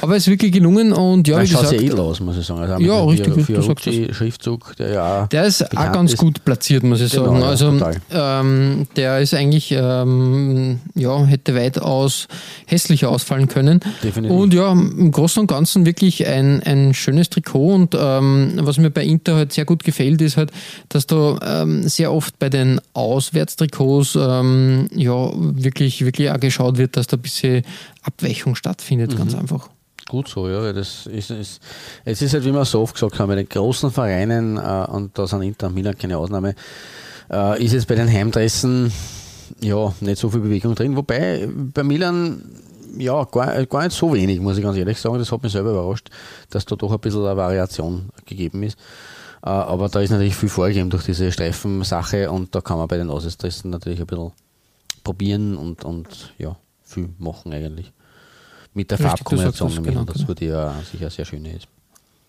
Aber 0.00 0.16
es 0.16 0.22
ist 0.24 0.28
wirklich 0.30 0.52
gelungen 0.52 0.92
und 0.92 1.28
ja, 1.28 1.38
Ja, 1.38 1.44
wie 1.44 1.48
gesagt, 1.48 1.72
edel 1.72 2.00
aus, 2.00 2.20
muss 2.20 2.36
ich 2.38 2.46
sagen. 2.46 2.60
Also 2.62 2.82
Ja, 2.84 3.04
richtig, 3.04 3.34
dem 3.34 3.46
du 3.54 3.62
sagst 3.62 3.84
Fiorucci-Schriftzug, 3.84 4.76
der 4.78 4.88
ja 4.92 5.26
Der 5.26 5.44
ist 5.44 5.76
auch 5.76 5.92
ganz 5.92 6.12
ist. 6.12 6.18
gut 6.18 6.44
platziert, 6.44 6.82
muss 6.84 7.00
ich 7.00 7.10
Genau, 7.12 7.26
sagen. 7.26 7.40
ja, 7.40 7.46
also 7.48 7.72
total. 7.72 7.96
ähm, 8.12 8.86
der 8.96 9.18
ist 9.20 9.34
eigentlich, 9.34 9.72
ähm, 9.76 10.80
ja, 10.94 11.24
hätte 11.24 11.54
weitaus 11.54 12.28
hässlicher 12.66 13.10
ausfallen 13.10 13.48
können. 13.48 13.80
Definitiv. 14.02 14.36
Und 14.36 14.54
ja, 14.54 14.72
im 14.72 15.10
Großen 15.10 15.40
und 15.40 15.46
Ganzen 15.48 15.79
wirklich 15.86 16.26
ein, 16.26 16.62
ein 16.62 16.94
schönes 16.94 17.30
Trikot. 17.30 17.74
Und 17.74 17.96
ähm, 17.98 18.52
was 18.62 18.78
mir 18.78 18.90
bei 18.90 19.04
Inter 19.04 19.36
halt 19.36 19.52
sehr 19.52 19.64
gut 19.64 19.84
gefällt, 19.84 20.20
ist 20.20 20.36
halt, 20.36 20.50
dass 20.88 21.06
da 21.06 21.38
ähm, 21.62 21.88
sehr 21.88 22.12
oft 22.12 22.38
bei 22.38 22.48
den 22.48 22.80
Auswärtstrikots 22.92 24.16
ähm, 24.20 24.88
ja 24.94 25.30
wirklich, 25.34 26.04
wirklich 26.04 26.30
auch 26.30 26.40
geschaut 26.40 26.78
wird, 26.78 26.96
dass 26.96 27.06
da 27.06 27.16
ein 27.16 27.22
bisschen 27.22 27.62
Abweichung 28.02 28.54
stattfindet, 28.54 29.16
ganz 29.16 29.34
Mhm. 29.34 29.40
einfach. 29.40 29.68
Gut 30.08 30.26
so, 30.28 30.48
ja. 30.48 30.60
weil 30.62 30.72
Das 30.74 31.06
ist, 31.06 31.30
ist, 31.30 31.60
es 32.04 32.22
ist 32.22 32.32
halt, 32.34 32.44
wie 32.44 32.52
wir 32.52 32.64
so 32.64 32.80
oft 32.80 32.94
gesagt 32.94 33.18
haben, 33.18 33.28
bei 33.28 33.36
den 33.36 33.48
großen 33.48 33.90
Vereinen, 33.92 34.56
äh, 34.56 34.86
und 34.90 35.16
da 35.16 35.26
sind 35.26 35.42
Inter 35.42 35.68
und 35.68 35.74
Milan 35.74 35.96
keine 35.96 36.18
Ausnahme, 36.18 36.54
äh, 37.30 37.62
ist 37.64 37.72
jetzt 37.74 37.86
bei 37.86 37.94
den 37.94 38.08
Heimdressen 38.12 38.92
ja 39.60 39.94
nicht 40.00 40.18
so 40.18 40.30
viel 40.30 40.40
Bewegung 40.40 40.74
drin. 40.74 40.96
Wobei 40.96 41.48
bei 41.74 41.84
Milan 41.84 42.42
ja 42.98 43.24
gar, 43.24 43.66
gar 43.66 43.84
nicht 43.84 43.96
so 43.96 44.12
wenig, 44.12 44.40
muss 44.40 44.56
ich 44.56 44.62
ganz 44.62 44.76
ehrlich 44.76 44.98
sagen. 44.98 45.18
Das 45.18 45.30
hat 45.30 45.42
mich 45.42 45.52
selber 45.52 45.70
überrascht, 45.70 46.10
dass 46.50 46.64
da 46.64 46.76
doch 46.76 46.92
ein 46.92 46.98
bisschen 46.98 47.24
eine 47.24 47.36
Variation 47.36 48.10
gegeben 48.26 48.62
ist. 48.62 48.78
Äh, 49.42 49.48
aber 49.48 49.88
da 49.88 50.00
ist 50.00 50.10
natürlich 50.10 50.36
viel 50.36 50.48
vorgegeben 50.48 50.90
durch 50.90 51.04
diese 51.04 51.32
Streifensache 51.32 52.30
und 52.30 52.54
da 52.54 52.60
kann 52.60 52.78
man 52.78 52.88
bei 52.88 52.96
den 52.96 53.10
Auswärtsdressen 53.10 53.70
natürlich 53.70 54.00
ein 54.00 54.06
bisschen 54.06 54.32
probieren 55.02 55.56
und, 55.56 55.84
und 55.84 56.34
ja, 56.38 56.56
viel 56.82 57.08
machen 57.18 57.52
eigentlich. 57.52 57.92
Mit 58.74 58.90
der 58.90 58.98
Richtig, 58.98 59.10
Farbkombination, 59.10 59.68
das, 59.68 59.76
nämlich, 59.76 59.94
genau, 59.94 60.04
das 60.04 60.28
wurde 60.28 60.44
ja 60.44 60.74
sicher 60.90 61.10
sehr 61.10 61.24
schön 61.24 61.44
ist. 61.44 61.66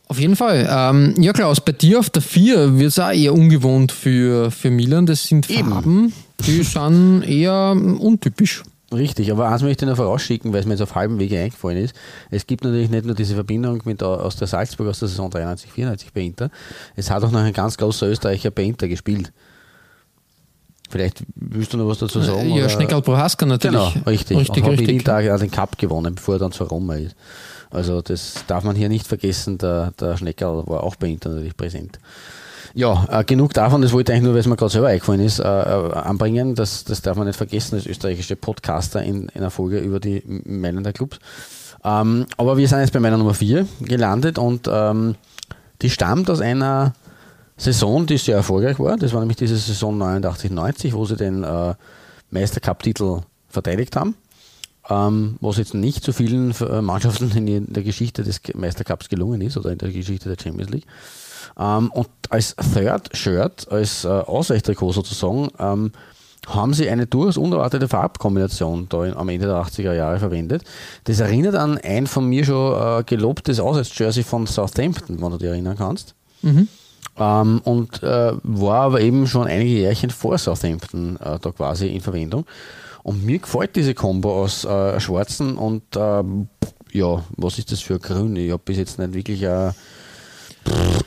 Auf 0.07 0.19
jeden 0.19 0.35
Fall. 0.35 0.67
Ähm, 0.69 1.15
ja, 1.21 1.31
Klaus, 1.31 1.61
bei 1.61 1.71
dir 1.71 1.99
auf 1.99 2.09
der 2.09 2.21
4 2.21 2.77
wird 2.77 2.89
es 2.89 2.99
auch 2.99 3.11
eher 3.11 3.33
ungewohnt 3.33 3.93
für, 3.93 4.51
für 4.51 4.69
Milan. 4.69 5.05
Das 5.05 5.23
sind 5.23 5.49
Eben. 5.49 5.69
Farben, 5.69 6.13
die 6.45 6.63
sind 6.63 7.21
eher 7.21 7.71
untypisch. 7.71 8.63
Richtig, 8.93 9.31
aber 9.31 9.47
eins 9.47 9.61
möchte 9.61 9.85
ich 9.85 9.89
noch 9.89 9.95
vorausschicken, 9.95 10.51
weil 10.51 10.59
es 10.59 10.65
mir 10.65 10.73
jetzt 10.73 10.81
auf 10.81 10.95
halbem 10.95 11.17
Wege 11.17 11.39
eingefallen 11.39 11.77
ist. 11.77 11.95
Es 12.29 12.45
gibt 12.45 12.63
natürlich 12.63 12.89
nicht 12.89 13.05
nur 13.05 13.15
diese 13.15 13.35
Verbindung 13.35 13.81
mit 13.85 14.03
aus 14.03 14.35
der 14.35 14.47
Salzburg 14.47 14.87
aus 14.89 14.99
der 14.99 15.07
Saison 15.07 15.29
93, 15.29 15.71
94 15.71 16.13
bei 16.13 16.21
Inter. 16.21 16.49
Es 16.95 17.09
hat 17.09 17.23
auch 17.23 17.31
noch 17.31 17.39
ein 17.39 17.53
ganz 17.53 17.77
großer 17.77 18.07
Österreicher 18.07 18.51
bei 18.51 18.63
Inter 18.63 18.89
gespielt. 18.89 19.31
Vielleicht 20.89 21.23
willst 21.35 21.71
du 21.71 21.77
noch 21.77 21.87
was 21.87 21.99
dazu 21.99 22.19
sagen? 22.19 22.49
ja, 22.49 22.65
oder? 22.65 22.69
Schneckerl 22.69 23.01
Prohaska 23.01 23.45
natürlich. 23.45 23.93
Genau, 23.93 24.05
richtig. 24.05 24.37
Richtig, 24.37 24.63
und 24.65 24.77
hat. 24.77 24.81
Inter 24.81 25.35
auch 25.35 25.39
den 25.39 25.51
Cup 25.51 25.77
gewonnen, 25.77 26.15
bevor 26.15 26.35
er 26.35 26.39
dann 26.39 26.51
zur 26.51 26.67
Roma 26.67 26.95
ist. 26.95 27.15
Also 27.69 28.01
das 28.01 28.43
darf 28.47 28.65
man 28.65 28.75
hier 28.75 28.89
nicht 28.89 29.07
vergessen, 29.07 29.57
der, 29.57 29.93
der 29.97 30.17
Schneckerl 30.17 30.67
war 30.67 30.83
auch 30.83 30.97
bei 30.97 31.07
Inter 31.07 31.29
natürlich 31.29 31.55
präsent. 31.55 31.97
Ja, 32.73 33.05
äh, 33.09 33.23
genug 33.23 33.53
davon, 33.53 33.81
das 33.81 33.91
wollte 33.91 34.11
ich 34.11 34.15
eigentlich 34.15 34.23
nur, 34.25 34.33
weil 34.33 34.39
es 34.41 34.47
mir 34.47 34.55
gerade 34.55 34.71
selber 34.71 34.87
eingefallen 34.87 35.21
ist, 35.21 35.39
äh, 35.39 35.43
äh, 35.43 35.93
anbringen. 35.93 36.55
Das, 36.55 36.83
das 36.85 37.01
darf 37.01 37.17
man 37.17 37.27
nicht 37.27 37.35
vergessen, 37.37 37.75
als 37.75 37.85
österreichische 37.85 38.35
Podcaster 38.35 39.03
in, 39.03 39.23
in 39.29 39.41
einer 39.41 39.49
Folge 39.51 39.79
über 39.79 39.99
die 39.99 40.23
M- 40.23 40.61
Meinung 40.61 40.83
der 40.83 40.93
Clubs. 40.93 41.19
Ähm, 41.83 42.25
aber 42.37 42.57
wir 42.57 42.67
sind 42.67 42.79
jetzt 42.79 42.93
bei 42.93 42.99
meiner 42.99 43.17
Nummer 43.17 43.33
4 43.33 43.67
gelandet 43.81 44.37
und 44.37 44.69
ähm, 44.71 45.15
die 45.81 45.89
stammt 45.89 46.29
aus 46.29 46.39
einer 46.41 46.93
Saison, 47.57 48.05
die 48.05 48.17
sehr 48.17 48.37
erfolgreich 48.37 48.79
war. 48.79 48.97
Das 48.97 49.13
war 49.13 49.19
nämlich 49.19 49.37
diese 49.37 49.57
Saison 49.57 50.01
89-90, 50.01 50.93
wo 50.93 51.05
sie 51.05 51.15
den 51.17 51.43
äh, 51.43 51.73
Meistercup-Titel 52.29 53.21
verteidigt 53.49 53.95
haben. 53.95 54.15
Ähm, 54.89 55.37
was 55.41 55.57
jetzt 55.57 55.73
nicht 55.73 56.03
so 56.03 56.11
vielen 56.11 56.51
äh, 56.61 56.81
Mannschaften 56.81 57.29
in 57.47 57.71
der 57.73 57.83
Geschichte 57.83 58.23
des 58.23 58.41
Meistercups 58.55 59.09
gelungen 59.09 59.41
ist 59.41 59.57
oder 59.57 59.71
in 59.71 59.77
der 59.77 59.91
Geschichte 59.91 60.29
der 60.33 60.41
Champions 60.41 60.71
League. 60.71 60.85
Ähm, 61.59 61.91
und 61.91 62.07
als 62.29 62.55
Third 62.55 63.15
Shirt, 63.15 63.67
als 63.71 64.05
äh, 64.05 64.07
Ausweichtrikot 64.07 64.93
sozusagen, 64.93 65.49
ähm, 65.59 65.91
haben 66.47 66.73
sie 66.73 66.89
eine 66.89 67.05
durchaus 67.05 67.37
unerwartete 67.37 67.87
Farbkombination 67.87 68.87
da 68.89 69.05
in, 69.05 69.13
am 69.13 69.29
Ende 69.29 69.45
der 69.45 69.57
80er 69.57 69.93
Jahre 69.93 70.19
verwendet. 70.19 70.63
Das 71.03 71.19
erinnert 71.19 71.55
an 71.55 71.77
ein 71.77 72.07
von 72.07 72.25
mir 72.25 72.43
schon 72.45 72.99
äh, 72.99 73.03
gelobtes 73.03 73.59
Auswärtsjersey 73.59 74.23
von 74.23 74.47
Southampton, 74.47 75.21
wenn 75.21 75.31
du 75.31 75.37
dich 75.37 75.49
erinnern 75.49 75.77
kannst. 75.77 76.15
Ähm, 77.17 77.61
und 77.63 78.01
äh, 78.01 78.33
war 78.43 78.81
aber 78.81 79.01
eben 79.01 79.27
schon 79.27 79.47
einige 79.47 79.71
Jährchen 79.71 80.09
vor 80.09 80.37
Southampton 80.37 81.17
äh, 81.17 81.37
da 81.39 81.51
quasi 81.51 81.87
in 81.87 82.01
Verwendung. 82.01 82.45
Und 83.03 83.25
mir 83.25 83.39
gefällt 83.39 83.75
diese 83.75 83.93
Kombo 83.93 84.43
aus 84.43 84.63
äh, 84.63 84.99
schwarzen 84.99 85.57
und 85.57 85.83
ähm, 85.95 86.47
ja, 86.91 87.23
was 87.37 87.57
ist 87.57 87.71
das 87.71 87.81
für 87.81 87.99
grün? 87.99 88.35
Ich 88.35 88.51
habe 88.51 88.61
bis 88.63 88.77
jetzt 88.77 88.99
nicht 88.99 89.13
wirklich 89.13 89.47
eine 89.47 89.73
pff, 89.73 89.77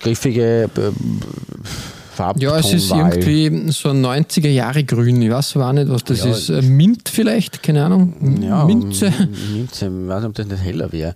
griffige 0.00 0.64
äh, 0.64 0.68
Farbtonwahl. 2.14 2.60
Ja, 2.60 2.60
es 2.60 2.72
ist 2.72 2.90
irgendwie 2.90 3.72
so 3.72 3.90
ein 3.90 4.04
90er 4.04 4.48
Jahre 4.48 4.84
Grün. 4.84 5.20
Ich 5.22 5.30
weiß 5.30 5.56
war 5.56 5.72
nicht, 5.72 5.88
was 5.88 6.04
das 6.04 6.24
Ja, 6.24 6.30
ist. 6.30 6.48
Äh, 6.48 6.62
Mint 6.62 7.08
vielleicht, 7.08 7.62
keine 7.62 7.84
Ahnung. 7.84 8.40
ja, 8.42 8.64
Minze. 8.64 9.12
Minze, 9.52 9.86
ich 9.86 10.08
weiß 10.08 10.20
nicht, 10.20 10.28
ob 10.28 10.34
das 10.34 10.46
nicht 10.46 10.62
heller 10.62 10.92
wäre. 10.92 11.14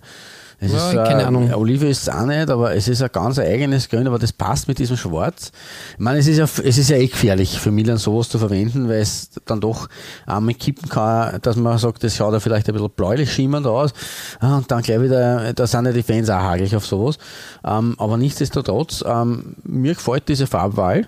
Es 0.61 0.73
Ja, 0.73 0.89
ist, 0.89 0.93
äh, 0.93 0.95
keine 1.07 1.25
Ahnung. 1.25 1.53
Olive 1.53 1.87
ist 1.87 2.01
es 2.03 2.09
auch 2.09 2.25
nicht, 2.25 2.49
aber 2.49 2.75
es 2.75 2.87
ist 2.87 3.01
ein 3.01 3.09
ganz 3.13 3.39
eigenes 3.39 3.87
Grün, 3.87 4.07
aber 4.07 4.19
das 4.19 4.33
passt 4.33 4.67
mit 4.67 4.77
diesem 4.77 4.97
Schwarz. 4.97 5.51
Ich 5.93 5.99
meine, 5.99 6.19
es 6.19 6.27
ist 6.27 6.37
ja, 6.37 6.43
es 6.43 6.77
ist 6.77 6.89
ja 6.89 6.97
eh 6.97 7.07
gefährlich 7.07 7.57
für 7.59 7.71
Milan 7.71 7.97
sowas 7.97 8.27
zu 8.27 8.39
verwenden, 8.39 8.89
weil 8.89 8.99
es 8.99 9.29
dann 9.45 9.61
doch 9.61 9.87
einmal 10.25 10.53
kippen 10.55 10.89
kann, 10.89 11.39
dass 11.41 11.55
man 11.55 11.77
sagt, 11.77 12.03
das 12.03 12.15
schaut 12.15 12.33
ja 12.33 12.39
vielleicht 12.41 12.67
ein 12.67 12.73
bisschen 12.73 12.89
bläulich 12.89 13.31
schimmernd 13.31 13.67
aus 13.67 13.93
Ah, 14.39 14.57
und 14.57 14.69
dann 14.69 14.81
gleich 14.81 15.01
wieder, 15.01 15.53
da 15.53 15.65
sind 15.65 15.85
ja 15.85 15.91
die 15.93 16.03
Fans 16.03 16.29
auch 16.29 16.39
hagelig 16.41 16.75
auf 16.75 16.85
sowas. 16.85 17.17
Ähm, 17.63 17.95
aber 17.97 18.17
nichtsdestotrotz, 18.17 19.03
ähm, 19.07 19.55
mir 19.63 19.93
gefällt 19.93 20.27
diese 20.27 20.45
Farbwahl. 20.47 21.07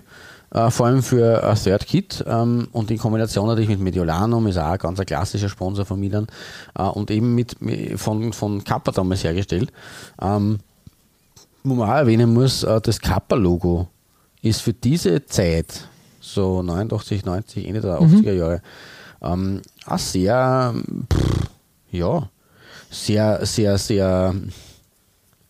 Äh, 0.52 0.70
vor 0.70 0.86
allem 0.86 1.02
für 1.02 1.42
ein 1.42 1.56
Third 1.56 1.86
Kit 1.86 2.24
ähm, 2.26 2.68
und 2.72 2.90
in 2.90 2.98
Kombination 2.98 3.46
natürlich 3.46 3.70
mit 3.70 3.80
Mediolanum, 3.80 4.46
ist 4.46 4.58
auch 4.58 4.72
ein 4.72 4.78
ganz 4.78 5.00
klassischer 5.00 5.48
Sponsor 5.48 5.86
von 5.86 5.98
Milan 5.98 6.26
äh, 6.76 6.82
und 6.82 7.10
eben 7.10 7.34
mit, 7.34 7.56
von, 7.96 8.32
von 8.32 8.62
Kappa 8.62 8.92
damals 8.92 9.24
hergestellt. 9.24 9.72
Ähm, 10.20 10.58
wo 11.64 11.74
man 11.74 11.88
auch 11.88 11.94
erwähnen 11.94 12.34
muss, 12.34 12.64
äh, 12.64 12.80
das 12.80 13.00
Kappa-Logo 13.00 13.88
ist 14.42 14.60
für 14.60 14.74
diese 14.74 15.24
Zeit, 15.24 15.88
so 16.20 16.62
89, 16.62 17.24
90, 17.24 17.66
Ende 17.66 17.80
der 17.80 18.00
80er 18.00 18.32
Jahre, 18.32 18.62
ähm, 19.22 19.62
auch 19.86 19.98
sehr, 19.98 20.74
pff, 21.12 21.48
ja, 21.92 22.28
sehr, 22.90 23.46
sehr, 23.46 23.78
sehr 23.78 24.34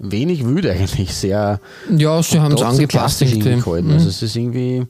wenig 0.02 0.44
wüde 0.44 0.72
eigentlich, 0.72 1.14
sehr 1.14 1.60
Ja, 1.96 2.22
sie 2.22 2.38
haben 2.40 2.54
es 2.54 2.62
angepasst. 2.62 3.20
gehalten. 3.20 3.86
Mhm. 3.86 3.92
Also 3.94 4.08
es 4.08 4.20
ist 4.22 4.36
irgendwie, 4.36 4.84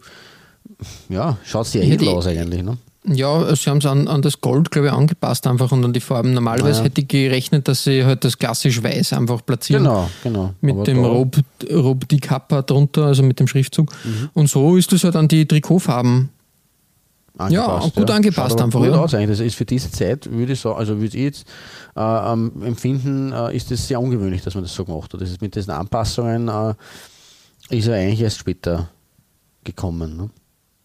ja, 1.09 1.37
schaut 1.45 1.67
sehr 1.67 1.85
edel 1.85 2.09
aus 2.09 2.27
eigentlich. 2.27 2.63
Ne? 2.63 2.77
Ja, 3.05 3.55
sie 3.57 3.69
haben 3.69 3.79
es 3.79 3.87
an, 3.87 4.07
an 4.07 4.23
das 4.23 4.41
Gold, 4.41 4.71
glaube 4.71 4.87
ich, 4.89 4.93
angepasst 4.93 5.47
einfach 5.49 5.73
und 5.73 5.85
an 5.85 5.93
die 5.93 6.01
Farben. 6.01 6.35
Normalerweise 6.35 6.79
Ja. 6.81 6.85
hätte 6.85 7.01
ich 7.01 7.09
gerechnet, 7.09 7.67
dass 7.67 7.83
sie 7.85 8.05
halt 8.05 8.25
das 8.25 8.39
klassisch 8.39 8.81
Weiß 8.83 9.13
einfach 9.13 9.45
platzieren. 9.45 9.83
Genau, 9.83 10.09
genau. 10.23 10.55
Mit 10.61 10.75
Aber 10.77 10.85
dem 10.85 11.05
Rob, 11.05 11.37
Rob 11.73 12.09
die 12.09 12.21
Kappa 12.21 12.63
drunter, 12.63 13.07
also 13.07 13.25
mit 13.25 13.41
dem 13.41 13.49
Schriftzug. 13.49 13.91
Mhm. 14.05 14.29
Und 14.35 14.49
so 14.49 14.77
ist 14.77 14.93
es 14.93 15.03
halt 15.03 15.17
an 15.17 15.27
die 15.27 15.47
Trikotfarben. 15.47 16.29
Angepasst, 17.39 17.95
gut 17.95 18.11
angepasst 18.11 18.51
Schaut 18.51 18.61
aber 18.61 18.65
einfach, 18.65 18.81
Gut 18.81 18.89
ja. 18.89 19.01
aus 19.01 19.15
eigentlich. 19.15 19.39
Das 19.39 19.47
ist 19.47 19.55
für 19.55 19.65
diese 19.65 19.91
Zeit, 19.91 20.31
würde 20.31 20.53
ich 20.53 20.61
sagen, 20.61 20.79
also 20.79 20.97
würde 20.97 21.17
ich 21.17 21.25
jetzt 21.25 21.47
äh, 21.97 22.01
ähm, 22.01 22.53
empfinden, 22.63 23.33
äh, 23.33 23.57
ist 23.57 23.71
es 23.71 23.89
sehr 23.89 24.01
ungewöhnlich, 24.01 24.43
dass 24.43 24.55
man 24.55 24.65
das 24.65 24.75
so 24.75 24.85
gemacht 24.85 25.13
hat. 25.13 25.21
Das 25.21 25.31
ist 25.31 25.41
mit 25.41 25.55
diesen 25.55 25.71
Anpassungen 25.71 26.49
äh, 26.49 26.75
ist 27.71 27.89
er 27.89 27.95
eigentlich 27.95 28.21
erst 28.21 28.39
später 28.39 28.89
gekommen. 29.65 30.17
Ne? 30.17 30.31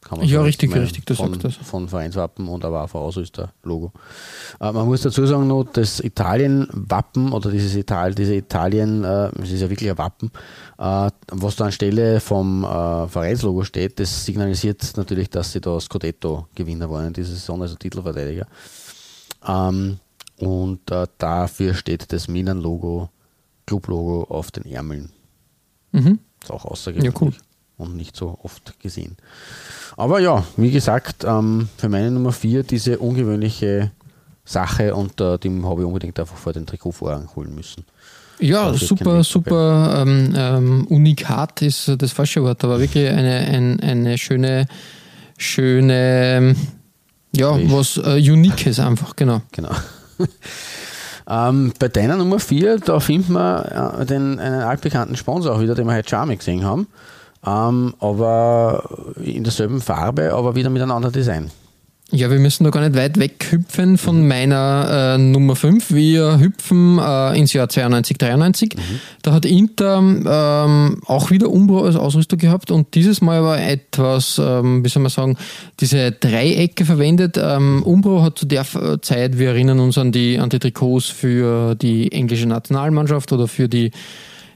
Kann 0.07 0.21
Ja, 0.21 0.39
so 0.39 0.43
richtig, 0.45 0.69
mal 0.69 0.79
richtig, 0.79 1.05
du 1.05 1.15
von, 1.15 1.33
sagst 1.33 1.59
das. 1.59 1.67
Von 1.67 1.89
Vereinswappen 1.89 2.47
und 2.47 2.63
aber 2.63 2.83
auch 2.83 2.89
von 2.89 3.01
Ausrüster-Logo. 3.01 3.91
Äh, 4.61 4.71
man 4.71 4.85
muss 4.85 5.01
dazu 5.01 5.25
sagen 5.25 5.47
noch, 5.47 5.65
das 5.65 5.99
Italien-Wappen 5.99 7.33
oder 7.33 7.51
dieses 7.51 7.75
Ital 7.75 8.15
diese 8.15 8.35
Italien, 8.35 9.03
äh, 9.03 9.29
es 9.41 9.51
ist 9.51 9.61
ja 9.61 9.69
wirklich 9.69 9.89
ein 9.89 9.97
Wappen, 9.97 10.31
äh, 10.77 11.09
was 11.31 11.55
da 11.57 11.65
anstelle 11.65 12.21
vom 12.21 12.63
äh, 12.63 13.07
Vereinslogo 13.07 13.63
steht, 13.63 13.99
das 13.99 14.25
signalisiert 14.25 14.93
natürlich, 14.95 15.29
dass 15.29 15.51
sie 15.51 15.59
da 15.59 15.77
Scudetto-Gewinner 15.79 16.89
waren 16.89 17.07
in 17.07 17.13
dieser 17.13 17.31
Saison, 17.31 17.61
also 17.61 17.75
Titelverteidiger. 17.75 18.47
Ähm, 19.45 19.99
und 20.37 20.89
äh, 20.91 21.07
dafür 21.17 21.73
steht 21.73 22.13
das 22.13 22.27
Milan-Logo, 22.27 23.09
Club-Logo 23.65 24.23
auf 24.33 24.51
den 24.51 24.65
Ärmeln. 24.65 25.11
Mhm. 25.91 26.19
Ist 26.41 26.51
auch 26.51 26.63
außergewöhnlich 26.65 27.13
Ja, 27.13 27.21
cool. 27.21 27.33
und 27.77 27.95
nicht 27.95 28.15
so 28.15 28.37
oft 28.43 28.79
gesehen. 28.79 29.17
Aber 29.97 30.19
ja, 30.19 30.45
wie 30.55 30.71
gesagt, 30.71 31.25
ähm, 31.25 31.67
für 31.75 31.89
meine 31.89 32.11
Nummer 32.11 32.31
4 32.31 32.63
diese 32.63 32.99
ungewöhnliche 32.99 33.91
Sache 34.45 34.95
und 34.95 35.19
äh, 35.19 35.37
die 35.39 35.49
habe 35.63 35.81
ich 35.81 35.87
unbedingt 35.87 36.19
einfach 36.19 36.37
vor 36.37 36.53
den 36.53 36.65
Trikotvorhang 36.65 37.27
holen 37.35 37.53
müssen. 37.53 37.83
Ja, 38.39 38.69
ist 38.69 38.87
super, 38.87 39.23
super 39.23 40.03
ähm, 40.05 40.33
ähm, 40.35 40.87
unikat 40.87 41.63
ist 41.63 41.91
das 41.97 42.11
falsche 42.11 42.43
Wort, 42.43 42.63
aber 42.63 42.79
wirklich 42.79 43.09
eine, 43.09 43.37
ein, 43.37 43.79
eine 43.79 44.17
schöne, 44.19 44.67
schöne, 45.37 46.37
ähm, 46.37 46.55
ja, 47.35 47.57
was 47.71 47.97
äh, 47.97 48.31
Uniques 48.31 48.79
einfach, 48.79 49.15
genau. 49.15 49.41
Genau. 49.51 49.71
Ähm, 51.29 51.73
bei 51.77 51.89
deiner 51.89 52.15
Nummer 52.15 52.39
4, 52.39 52.77
da 52.77 53.01
findet 53.01 53.29
man 53.29 53.65
äh, 53.65 54.05
den, 54.05 54.39
einen 54.39 54.61
altbekannten 54.61 55.17
Sponsor 55.17 55.55
auch 55.55 55.59
wieder, 55.59 55.75
den 55.75 55.85
wir 55.85 55.93
heute 55.93 56.09
Charme 56.09 56.37
gesehen 56.37 56.63
haben. 56.63 56.87
Ähm, 57.47 57.93
aber 57.99 58.83
in 59.23 59.43
derselben 59.43 59.79
Farbe, 59.79 60.33
aber 60.33 60.55
wieder 60.55 60.69
mit 60.69 60.81
einem 60.81 60.91
anderen 60.91 61.13
Design. 61.13 61.49
Ja, 62.09 62.31
wir 62.31 62.39
müssen 62.39 62.63
da 62.63 62.69
gar 62.69 62.81
nicht 62.81 62.95
weit 62.95 63.19
weghüpfen 63.19 63.97
von 63.97 64.21
mhm. 64.21 64.27
meiner 64.29 65.15
äh, 65.15 65.17
Nummer 65.17 65.57
5. 65.57 65.93
Wir 65.93 66.39
hüpfen 66.39 66.99
äh, 66.99 67.37
ins 67.37 67.51
Jahr 67.51 67.67
92, 67.67 68.17
93. 68.17 68.75
Mhm. 68.75 68.81
Da 69.23 69.33
hat 69.33 69.45
Inter 69.45 69.97
ähm, 69.99 71.01
auch 71.05 71.31
wieder 71.31 71.49
Umbro 71.49 71.83
als 71.83 71.97
Ausrüster 71.97 72.37
gehabt 72.37 72.71
und 72.71 72.95
dieses 72.95 73.19
Mal 73.19 73.39
aber 73.39 73.59
etwas, 73.59 74.39
ähm, 74.41 74.85
wie 74.85 74.89
soll 74.89 75.03
man 75.03 75.09
sagen, 75.09 75.37
diese 75.81 76.13
Dreiecke 76.13 76.85
verwendet. 76.85 77.37
Ähm, 77.37 77.83
Umbro 77.83 78.23
hat 78.23 78.37
zu 78.37 78.45
der 78.45 78.65
Zeit, 79.01 79.37
wir 79.37 79.49
erinnern 79.49 79.81
uns 79.81 79.97
an 79.97 80.13
die, 80.13 80.39
an 80.39 80.49
die 80.49 80.59
Trikots 80.59 81.07
für 81.07 81.75
die 81.75 82.09
englische 82.13 82.47
Nationalmannschaft 82.47 83.33
oder 83.33 83.49
für 83.49 83.67
die 83.67 83.91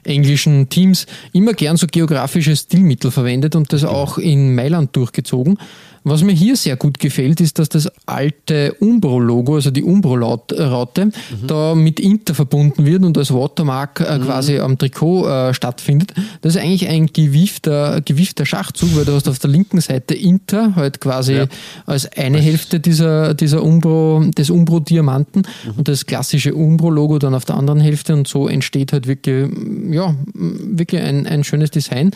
englischen 0.04 0.68
Teams 0.68 1.06
immer 1.32 1.52
gern 1.52 1.76
so 1.76 1.86
geografische 1.86 2.56
Stilmittel 2.56 3.10
verwendet 3.10 3.54
und 3.54 3.72
das 3.72 3.84
auch 3.84 4.18
in 4.18 4.54
Mailand 4.54 4.94
durchgezogen. 4.96 5.58
Was 6.04 6.22
mir 6.24 6.32
hier 6.32 6.56
sehr 6.56 6.76
gut 6.76 6.98
gefällt, 6.98 7.40
ist, 7.40 7.58
dass 7.58 7.68
das 7.68 7.90
alte 8.06 8.74
Umbro-Logo, 8.80 9.54
also 9.54 9.70
die 9.70 9.84
Umbro-Raute, 9.84 11.06
mhm. 11.06 11.12
da 11.46 11.74
mit 11.74 12.00
Inter 12.00 12.34
verbunden 12.34 12.84
wird 12.84 13.04
und 13.04 13.16
als 13.16 13.32
Watermark 13.32 14.00
äh, 14.00 14.18
mhm. 14.18 14.24
quasi 14.24 14.58
am 14.58 14.78
Trikot 14.78 15.28
äh, 15.28 15.54
stattfindet. 15.54 16.12
Das 16.40 16.56
ist 16.56 16.62
eigentlich 16.62 16.88
ein 16.88 17.06
gewiefter, 17.06 18.00
gewiefter 18.00 18.44
Schachzug, 18.46 18.96
weil 18.96 19.04
du 19.04 19.12
hast 19.12 19.28
auf 19.28 19.38
der 19.38 19.50
linken 19.50 19.80
Seite 19.80 20.14
Inter 20.14 20.74
halt 20.74 21.00
quasi 21.00 21.34
ja. 21.34 21.46
als 21.86 22.10
eine 22.12 22.40
Hälfte 22.40 22.80
dieser, 22.80 23.34
dieser 23.34 23.62
Umbro, 23.62 24.24
des 24.36 24.50
Umbro-Diamanten 24.50 25.42
mhm. 25.64 25.72
und 25.78 25.88
das 25.88 26.06
klassische 26.06 26.54
Umbro-Logo 26.54 27.20
dann 27.20 27.34
auf 27.34 27.44
der 27.44 27.56
anderen 27.56 27.80
Hälfte 27.80 28.14
und 28.14 28.26
so 28.26 28.48
entsteht 28.48 28.92
halt 28.92 29.06
wirklich, 29.06 29.50
ja, 29.90 30.14
wirklich 30.34 31.00
ein, 31.00 31.26
ein 31.28 31.44
schönes 31.44 31.70
Design. 31.70 32.10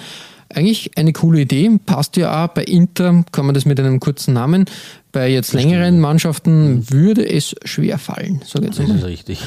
Eigentlich 0.48 0.96
eine 0.96 1.12
coole 1.12 1.40
Idee, 1.40 1.70
passt 1.84 2.16
ja 2.16 2.44
auch. 2.44 2.48
Bei 2.48 2.64
Inter 2.64 3.24
kann 3.32 3.46
man 3.46 3.54
das 3.54 3.64
mit 3.64 3.80
einem 3.80 4.00
kurzen 4.00 4.34
Namen. 4.34 4.66
Bei 5.12 5.28
jetzt 5.28 5.52
längeren 5.52 6.00
Mannschaften 6.00 6.74
mhm. 6.76 6.90
würde 6.90 7.28
es 7.28 7.54
schwer 7.64 7.98
fallen, 7.98 8.42
sage 8.44 8.66
ich 8.66 8.76
jetzt 8.76 8.86
mal. 8.86 8.94
Das 8.94 9.02
ist 9.02 9.04
richtig. 9.04 9.40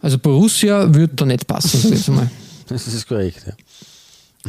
Also 0.00 0.18
Borussia 0.18 0.94
würde 0.94 1.14
da 1.14 1.24
nicht 1.24 1.46
passen, 1.46 1.80
sage 1.80 1.94
ich 1.94 2.00
jetzt 2.00 2.08
mal. 2.08 2.30
Das 2.66 2.86
ist 2.86 3.06
korrekt, 3.06 3.42
ja. 3.46 3.52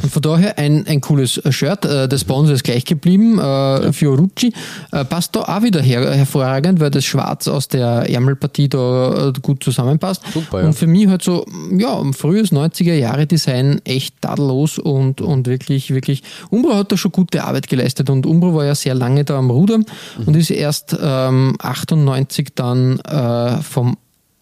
Und 0.02 0.12
von 0.12 0.22
daher 0.22 0.58
ein, 0.58 0.86
ein 0.86 1.00
cooles 1.00 1.40
Shirt. 1.50 1.84
Äh, 1.84 2.08
der 2.08 2.18
Sponsor 2.18 2.54
ist 2.54 2.64
gleich 2.64 2.84
geblieben, 2.84 3.38
äh, 3.38 3.92
Fiorucci. 3.92 4.52
Äh, 4.92 5.04
passt 5.04 5.34
da 5.34 5.40
auch 5.40 5.62
wieder 5.62 5.80
her, 5.80 6.12
hervorragend, 6.14 6.80
weil 6.80 6.90
das 6.90 7.04
Schwarz 7.04 7.48
aus 7.48 7.68
der 7.68 8.10
Ärmelpartie 8.10 8.68
da 8.68 9.28
äh, 9.28 9.32
gut 9.40 9.64
zusammenpasst. 9.64 10.22
Super, 10.32 10.60
ja. 10.60 10.66
Und 10.66 10.74
für 10.74 10.86
mich 10.86 11.06
halt 11.06 11.22
so, 11.22 11.46
ja, 11.72 12.02
frühes 12.12 12.52
90er 12.52 12.94
Jahre 12.94 13.26
Design 13.26 13.80
echt 13.84 14.20
tadellos 14.20 14.78
und, 14.78 15.20
und 15.20 15.46
wirklich, 15.46 15.92
wirklich. 15.92 16.22
Umbro 16.50 16.74
hat 16.74 16.92
da 16.92 16.96
schon 16.96 17.12
gute 17.12 17.44
Arbeit 17.44 17.68
geleistet 17.68 18.10
und 18.10 18.26
Umbro 18.26 18.54
war 18.54 18.64
ja 18.66 18.74
sehr 18.74 18.94
lange 18.94 19.24
da 19.24 19.38
am 19.38 19.50
Ruder 19.50 19.78
mhm. 19.78 19.84
und 20.26 20.36
ist 20.36 20.50
erst 20.50 20.96
ähm, 21.00 21.56
98 21.58 22.48
dann 22.54 23.00
äh, 23.00 23.62
vom 23.62 23.96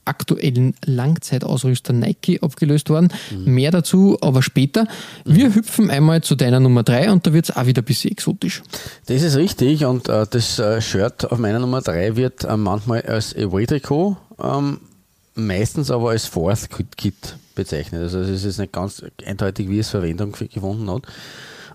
aktuellen 0.04 0.74
Langzeitausrüster 0.84 1.92
Nike 1.92 2.40
abgelöst 2.42 2.90
worden. 2.90 3.08
Mhm. 3.30 3.54
Mehr 3.54 3.70
dazu 3.70 4.18
aber 4.20 4.42
später. 4.42 4.86
Wir 5.24 5.50
mhm. 5.50 5.54
hüpfen 5.54 5.90
einmal 5.90 6.22
zu 6.22 6.34
deiner 6.34 6.60
Nummer 6.60 6.82
3 6.82 7.12
und 7.12 7.26
da 7.26 7.32
wird 7.32 7.48
es 7.48 7.56
auch 7.56 7.66
wieder 7.66 7.82
ein 7.82 7.84
bisschen 7.84 8.10
exotisch. 8.10 8.62
Das 9.06 9.22
ist 9.22 9.36
richtig 9.36 9.84
und 9.84 10.08
äh, 10.08 10.26
das 10.28 10.58
äh, 10.58 10.80
Shirt 10.80 11.30
auf 11.30 11.38
meiner 11.38 11.58
Nummer 11.58 11.80
3 11.80 12.16
wird 12.16 12.44
äh, 12.44 12.56
manchmal 12.56 13.02
als 13.02 13.34
Away-Trikot, 13.34 14.16
ähm, 14.42 14.80
meistens 15.34 15.90
aber 15.90 16.10
als 16.10 16.26
Fourth 16.26 16.68
Kit 16.96 17.36
bezeichnet. 17.54 18.02
Also 18.02 18.20
es 18.20 18.44
ist 18.44 18.58
nicht 18.58 18.72
ganz 18.72 19.02
eindeutig, 19.24 19.68
wie 19.68 19.78
es 19.78 19.90
Verwendung 19.90 20.32
gefunden 20.32 20.90
hat. 20.90 21.02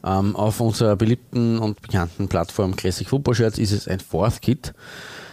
Ähm, 0.03 0.35
auf 0.35 0.61
unserer 0.61 0.95
beliebten 0.95 1.59
und 1.59 1.81
bekannten 1.81 2.29
Plattform 2.29 2.75
Classic 2.75 3.07
Football 3.07 3.35
Shirts 3.35 3.57
ist 3.57 3.73
es 3.73 3.87
ein 3.87 3.99
Fourth 3.99 4.41
Kit 4.41 4.73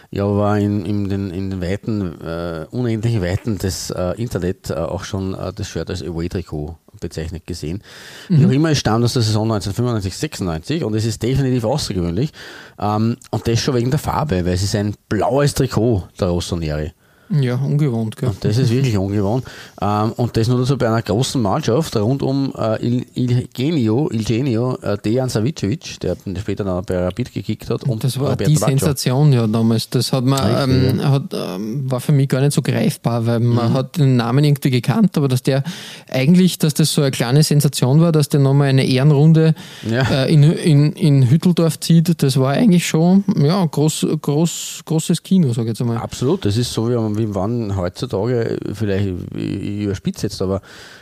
ja, 0.09 0.25
aber 0.25 0.57
in, 0.57 0.85
in, 0.85 1.09
den, 1.09 1.31
in 1.31 1.49
den 1.49 1.61
weiten, 1.61 2.21
äh, 2.21 2.65
unendlichen 2.71 3.21
Weiten 3.21 3.57
des 3.57 3.89
äh, 3.89 4.13
Internet 4.21 4.69
äh, 4.69 4.75
auch 4.75 5.03
schon 5.03 5.33
äh, 5.33 5.51
das 5.53 5.67
Shirt 5.67 5.89
als 5.89 6.01
Away-Trikot 6.01 6.77
bezeichnet 6.99 7.45
gesehen. 7.45 7.83
Mhm. 8.29 8.39
Wie 8.39 8.45
auch 8.45 8.51
immer, 8.51 8.71
es 8.71 8.79
stammt 8.79 9.03
aus 9.03 9.13
der 9.13 9.21
Saison 9.21 9.51
1995-96 9.51 10.83
und 10.83 10.95
es 10.95 11.05
ist 11.05 11.21
definitiv 11.21 11.65
außergewöhnlich. 11.65 12.31
Ähm, 12.79 13.17
und 13.31 13.47
das 13.47 13.59
schon 13.59 13.75
wegen 13.75 13.91
der 13.91 13.99
Farbe, 13.99 14.45
weil 14.45 14.53
es 14.53 14.63
ist 14.63 14.75
ein 14.75 14.95
blaues 15.09 15.53
Trikot 15.53 16.07
der 16.19 16.29
Rossoneri. 16.29 16.93
Ja, 17.29 17.55
ungewohnt. 17.55 18.15
Gell? 18.15 18.29
Und 18.29 18.43
das 18.43 18.57
ist 18.57 18.71
wirklich 18.71 18.97
ungewohnt. 18.97 19.43
Ähm, 19.81 20.13
und 20.13 20.37
das 20.37 20.47
nur 20.47 20.59
dazu 20.59 20.77
bei 20.77 20.87
einer 20.87 21.01
großen 21.01 21.41
Mannschaft 21.41 21.95
rund 21.95 22.21
um 22.21 22.53
äh, 22.57 22.85
Il, 22.85 23.05
Il 23.15 23.47
Genio, 23.53 24.09
Il 24.11 24.23
Genio 24.23 24.75
äh, 24.81 24.97
Dejan 24.97 25.29
Savicevic, 25.29 25.99
der 25.99 26.15
später 26.39 26.63
dann 26.63 26.83
bei 26.85 26.97
Rapid 26.97 27.33
gekickt 27.33 27.69
hat. 27.69 27.83
Und 27.83 28.03
das 28.03 28.19
war 28.19 28.31
Roberto 28.31 28.49
die 28.49 28.55
Baccio. 28.55 28.77
Sensation 28.77 29.33
ja 29.33 29.47
damals. 29.47 29.89
Das 29.89 30.13
hat 30.13 30.23
man, 30.23 30.69
ähm, 30.69 31.03
hat, 31.03 31.33
ähm, 31.33 31.89
war 31.89 31.99
für 31.99 32.11
mich 32.13 32.29
gar 32.29 32.41
nicht 32.41 32.53
so 32.53 32.61
greifbar, 32.61 33.25
weil 33.25 33.39
man 33.39 33.71
mhm. 33.71 33.73
hat 33.73 33.97
den 33.97 34.15
Namen 34.15 34.43
irgendwie 34.43 34.69
gekannt, 34.69 35.17
aber 35.17 35.27
dass 35.27 35.43
der 35.43 35.63
eigentlich, 36.09 36.57
dass 36.57 36.73
das 36.73 36.93
so 36.93 37.01
eine 37.01 37.11
kleine 37.11 37.43
Sensation 37.43 37.99
war, 37.99 38.11
dass 38.11 38.29
der 38.29 38.39
nochmal 38.39 38.69
eine 38.69 38.85
Ehrenrunde 38.85 39.53
ja. 39.89 40.03
äh, 40.03 40.33
in, 40.33 40.43
in, 40.43 40.93
in 40.93 41.29
Hütteldorf 41.29 41.79
zieht, 41.79 42.21
das 42.23 42.37
war 42.37 42.53
eigentlich 42.53 42.87
schon 42.87 43.23
ja, 43.37 43.65
groß, 43.65 44.07
groß, 44.21 44.81
großes 44.85 45.23
Kino, 45.23 45.49
sage 45.49 45.63
ich 45.63 45.67
jetzt 45.69 45.81
einmal. 45.81 45.97
Absolut, 45.97 46.45
das 46.45 46.57
ist 46.57 46.71
so 46.71 46.89
wie 46.89 46.95
man 46.95 47.16
wie 47.17 47.33
wann 47.33 47.75
heutzutage, 47.75 48.57
vielleicht 48.73 49.07
ich 49.35 49.81
überspitze 49.81 50.27
jetzt, 50.27 50.41
aber 50.41 50.61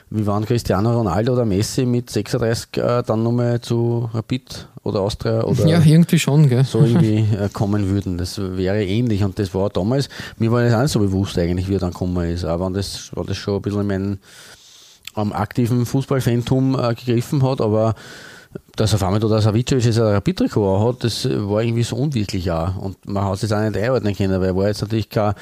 wie 0.09 0.25
wann 0.25 0.45
Cristiano 0.45 0.95
Ronaldo 0.97 1.33
oder 1.33 1.45
Messi 1.45 1.85
mit 1.85 2.09
36 2.09 2.77
äh, 2.77 3.03
dann 3.03 3.23
nochmal 3.23 3.61
zu 3.61 4.09
Rapid 4.13 4.67
oder 4.83 5.01
Austria 5.01 5.43
oder 5.43 5.65
ja, 5.65 5.81
irgendwie 5.83 6.19
schon, 6.19 6.47
gell? 6.47 6.63
so 6.63 6.81
irgendwie 6.81 7.25
äh, 7.35 7.49
kommen 7.51 7.89
würden. 7.89 8.17
Das 8.17 8.39
wäre 8.39 8.83
ähnlich 8.83 9.23
und 9.23 9.39
das 9.39 9.53
war 9.53 9.69
damals, 9.69 10.09
mir 10.37 10.51
war 10.51 10.63
das 10.63 10.73
auch 10.73 10.81
nicht 10.81 10.91
so 10.91 10.99
bewusst 10.99 11.37
eigentlich, 11.37 11.69
wie 11.69 11.75
er 11.75 11.79
dann 11.79 11.93
kommen 11.93 12.29
ist, 12.29 12.45
aber 12.45 12.69
das 12.69 13.15
war 13.15 13.25
das 13.25 13.37
schon 13.37 13.55
ein 13.55 13.61
bisschen 13.61 13.81
in 13.81 13.87
meinen 13.87 14.19
am 15.15 15.31
aktiven 15.33 15.85
Fußballfantum 15.85 16.77
äh, 16.77 16.93
gegriffen 16.93 17.41
hat, 17.43 17.61
aber 17.61 17.95
dass 18.75 18.93
auf 18.93 19.03
einmal 19.03 19.19
da 19.19 19.41
Savicevic 19.41 19.85
jetzt 19.85 19.99
ein 19.99 20.05
Rapid-Trikot 20.05 20.87
hat, 20.87 21.03
das 21.03 21.25
war 21.25 21.61
irgendwie 21.61 21.83
so 21.83 21.95
unwirklich 21.95 22.51
auch. 22.51 22.75
Und 22.77 23.05
man 23.07 23.23
hat 23.25 23.35
es 23.35 23.43
jetzt 23.43 23.53
auch 23.53 23.61
nicht 23.61 23.77
einordnen 23.77 24.15
können, 24.15 24.39
weil 24.39 24.49
er 24.49 24.55
war 24.55 24.67
jetzt 24.67 24.81
natürlich 24.81 25.09
kein, 25.09 25.33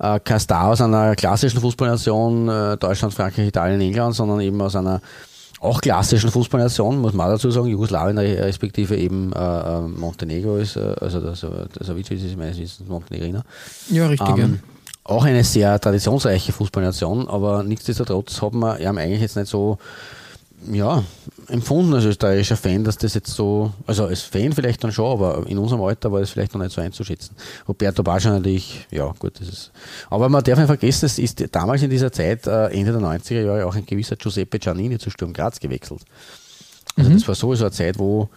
äh, 0.00 0.18
kein 0.20 0.40
Star 0.40 0.68
aus 0.68 0.80
einer 0.80 1.14
klassischen 1.16 1.60
Fußballnation, 1.60 2.48
äh, 2.48 2.76
Deutschland, 2.76 3.14
Frankreich, 3.14 3.48
Italien, 3.48 3.80
England, 3.80 4.14
sondern 4.14 4.40
eben 4.40 4.60
aus 4.60 4.76
einer 4.76 5.00
auch 5.60 5.80
klassischen 5.80 6.30
Fußballnation, 6.30 6.98
muss 6.98 7.12
man 7.12 7.30
dazu 7.30 7.50
sagen, 7.52 7.68
Jugoslawien 7.68 8.18
respektive 8.18 8.96
eben 8.96 9.32
äh, 9.32 9.80
Montenegro 9.80 10.56
ist, 10.56 10.76
also 10.76 11.20
der, 11.20 11.34
der 11.34 11.86
Savicevic 11.86 12.24
ist 12.24 12.36
meines 12.36 12.58
Wissens 12.58 12.88
Montenegriner. 12.88 13.44
Ja, 13.88 14.08
richtig. 14.08 14.38
Ähm, 14.38 14.58
auch 15.04 15.24
eine 15.24 15.44
sehr 15.44 15.78
traditionsreiche 15.80 16.52
Fußballnation, 16.52 17.28
aber 17.28 17.62
nichtsdestotrotz 17.62 18.42
hat 18.42 18.54
man 18.54 18.80
ja 18.80 18.90
eigentlich 18.90 19.20
jetzt 19.20 19.36
nicht 19.36 19.48
so 19.48 19.78
ja, 20.70 21.02
empfunden 21.52 21.92
als 21.94 22.04
österreichischer 22.04 22.56
Fan, 22.56 22.82
dass 22.82 22.96
das 22.96 23.14
jetzt 23.14 23.30
so, 23.30 23.72
also 23.86 24.06
als 24.06 24.22
Fan 24.22 24.52
vielleicht 24.52 24.82
dann 24.82 24.90
schon, 24.90 25.12
aber 25.12 25.46
in 25.46 25.58
unserem 25.58 25.82
Alter 25.82 26.10
war 26.10 26.20
das 26.20 26.30
vielleicht 26.30 26.54
noch 26.54 26.62
nicht 26.62 26.72
so 26.72 26.80
einzuschätzen. 26.80 27.36
Roberto 27.68 28.02
Bascha 28.02 28.30
natürlich, 28.30 28.86
ja 28.90 29.12
gut, 29.18 29.38
das 29.38 29.48
ist. 29.48 29.72
Aber 30.08 30.28
man 30.28 30.42
darf 30.42 30.58
nicht 30.58 30.66
vergessen, 30.66 31.06
es 31.06 31.18
ist 31.18 31.44
damals 31.52 31.82
in 31.82 31.90
dieser 31.90 32.10
Zeit, 32.10 32.46
äh, 32.46 32.68
Ende 32.68 32.92
der 32.92 33.02
90er 33.02 33.42
Jahre, 33.42 33.66
auch 33.66 33.74
ein 33.74 33.84
gewisser 33.84 34.16
Giuseppe 34.16 34.58
Giannini 34.58 34.98
zu 34.98 35.10
Sturm 35.10 35.32
Graz 35.32 35.60
gewechselt. 35.60 36.00
Also 36.96 37.10
mhm. 37.10 37.14
das 37.14 37.28
war 37.28 37.34
sowieso 37.34 37.64
eine 37.64 37.72
Zeit, 37.72 37.98
wo 37.98 38.28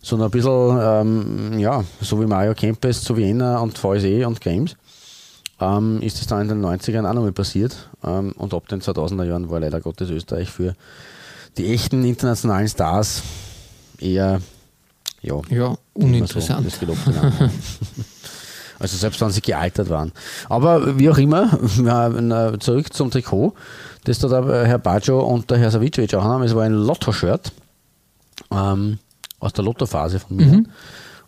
so 0.00 0.22
ein 0.22 0.30
bisschen, 0.30 0.78
ähm, 0.80 1.58
ja, 1.58 1.84
so 2.00 2.20
wie 2.20 2.26
Mario 2.26 2.54
Kempes 2.54 3.02
zu 3.02 3.16
Vienna 3.16 3.58
und 3.58 3.78
VSE 3.78 4.26
und 4.26 4.40
Games, 4.40 4.76
ähm, 5.60 6.00
ist 6.02 6.20
es 6.20 6.26
dann 6.26 6.42
in 6.42 6.48
den 6.48 6.64
90ern 6.64 7.08
auch 7.08 7.14
nochmal 7.14 7.32
passiert. 7.32 7.88
Ähm, 8.02 8.32
und 8.32 8.54
ab 8.54 8.68
den 8.68 8.80
2000er 8.80 9.24
Jahren 9.24 9.50
war 9.50 9.60
leider 9.60 9.80
Gottes 9.80 10.10
Österreich 10.10 10.50
für 10.50 10.74
die 11.56 11.72
echten 11.72 12.04
internationalen 12.04 12.68
Stars 12.68 13.22
eher 13.98 14.40
ja, 15.22 15.40
ja 15.48 15.76
uninteressant. 15.94 16.70
So 16.70 16.86
also 18.78 18.96
selbst 18.96 19.20
wenn 19.20 19.30
sie 19.30 19.40
gealtert 19.40 19.88
waren. 19.88 20.12
Aber 20.48 20.98
wie 20.98 21.08
auch 21.08 21.18
immer, 21.18 21.58
zurück 22.60 22.92
zum 22.92 23.10
Trikot, 23.10 23.54
das 24.04 24.18
da 24.18 24.28
der 24.28 24.66
Herr 24.66 24.78
Baggio 24.78 25.20
und 25.20 25.50
der 25.50 25.58
Herr 25.58 25.70
Savicevic 25.70 26.14
auch 26.14 26.24
haben. 26.24 26.42
Es 26.42 26.54
war 26.54 26.64
ein 26.64 26.74
Lotto-Shirt 26.74 27.52
ähm, 28.50 28.98
aus 29.38 29.52
der 29.52 29.64
Lotto-Phase 29.64 30.20
von 30.20 30.36
mir. 30.36 30.46
Mhm. 30.46 30.66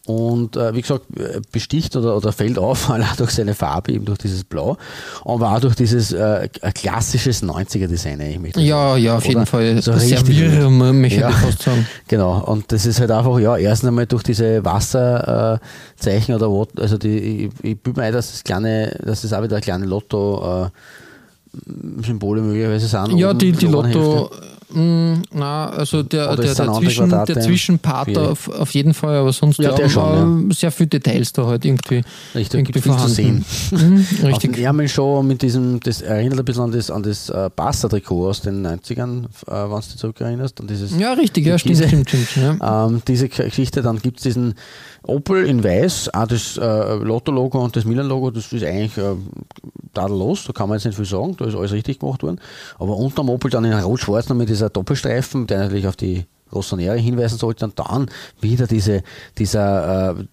Und 0.07 0.57
äh, 0.57 0.75
wie 0.75 0.81
gesagt, 0.83 1.05
äh, 1.19 1.41
besticht 1.53 1.97
oder, 1.97 2.17
oder 2.17 2.33
fällt 2.33 2.59
auf, 2.59 2.89
allein 2.91 3.09
durch 3.17 3.33
seine 3.33 3.55
Farbe, 3.55 3.93
eben 3.93 4.05
durch 4.05 4.19
dieses 4.19 4.45
Blau, 4.45 4.77
aber 5.25 5.53
auch 5.53 5.61
durch 5.61 5.75
dieses 5.75 6.13
äh, 6.13 6.49
klassisches 6.75 7.43
90er-Design 7.43 8.21
eigentlich. 8.21 8.57
Ja, 8.57 8.97
ja, 8.97 9.17
auf 9.17 9.25
Oder? 9.25 9.29
jeden 9.29 9.47
Fall. 9.47 9.83
So 9.83 9.93
Sehr 9.99 10.19
richtig 10.19 10.41
wirr, 10.41 10.71
möchte 10.71 11.21
Ja. 11.21 11.31
ich 11.31 11.37
fast 11.37 11.63
sagen. 11.63 11.87
Genau, 12.09 12.39
und 12.45 12.71
das 12.71 12.87
ist 12.87 13.01
halt 13.01 13.11
einfach, 13.11 13.39
ja, 13.41 13.57
erst 13.57 13.85
einmal 13.85 14.07
durch 14.07 14.23
diese 14.23 14.65
Wasserzeichen 14.65 16.35
oder 16.35 16.51
was, 16.51 16.69
also 16.81 16.99
die, 16.99 17.19
ich, 17.19 17.51
ich 17.63 17.81
bin 17.81 17.95
mir 17.97 18.05
ein, 18.05 18.13
dass 18.13 18.31
das 18.31 18.45
kleine, 18.45 18.97
dass 19.05 19.23
das 19.23 19.33
auch 19.33 19.43
wieder 19.43 19.61
kleine 19.61 19.87
Lotto 19.87 20.67
äh, 20.67 22.03
Symbole 22.05 22.43
möglicherweise 22.43 22.87
sind. 22.87 23.19
Ja, 23.19 23.33
die, 23.35 23.53
die 23.53 23.67
Lotto, 23.67 24.31
Hälfte. 24.31 24.47
Mh, 24.73 25.23
na, 25.33 25.69
also 25.71 26.03
der, 26.03 26.33
Oder 26.33 26.43
der, 26.43 26.55
der, 26.55 26.73
Zwischen, 26.75 27.09
der 27.11 27.41
Zwischenpart 27.41 28.17
auf, 28.19 28.49
auf 28.49 28.71
jeden 28.75 28.95
Fall, 28.95 29.17
aber 29.17 29.33
sonst 29.33 29.59
Ja, 29.59 29.71
ja, 29.71 29.77
der 29.77 29.89
schon, 29.89 30.51
äh, 30.51 30.55
sehr 30.55 30.71
viele 30.71 30.89
Details 30.89 31.33
da 31.33 31.47
halt 31.47 31.65
irgendwie, 31.65 32.03
Richtig, 32.35 32.61
irgendwie 32.61 32.81
viel 32.81 32.97
zu 32.97 33.09
sehen. 33.09 33.45
Mhm, 33.71 34.01
Auf 34.33 34.39
den 34.39 34.51
richtig. 34.51 34.59
Ärmeln 34.59 34.89
schon 34.89 35.27
mit 35.27 35.43
diesem, 35.43 35.81
das 35.81 36.03
erinnert 36.03 36.39
ein 36.39 36.45
bisschen 36.45 36.65
an 36.65 36.73
das, 36.73 36.91
an 36.91 37.03
das 37.03 37.29
äh, 37.29 37.51
Barca-Trikot 37.55 38.29
aus 38.29 38.41
den 38.43 38.67
90ern, 38.67 39.25
äh, 39.25 39.51
wenn 39.51 39.71
du 39.71 39.77
dich 39.81 39.97
zurückerinnerst. 39.97 40.61
An 40.61 40.67
dieses 40.67 40.97
Ja, 40.99 41.13
richtig, 41.15 41.47
ja, 41.47 41.59
stimmt, 41.59 41.77
Diese- 41.77 41.89
stimmt, 41.89 42.11
stimmt. 42.11 42.37
Ja. 42.37 42.87
Ähm, 42.87 43.03
diese 43.07 43.29
Geschichte, 43.29 43.83
dann 43.83 43.99
gibt 44.01 44.19
es 44.19 44.25
diesen 44.25 44.55
Opel 45.03 45.47
in 45.47 45.63
weiß, 45.63 46.13
auch 46.15 46.27
das 46.27 46.57
äh, 46.57 46.95
Lotto-Logo 46.97 47.63
und 47.63 47.77
das 47.77 47.85
Milan-Logo, 47.85 48.31
das 48.33 48.53
ist 48.53 48.65
eigentlich 48.65 48.97
äh, 48.99 49.15
tadellos, 49.95 50.45
da 50.47 50.53
kann 50.53 50.69
man 50.69 50.79
jetzt 50.79 50.85
nicht 50.85 50.97
viel 50.97 51.05
sagen, 51.05 51.37
da 51.39 51.45
ist 51.47 51.55
alles 51.55 51.73
richtig 51.73 52.01
gemacht 52.01 52.23
worden. 52.23 52.41
Aber 52.79 52.97
unterm 52.97 53.29
Opel 53.31 53.51
dann 53.51 53.65
in 53.65 53.73
rot-schwarz 53.73 54.29
noch 54.29 54.37
mit 54.37 54.49
dieser 54.57 54.71
Doppelstreifen, 54.71 55.47
der 55.47 55.59
natürlich 55.59 55.87
auf 55.87 55.97
die 55.97 56.27
Rossonere 56.53 56.97
hinweisen 56.97 57.39
sollte, 57.39 57.65
und 57.65 57.79
dann 57.79 58.11
wieder 58.41 58.67
diese, 58.67 59.03
dieser, 59.37 60.17
äh, 60.17 60.25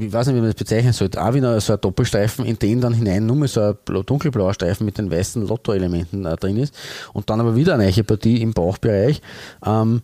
ich 0.00 0.12
weiß 0.12 0.26
nicht, 0.26 0.36
wie 0.36 0.40
man 0.40 0.50
das 0.50 0.58
bezeichnen 0.58 0.92
sollte, 0.92 1.22
auch 1.22 1.34
wieder 1.34 1.60
so 1.60 1.72
ein 1.72 1.80
Doppelstreifen, 1.80 2.44
in 2.44 2.58
den 2.58 2.80
dann 2.80 2.92
hinein 2.92 3.24
nur 3.26 3.36
mehr 3.36 3.48
so 3.48 3.60
ein 3.60 3.76
blau- 3.84 4.02
dunkelblauer 4.02 4.54
Streifen 4.54 4.84
mit 4.84 4.98
den 4.98 5.10
weißen 5.10 5.46
Lotto-Elementen 5.46 6.26
äh, 6.26 6.36
drin 6.36 6.56
ist. 6.56 6.74
Und 7.12 7.30
dann 7.30 7.40
aber 7.40 7.54
wieder 7.54 7.74
eine 7.74 7.84
neue 7.84 8.04
Partie 8.04 8.42
im 8.42 8.52
Bauchbereich. 8.52 9.22
Ähm, 9.64 10.02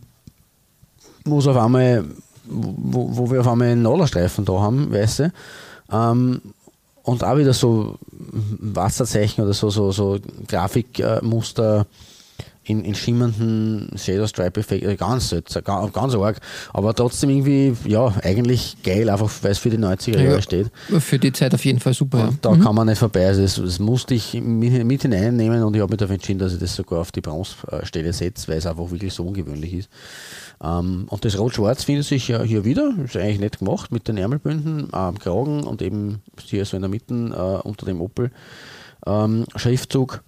wo 1.25 1.39
es 1.39 1.47
auf 1.47 1.57
einmal, 1.57 2.05
wo, 2.45 3.17
wo 3.17 3.31
wir 3.31 3.41
auf 3.41 3.47
einmal 3.47 3.69
einen 3.69 3.81
Nadelstreifen 3.81 4.45
da 4.45 4.53
haben, 4.53 4.91
weiße. 4.93 5.31
Ähm, 5.91 6.41
und 7.03 7.23
auch 7.23 7.37
wieder 7.37 7.53
so 7.53 7.97
Wasserzeichen 8.11 9.43
oder 9.43 9.53
so, 9.53 9.69
so, 9.69 9.91
so 9.91 10.19
Grafikmuster 10.47 11.85
in, 12.65 12.83
in 12.83 12.95
schimmernden 12.95 13.89
Shadow 13.95 14.27
Stripe 14.27 14.59
Effekt, 14.59 14.83
also 14.85 14.97
ganz 14.97 15.29
seltsam, 15.29 15.63
ganz, 15.63 15.93
ganz 15.93 16.15
arg, 16.15 16.39
aber 16.73 16.93
trotzdem 16.93 17.29
irgendwie, 17.29 17.75
ja, 17.87 18.13
eigentlich 18.23 18.77
geil, 18.83 19.09
einfach 19.09 19.31
weil 19.41 19.51
es 19.51 19.59
für 19.59 19.69
die 19.69 19.77
90er 19.77 20.17
Jahre 20.19 20.35
Ja. 20.35 20.41
steht. 20.41 20.71
Für 20.99 21.19
die 21.19 21.31
Zeit 21.31 21.53
auf 21.53 21.63
jeden 21.63 21.79
Fall 21.79 21.93
super. 21.93 22.27
Und 22.27 22.43
da 22.43 22.55
kann 22.55 22.73
man 22.75 22.87
nicht 22.87 22.97
vorbei. 22.99 23.27
Also 23.27 23.41
das, 23.43 23.55
das 23.55 23.79
musste 23.79 24.13
ich 24.15 24.33
mit, 24.33 24.83
mit 24.83 25.01
hineinnehmen 25.03 25.63
und 25.63 25.75
ich 25.75 25.81
habe 25.81 25.91
mich 25.91 25.99
dafür 25.99 26.15
entschieden, 26.15 26.39
dass 26.39 26.53
ich 26.53 26.59
das 26.59 26.75
sogar 26.75 27.01
auf 27.01 27.11
die 27.11 27.21
Bronzestelle 27.21 28.11
setze, 28.13 28.47
weil 28.47 28.57
es 28.57 28.65
einfach 28.65 28.89
wirklich 28.89 29.13
so 29.13 29.23
ungewöhnlich 29.23 29.73
ist. 29.73 29.89
Ähm, 30.63 31.05
und 31.07 31.23
das 31.25 31.37
Rot-Schwarz 31.37 31.83
findet 31.83 32.05
sich 32.05 32.27
ja 32.27 32.41
hier 32.41 32.65
wieder. 32.65 32.93
Ist 33.03 33.15
eigentlich 33.15 33.39
nett 33.39 33.59
gemacht 33.59 33.91
mit 33.91 34.07
den 34.07 34.17
Ärmelbünden 34.17 34.93
am 34.93 35.19
Kragen 35.19 35.63
und 35.63 35.81
eben 35.81 36.21
hier 36.43 36.65
so 36.65 36.75
in 36.77 36.81
der 36.81 36.89
Mitte 36.89 37.13
äh, 37.13 37.67
unter 37.67 37.85
dem 37.85 38.01
Opel 38.01 38.31
ähm, 39.05 39.45
Schriftzug. 39.55 40.23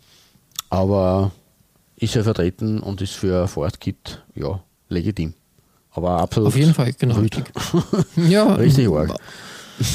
Aber 0.69 1.31
ist 2.00 2.16
ja 2.16 2.24
vertreten 2.24 2.80
und 2.80 3.02
ist 3.02 3.14
für 3.14 3.48
Ford-Kit 3.48 4.24
ja 4.36 4.60
legitim. 4.89 5.34
Aber 5.91 6.12
absolut. 6.22 6.50
Auf 6.50 6.56
jeden 6.56 6.74
Fall, 6.74 6.93
genau, 6.93 7.16
richtig. 7.16 7.45
Ja, 8.30 8.54
Richtig 8.56 8.88
arg. 8.89 9.16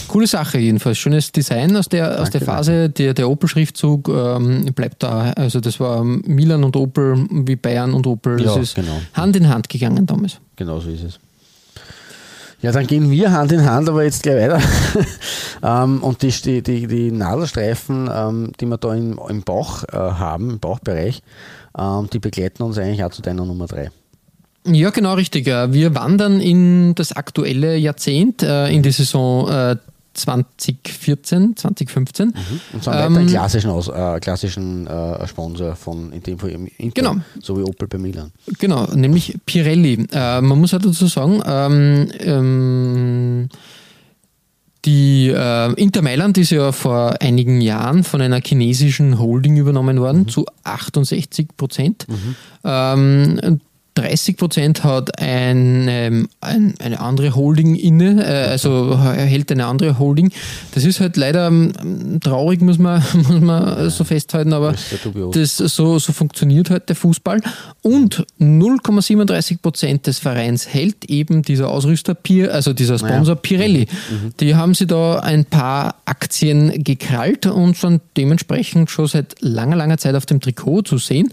Coole 0.08 0.26
Sache 0.26 0.58
jedenfalls. 0.58 0.98
Schönes 0.98 1.32
Design 1.32 1.76
aus 1.76 1.88
der, 1.88 2.20
aus 2.20 2.30
der 2.30 2.40
Danke, 2.40 2.44
Phase. 2.44 2.90
Der, 2.90 3.14
der 3.14 3.28
Opel-Schriftzug 3.28 4.08
ähm, 4.08 4.72
bleibt 4.74 5.02
da. 5.02 5.32
Also 5.32 5.60
das 5.60 5.80
war 5.80 6.04
Milan 6.04 6.62
und 6.62 6.76
Opel 6.76 7.26
wie 7.30 7.56
Bayern 7.56 7.92
und 7.92 8.06
Opel. 8.06 8.36
Das 8.36 8.54
Ja, 8.56 8.62
ist 8.62 8.74
genau. 8.76 9.00
Hand 9.14 9.36
in 9.36 9.48
Hand 9.48 9.68
gegangen 9.68 10.06
damals. 10.06 10.38
Genau 10.56 10.78
so 10.78 10.90
ist 10.90 11.02
es. 11.02 11.18
Ja, 12.60 12.70
dann 12.70 12.86
gehen 12.86 13.10
wir 13.10 13.32
Hand 13.32 13.50
in 13.50 13.64
Hand, 13.64 13.88
aber 13.88 14.04
jetzt 14.04 14.22
gleich 14.22 14.48
weiter. 14.48 14.60
ähm, 15.64 16.00
und 16.00 16.22
die, 16.22 16.62
die, 16.62 16.86
die, 16.86 17.10
Nadelstreifen, 17.10 18.08
ähm, 18.12 18.52
die 18.60 18.66
wir 18.66 18.78
da 18.78 18.94
im, 18.94 19.18
im 19.28 19.42
Bauch 19.42 19.82
äh, 19.88 19.96
haben, 19.96 20.50
im 20.50 20.60
Bauchbereich, 20.60 21.22
die 22.12 22.18
begleiten 22.18 22.62
uns 22.62 22.78
eigentlich 22.78 23.02
auch 23.04 23.10
zu 23.10 23.22
deiner 23.22 23.44
Nummer 23.44 23.66
3. 23.66 23.90
Ja, 24.66 24.90
genau 24.90 25.14
richtig. 25.14 25.46
Äh, 25.48 25.72
Wir 25.72 25.94
wandern 25.94 26.40
in 26.40 26.94
das 26.94 27.12
aktuelle 27.12 27.76
Jahrzehnt, 27.76 28.42
äh, 28.42 28.68
in 28.68 28.82
die 28.82 28.92
Saison 28.92 29.48
äh, 29.48 29.76
2014, 30.14 31.56
2015. 31.56 32.28
Und 32.28 32.34
sind 32.84 32.86
weiter 32.86 33.06
Ähm, 33.06 33.16
einen 33.16 33.26
klassischen, 33.28 33.70
Aus, 33.70 33.88
äh, 33.88 34.20
klassischen 34.20 34.86
äh, 34.86 35.26
Sponsor 35.26 35.74
von, 35.74 36.12
in 36.12 36.22
dem 36.22 36.38
Fall 36.38 36.50
Inter, 36.50 36.94
Genau. 36.94 37.16
so 37.40 37.56
wie 37.58 37.62
Opel 37.62 37.88
bei 37.88 37.98
Milan. 37.98 38.30
Genau, 38.58 38.86
nämlich 38.94 39.38
Pirelli. 39.46 40.06
Äh, 40.12 40.40
man 40.42 40.58
muss 40.60 40.72
halt 40.74 40.84
dazu 40.84 41.06
sagen, 41.06 41.42
ähm, 41.46 42.08
ähm, 42.20 43.48
die 44.84 45.28
äh, 45.28 45.72
Inter 45.74 46.02
Mailand 46.02 46.38
ist 46.38 46.50
ja 46.50 46.72
vor 46.72 47.20
einigen 47.20 47.60
Jahren 47.60 48.04
von 48.04 48.20
einer 48.20 48.40
chinesischen 48.40 49.18
Holding 49.18 49.56
übernommen 49.56 50.00
worden 50.00 50.28
zu 50.28 50.44
68 50.64 51.56
Prozent. 51.56 52.06
Ähm, 52.64 53.60
30 53.94 54.36
Prozent 54.36 54.84
hat 54.84 55.20
ein, 55.20 55.88
ein, 56.40 56.74
eine 56.78 57.00
andere 57.00 57.34
Holding 57.34 57.74
inne, 57.74 58.24
äh, 58.24 58.48
also 58.48 58.98
hält 58.98 59.52
eine 59.52 59.66
andere 59.66 59.98
Holding. 59.98 60.32
Das 60.74 60.84
ist 60.84 61.00
halt 61.00 61.16
leider 61.16 61.48
ähm, 61.48 62.18
traurig, 62.20 62.62
muss 62.62 62.78
man, 62.78 63.02
muss 63.14 63.40
man 63.40 63.90
so 63.90 64.04
festhalten, 64.04 64.52
aber 64.52 64.74
Das 65.30 65.56
so, 65.56 65.98
so 65.98 66.12
funktioniert 66.12 66.70
halt 66.70 66.88
der 66.88 66.96
Fußball. 66.96 67.40
Und 67.82 68.24
0,37 68.40 69.60
Prozent 69.60 70.06
des 70.06 70.18
Vereins 70.18 70.68
hält 70.68 71.04
eben 71.06 71.42
dieser 71.42 71.68
Ausrüster, 71.68 72.14
Pir, 72.14 72.54
also 72.54 72.72
dieser 72.72 72.98
Sponsor 72.98 73.36
Pirelli. 73.36 73.86
Die 74.40 74.54
haben 74.54 74.74
sie 74.74 74.86
da 74.86 75.18
ein 75.18 75.44
paar 75.44 75.96
Aktien 76.04 76.82
gekrallt 76.82 77.46
und 77.46 77.76
sind 77.76 78.02
dementsprechend 78.16 78.90
schon 78.90 79.06
seit 79.06 79.36
langer, 79.40 79.76
langer 79.76 79.98
Zeit 79.98 80.14
auf 80.14 80.26
dem 80.26 80.40
Trikot 80.40 80.82
zu 80.82 80.98
sehen. 80.98 81.32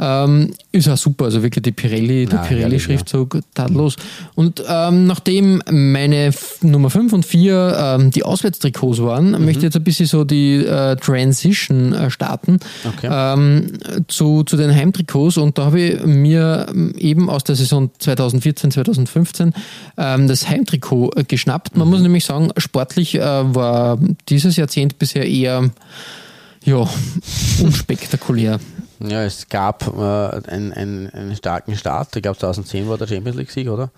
Ähm, 0.00 0.54
ist 0.72 0.88
auch 0.88 0.96
super, 0.96 1.26
also 1.26 1.42
wirklich 1.42 1.62
die 1.62 1.72
Pirelli, 1.72 2.24
der 2.26 2.38
Ja, 2.40 2.44
Pirelli-Schriftzug, 2.44 3.40
tadellos. 3.54 3.96
Und 4.34 4.62
ähm, 4.66 5.06
nachdem 5.06 5.62
meine 5.70 6.26
F 6.26 6.58
Nummer 6.62 6.88
5 6.88 7.12
und 7.12 7.26
4 7.26 7.76
ähm, 8.00 8.10
die 8.10 8.24
Auswärtstrikots 8.24 9.02
waren, 9.02 9.32
möchte 9.44 9.58
ich 9.58 9.64
jetzt 9.64 9.76
ein 9.76 9.84
bisschen 9.84 10.06
so 10.06 10.24
die 10.24 10.56
äh, 10.64 10.96
Transition 10.96 11.92
äh, 11.92 12.10
starten 12.10 12.58
Okay. 12.88 13.08
ähm, 13.10 13.72
zu, 14.08 14.42
zu 14.44 14.56
den 14.56 14.74
Heimtrikots 14.74 15.36
und 15.36 15.58
da 15.58 15.66
habe 15.66 15.80
ich 15.80 16.04
mir 16.04 16.66
ähm, 16.70 16.94
eben 16.96 17.28
aus 17.28 17.44
der 17.44 17.56
Saison 17.56 17.90
2014, 17.98 18.70
2015 18.70 19.52
ähm, 19.98 20.28
das 20.28 20.48
Heimtrikot 20.48 21.10
äh, 21.16 21.24
geschnappt. 21.24 21.76
Man 21.76 21.88
muss 21.88 22.00
nämlich 22.00 22.24
sagen, 22.24 22.50
sportlich 22.56 23.16
äh, 23.16 23.20
war 23.20 23.98
dieses 24.28 24.56
Jahrzehnt 24.56 24.98
bisher 24.98 25.26
eher 25.28 25.70
ja, 26.64 26.88
unspektakulär. 27.62 28.60
Ja, 29.02 29.24
es 29.24 29.48
gab 29.48 29.86
äh, 29.86 30.50
einen, 30.50 30.72
einen, 30.72 31.10
einen 31.10 31.36
starken 31.36 31.74
Start. 31.76 32.14
Ich 32.16 32.22
glaube, 32.22 32.38
2010 32.38 32.88
war 32.88 32.98
der 32.98 33.06
Champions 33.06 33.36
League-Sieg, 33.36 33.68
oder? 33.68 33.90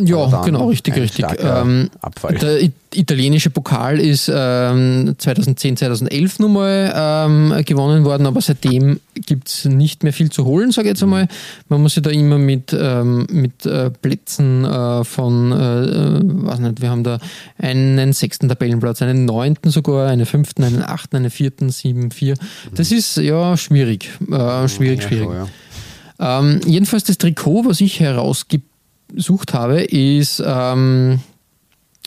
Ja, 0.00 0.42
genau, 0.44 0.68
richtig, 0.68 0.94
richtig. 0.96 1.24
Ähm, 1.40 1.90
Abfall. 2.00 2.34
Der 2.36 2.62
it- 2.62 2.72
italienische 2.94 3.50
Pokal 3.50 3.98
ist 4.00 4.30
ähm, 4.34 5.14
2010, 5.18 5.76
2011 5.76 6.38
nochmal 6.38 6.92
ähm, 6.96 7.54
gewonnen 7.66 8.04
worden, 8.04 8.26
aber 8.26 8.40
seitdem 8.40 9.00
gibt 9.14 9.48
es 9.48 9.64
nicht 9.64 10.04
mehr 10.04 10.12
viel 10.12 10.30
zu 10.30 10.44
holen, 10.44 10.70
sage 10.70 10.88
ich 10.88 10.92
jetzt 10.92 11.02
einmal. 11.02 11.28
Man 11.68 11.82
muss 11.82 11.94
sich 11.94 12.02
da 12.02 12.10
immer 12.10 12.38
mit, 12.38 12.72
ähm, 12.78 13.26
mit 13.30 13.66
äh, 13.66 13.90
Plätzen 13.90 14.64
äh, 14.64 15.04
von, 15.04 15.52
äh, 15.52 16.20
weiß 16.46 16.60
nicht, 16.60 16.80
wir 16.80 16.90
haben 16.90 17.04
da 17.04 17.18
einen 17.58 18.12
sechsten 18.12 18.48
Tabellenplatz, 18.48 19.02
einen 19.02 19.24
neunten 19.24 19.70
sogar, 19.70 20.08
einen 20.08 20.24
fünften, 20.26 20.64
einen 20.64 20.82
achten, 20.82 21.16
einen 21.16 21.30
vierten, 21.30 21.70
sieben, 21.70 22.10
vier. 22.10 22.34
Das 22.74 22.92
ist 22.92 23.16
ja 23.16 23.56
schwierig, 23.56 24.10
äh, 24.30 24.68
schwierig, 24.68 25.02
Ja, 25.02 25.08
schwierig. 25.08 25.24
schon, 25.26 25.34
ja. 25.34 25.48
Ähm, 26.40 26.60
jedenfalls 26.66 27.04
das 27.04 27.18
Trikot, 27.18 27.64
was 27.66 27.80
ich 27.80 28.00
herausgesucht 29.10 29.54
habe, 29.54 29.82
ist 29.82 30.42
ähm, 30.44 31.20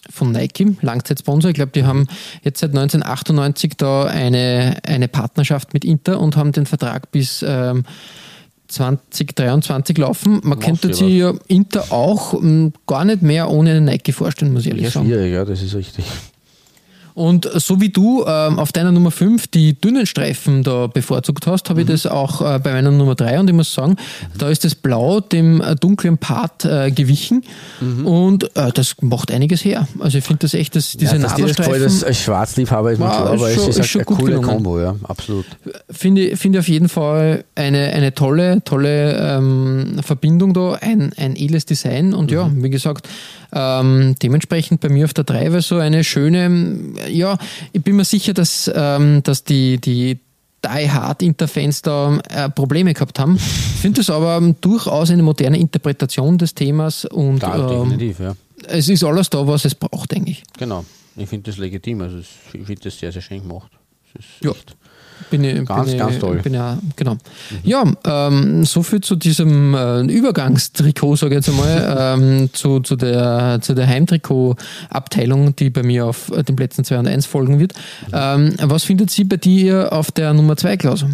von 0.10 0.32
Nike, 0.32 0.76
Langzeitsponsor. 0.82 1.50
Ich 1.52 1.56
glaube, 1.56 1.72
die 1.74 1.84
haben 1.84 2.08
jetzt 2.44 2.60
seit 2.60 2.72
1998 2.72 3.74
da 3.78 4.06
eine, 4.06 4.78
eine 4.84 5.08
Partnerschaft 5.08 5.74
mit 5.74 5.86
Inter 5.86 6.20
und 6.20 6.36
haben 6.36 6.52
den 6.52 6.66
Vertrag 6.66 7.12
bis 7.12 7.44
ähm, 7.48 7.84
2023 8.68 9.98
laufen. 9.98 10.40
Man 10.44 10.58
Machst 10.58 10.62
könnte 10.62 10.94
sich 10.94 11.14
ja 11.16 11.34
Inter 11.48 11.92
auch 11.92 12.34
ähm, 12.34 12.74
gar 12.88 13.06
nicht 13.06 13.22
mehr 13.22 13.50
ohne 13.50 13.72
eine 13.72 13.82
Nike 13.82 14.14
vorstellen, 14.14 14.54
muss 14.54 14.64
ich 14.64 14.70
ehrlich 14.70 14.86
Ja, 14.86 14.92
sagen. 14.92 15.08
schwierig, 15.08 15.34
ja, 15.34 15.46
das 15.46 15.62
ist 15.62 15.76
richtig. 15.76 16.06
Und 17.14 17.50
so 17.56 17.82
wie 17.82 17.90
du 17.90 18.24
ähm, 18.26 18.60
auf 18.60 18.72
deiner 18.72 18.92
Nummer 18.92 19.12
5 19.12 19.48
die 19.48 19.80
dünnen 19.80 20.06
Streifen 20.06 20.64
da 20.64 20.88
bevorzugt 20.88 21.48
hast, 21.48 21.70
habe 21.70 21.82
ich 21.82 21.88
das 21.88 22.06
auch 22.06 22.42
äh, 22.42 22.60
bei 22.60 22.72
meiner 22.72 22.92
Nummer 22.92 23.16
3 23.16 23.40
und 23.40 23.50
ich 23.50 23.56
muss 23.56 23.74
sagen, 23.74 23.96
da 24.38 24.50
ist 24.50 24.64
das 24.64 24.76
Blau 24.76 25.20
dem 25.20 25.62
äh, 25.62 25.76
dunklen 25.76 26.18
Part 26.18 26.66
äh, 26.66 26.92
gewichen 26.92 27.44
und 28.04 28.56
äh, 28.56 28.72
das 28.74 28.96
macht 29.02 29.32
einiges 29.32 29.64
her. 29.66 29.88
Also 30.00 30.18
ich 30.20 30.24
finde 30.24 30.40
das 30.42 30.54
echt, 30.54 30.76
dass 30.76 30.92
diese 30.94 31.16
ja, 31.16 31.22
dass 31.22 31.36
dir 31.36 31.48
das 31.48 31.58
Nadelstreifen 31.58 32.08
als 32.08 32.20
Schwarzliebhaber 32.22 32.92
ist 32.94 33.00
Wow, 33.00 33.08
klar, 33.10 33.28
aber 33.28 33.50
schon- 33.52 33.64
es 33.64 33.68
ist 33.70 33.78
ist, 33.80 33.88
schon 33.88 34.02
eine 34.02 34.16
coole. 34.18 34.42
Kombo, 34.42 34.80
ja, 34.80 34.96
absolut. 35.04 35.46
finde 35.90 36.30
ich 36.30 36.40
finde 36.40 36.58
ich 36.60 36.62
auf 36.62 36.70
jeden 36.70 36.90
Fall 36.90 37.44
eine, 37.56 37.94
eine 37.94 38.14
tolle, 38.14 38.64
tolle 38.64 39.18
ähm, 39.38 39.98
Verbindung 40.04 40.54
da, 40.54 40.74
ein, 40.82 41.12
ein 41.18 41.36
edles 41.36 41.66
Design 41.66 42.14
und 42.14 42.32
ja, 42.32 42.50
wie 42.54 42.70
gesagt, 42.70 43.08
ähm, 43.54 44.16
dementsprechend 44.22 44.80
bei 44.82 44.90
mir 44.90 45.06
auf 45.06 45.14
der 45.14 45.26
3 45.26 45.52
war 45.54 45.62
so 45.62 45.78
eine 45.78 46.04
schöne, 46.04 46.70
ja, 47.10 47.38
ich 47.74 47.82
bin 47.84 47.96
mir 47.96 48.06
sicher, 48.06 48.34
dass, 48.34 48.70
ähm, 48.74 49.22
dass 49.24 49.44
die, 49.44 49.78
die 49.80 50.20
Die 50.64 50.90
Hard 50.92 51.24
Interfans 51.24 51.82
da 51.82 52.20
äh, 52.30 52.48
Probleme 52.50 52.94
gehabt 52.94 53.18
haben. 53.18 53.36
Ich 53.38 53.82
finde 53.82 54.02
das 54.02 54.10
aber 54.12 54.40
durchaus 54.62 55.10
eine 55.10 55.24
moderne 55.24 55.58
Interpretation 55.60 56.38
des 56.38 56.54
Themas 56.54 57.06
und 57.06 57.42
Ja, 57.42 57.56
ähm, 57.58 57.90
definitiv, 57.90 58.20
ja. 58.20 58.36
es 58.68 58.88
ist 58.88 59.04
alles 59.04 59.30
da, 59.32 59.48
was 59.48 59.66
es 59.66 59.74
braucht, 59.74 60.12
denke 60.12 60.32
ich. 60.32 60.44
Genau. 60.60 60.86
Ich 61.16 61.28
finde 61.30 61.50
das 61.50 61.58
legitim. 61.58 62.02
Also 62.02 62.20
ich 62.20 62.28
finde 62.66 62.82
das 62.84 63.00
sehr, 63.00 63.12
sehr 63.12 63.22
schön 63.24 63.42
gemacht. 63.42 63.72
Ja. 64.42 64.52
echt- 64.52 64.76
Bin 65.30 65.44
ich, 65.44 65.66
Ganz, 65.66 65.86
bin 65.86 65.94
ich, 65.94 66.00
ganz 66.00 66.20
toll. 66.20 66.38
Bin 66.38 66.54
ja, 66.54 66.78
genau. 66.96 67.18
Ja, 67.64 67.84
ähm, 68.06 68.66
so 68.66 68.84
viel 68.84 69.02
zu 69.02 69.16
diesem 69.16 69.74
äh, 69.74 70.02
Übergangstrikot, 70.02 71.16
sage 71.16 71.38
ich 71.38 71.46
jetzt 71.46 71.50
einmal, 71.50 72.18
ähm, 72.20 72.50
zu, 72.54 72.80
zu 72.80 72.96
der, 72.96 73.60
zu 73.62 73.74
der 73.74 73.88
Heimtrikot-Abteilung, 73.88 75.56
die 75.56 75.70
bei 75.70 75.84
mir 75.84 76.06
auf 76.06 76.32
äh, 76.32 76.44
den 76.44 76.56
Plätzen 76.56 76.84
2 76.84 77.00
und 77.00 77.08
1 77.08 77.26
folgen 77.26 77.60
wird. 77.60 77.74
Ähm, 78.14 78.56
was 78.62 78.84
findet 78.84 79.12
Sie 79.12 79.24
bei 79.24 79.38
dir 79.38 79.94
auf 79.94 80.12
der 80.12 80.34
Nummer 80.34 80.58
2, 80.58 80.78
Klaus? 80.78 81.06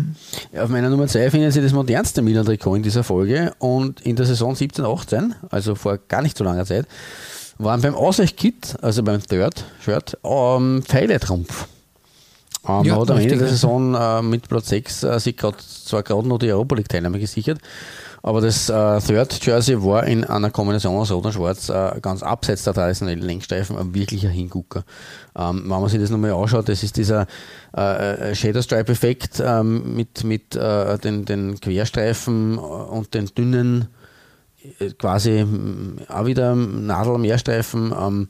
Ja, 0.53 0.64
auf 0.64 0.70
meiner 0.70 0.89
Nummer 0.89 1.08
2 1.08 1.32
finden 1.32 1.51
Sie 1.51 1.62
das 1.62 1.74
modernste 1.74 2.22
Milan-Trikot 2.22 2.76
in 2.76 2.84
dieser 2.84 3.03
Folge 3.03 3.53
und 3.60 4.01
in 4.01 4.16
der 4.16 4.26
Saison 4.26 4.53
17-18, 4.53 5.32
also 5.49 5.76
vor 5.76 5.99
gar 6.08 6.22
nicht 6.22 6.38
so 6.38 6.43
langer 6.43 6.66
Zeit, 6.66 6.86
waren 7.58 7.82
beim 7.82 7.95
Ausweichkit, 7.95 8.76
also 8.82 9.03
beim 9.03 9.22
Third-Shirt, 9.22 10.18
ähm, 10.24 10.84
Pfeiletrumpf. 10.86 11.68
Ähm, 12.68 12.84
Ja, 12.84 12.99
hat 12.99 13.11
am 13.11 13.18
Ende 13.18 13.38
der. 13.38 13.47
Saison 13.47 13.95
äh, 13.95 14.22
mit 14.22 14.47
Platz 14.47 14.70
6 14.70 15.03
äh, 15.03 15.20
sich 15.20 15.38
grad, 15.38 15.61
zwar 15.61 16.03
gerade 16.03 16.28
noch 16.28 16.38
die 16.39 16.51
Europa 16.51 16.76
League-Teilnahme 16.76 17.20
gesichert, 17.20 17.59
aber 18.24 18.41
das 18.41 18.70
äh, 18.70 18.99
Third 18.99 19.45
Jersey 19.45 19.82
war 19.84 20.05
in 20.05 20.24
einer 20.26 20.49
Kombination 20.49 20.95
aus 20.95 21.11
Rot 21.11 21.26
und 21.26 21.34
Schwarz 21.34 21.70
äh, 21.70 21.99
ganz 22.01 22.24
abseits 22.24 22.63
der 22.63 22.74
traditionellen 22.74 23.22
Längsstreifen 23.22 23.78
ein 23.78 23.93
wirklicher 23.93 24.30
Hingucker. 24.30 24.84
Ähm, 25.38 25.61
wenn 25.63 25.70
man 25.70 25.88
sich 25.88 25.99
das 25.99 26.09
nochmal 26.09 26.34
anschaut, 26.34 26.68
das 26.68 26.84
ist 26.84 26.97
dieser 26.97 27.28
äh, 27.76 28.32
äh, 28.32 28.36
Shadow 28.36 28.61
Stripe-Effekt 28.61 29.41
ähm, 29.45 29.95
mit, 29.95 30.24
mit 30.24 30.55
äh, 30.55 30.97
den, 30.97 31.26
den 31.26 31.59
Querstreifen 31.59 32.57
äh, 32.57 32.59
und 32.59 33.13
den 33.13 33.28
dünnen 33.28 33.88
äh, 34.80 34.89
quasi 34.91 35.45
auch 36.09 36.26
wieder 36.26 36.55
Nadel-Mehrstreifen. 36.55 37.93
Ähm, 37.97 38.28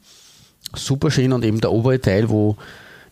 super 0.75 1.09
schön 1.09 1.33
und 1.33 1.45
eben 1.45 1.61
der 1.61 1.71
obere 1.71 1.99
Teil, 1.99 2.29
wo 2.29 2.57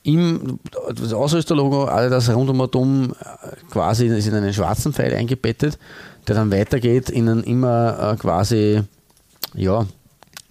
im 0.05 0.59
das 0.93 1.13
Ausrüsterlogo, 1.13 1.85
alle 1.85 2.09
das 2.09 2.29
rundum 2.29 2.59
und 2.59 2.75
um 2.75 3.11
äh, 3.11 3.71
quasi 3.71 4.05
ist 4.07 4.27
in 4.27 4.35
einen 4.35 4.53
schwarzen 4.53 4.93
Pfeil 4.93 5.13
eingebettet, 5.13 5.79
der 6.27 6.35
dann 6.35 6.51
weitergeht 6.51 7.09
in 7.09 7.27
einen 7.27 7.43
immer 7.43 8.13
äh, 8.13 8.15
quasi, 8.15 8.83
ja, 9.55 9.85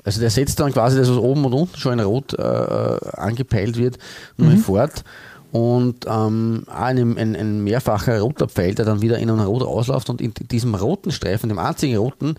also 0.02 0.20
der 0.20 0.30
setzt 0.30 0.59
dann 0.59 0.72
quasi 0.72 0.98
das, 0.98 1.09
was 1.09 1.16
oben 1.16 1.44
und 1.44 1.52
unten 1.52 1.76
schon 1.78 1.94
in 1.94 2.00
Rot 2.00 2.34
äh, 2.36 2.42
äh, 2.42 2.98
angepeilt 3.12 3.78
wird, 3.78 3.98
nur 4.36 4.57
fort. 4.57 5.05
Und 5.55 6.07
ähm, 6.09 6.64
ein, 6.66 7.16
ein, 7.16 7.36
ein 7.36 7.62
mehrfacher 7.62 8.18
roter 8.18 8.48
Pfeil, 8.48 8.74
der 8.74 8.84
dann 8.84 9.02
wieder 9.02 9.20
in 9.20 9.30
einen 9.30 9.38
Rot 9.38 9.62
ausläuft 9.62 10.11
und 10.11 10.20
in 10.20 10.34
diesem 10.34 10.74
roten 10.74 11.12
Streifen, 11.12 11.48
dem 11.48 11.61
einzigen 11.61 11.96
roten 11.96 12.34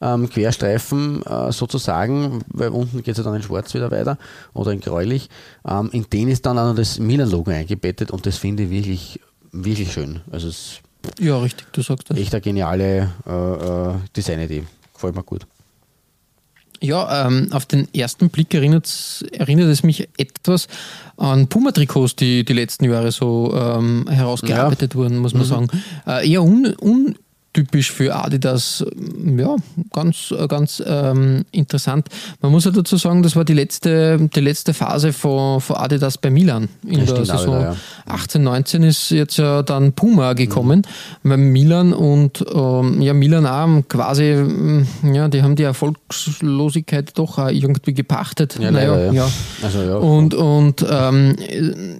ähm, 0.00 0.28
Querstreifen 0.28 1.22
äh, 1.24 1.52
sozusagen, 1.52 2.40
weil 2.48 2.70
unten 2.70 3.04
geht 3.04 3.12
es 3.12 3.18
ja 3.18 3.22
dann 3.22 3.36
in 3.36 3.42
schwarz 3.44 3.72
wieder 3.72 3.92
weiter 3.92 4.18
oder 4.52 4.72
in 4.72 4.80
gräulich, 4.80 5.30
ähm, 5.64 5.90
in 5.92 6.10
den 6.10 6.26
ist 6.26 6.44
dann 6.44 6.58
auch 6.58 6.66
noch 6.66 6.74
das 6.74 6.98
Milan-Logo 6.98 7.52
eingebettet 7.52 8.10
und 8.10 8.26
das 8.26 8.36
finde 8.36 8.64
ich 8.64 8.70
wirklich, 8.70 9.20
wirklich 9.52 9.92
schön. 9.92 10.22
Also 10.32 10.48
es 10.48 10.80
Ja, 11.20 11.38
richtig, 11.38 11.68
du 11.70 11.82
sagst 11.82 12.10
das. 12.10 12.16
ist 12.16 12.22
echt 12.24 12.34
eine 12.34 12.40
geniale 12.40 13.12
äh, 13.28 13.90
äh, 13.90 13.94
Designidee. 14.16 14.64
Gefällt 14.92 15.14
mir 15.14 15.22
gut. 15.22 15.46
Ja, 16.82 17.26
ähm, 17.26 17.48
auf 17.52 17.66
den 17.66 17.88
ersten 17.94 18.28
Blick 18.28 18.52
erinnert, 18.54 18.86
es 18.86 19.82
mich 19.82 20.08
etwas 20.18 20.68
an 21.16 21.48
Puma-Trikots, 21.48 22.16
die 22.16 22.44
die 22.44 22.52
letzten 22.52 22.84
Jahre 22.84 23.12
so 23.12 23.54
ähm, 23.54 24.06
herausgearbeitet 24.08 24.94
wurden, 24.94 25.18
muss 25.18 25.34
man 25.34 25.44
sagen. 25.44 25.68
Äh, 26.06 26.30
eher 26.30 26.42
un, 26.42 26.74
untypisch 27.56 27.92
für 27.92 28.14
Adidas. 28.14 28.84
Ja, 29.36 29.56
ganz, 29.92 30.32
äh, 30.36 30.46
ganz 30.46 30.82
ähm, 30.86 31.44
interessant. 31.52 32.08
Man 32.40 32.52
muss 32.52 32.64
ja 32.64 32.70
dazu 32.70 32.96
sagen, 32.96 33.22
das 33.22 33.36
war 33.36 33.44
die 33.44 33.54
letzte, 33.54 34.18
die 34.34 34.40
letzte 34.40 34.74
Phase 34.74 35.12
von, 35.12 35.60
von 35.60 35.76
Adidas 35.76 36.18
bei 36.18 36.30
Milan. 36.30 36.68
In 36.86 37.00
Ja, 37.00 37.12
der 37.12 37.24
Saison 37.24 37.58
wieder, 37.58 37.72
ja. 37.72 37.76
18, 38.06 38.42
19 38.42 38.82
ist 38.82 39.10
jetzt 39.10 39.38
ja 39.38 39.62
dann 39.62 39.92
Puma 39.92 40.34
gekommen, 40.34 40.82
weil 41.22 41.38
Milan 41.38 41.92
und 41.92 42.44
ähm, 42.52 43.00
ja, 43.00 43.14
Milan 43.14 43.46
auch 43.46 43.82
quasi, 43.88 44.24
ähm, 44.24 44.86
ja, 45.02 45.28
die 45.28 45.42
haben 45.42 45.56
die 45.56 45.64
Erfolgslosigkeit 45.64 47.18
doch 47.18 47.38
auch 47.38 47.48
irgendwie 47.48 47.94
gepachtet. 47.94 48.58
Ja, 48.60 48.70
Naja, 48.70 48.94
leider, 48.94 49.06
ja. 49.06 49.12
ja. 49.12 49.28
Also, 49.62 49.80
ja. 49.80 49.96
Und, 49.96 50.34
und 50.34 50.84
ähm, 50.88 51.36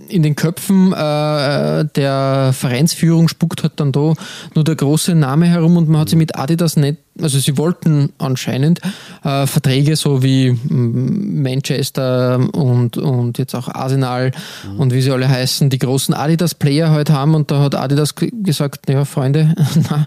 in 0.09 0.23
den 0.23 0.37
Köpfen 0.37 0.93
äh, 0.93 1.85
der 1.95 2.53
Vereinsführung 2.53 3.29
spuckt 3.29 3.63
halt 3.63 3.75
dann 3.77 3.93
da 3.93 4.15
nur 4.55 4.65
der 4.65 4.77
große 4.77 5.15
Name 5.15 5.46
herum 5.47 5.77
und 5.77 5.89
man 5.89 6.01
hat 6.01 6.09
sich 6.09 6.19
mit 6.19 6.37
Adidas 6.37 6.77
nicht, 6.77 6.99
also 7.21 7.39
sie 7.39 7.57
wollten 7.57 8.13
anscheinend 8.19 8.81
äh, 9.25 9.47
Verträge 9.47 9.97
so 9.97 10.23
wie 10.23 10.53
mm, 10.53 11.43
Manchester 11.43 12.39
und, 12.53 12.97
und 12.97 13.39
jetzt 13.39 13.55
auch 13.55 13.69
Arsenal 13.69 14.33
und 14.79 14.93
wie 14.93 15.01
sie 15.01 15.11
alle 15.11 15.29
heißen, 15.29 15.71
die 15.71 15.79
großen 15.79 16.15
Adidas-Player 16.15 16.91
halt 16.91 17.11
haben 17.11 17.35
und 17.35 17.51
da 17.51 17.61
hat 17.61 17.75
Adidas 17.75 18.15
gesagt, 18.15 18.89
ja 18.89 19.05
Freunde, 19.05 19.55
na, 19.91 20.07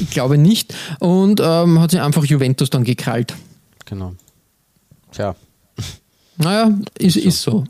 ich 0.00 0.10
glaube 0.10 0.38
nicht 0.38 0.74
und 0.98 1.40
ähm, 1.42 1.80
hat 1.80 1.90
sich 1.90 2.00
einfach 2.00 2.24
Juventus 2.24 2.70
dann 2.70 2.84
gekrallt. 2.84 3.34
Genau. 3.86 4.14
Tja. 5.12 5.34
Naja, 6.36 6.70
ist, 6.98 7.16
ist 7.16 7.42
so. 7.42 7.64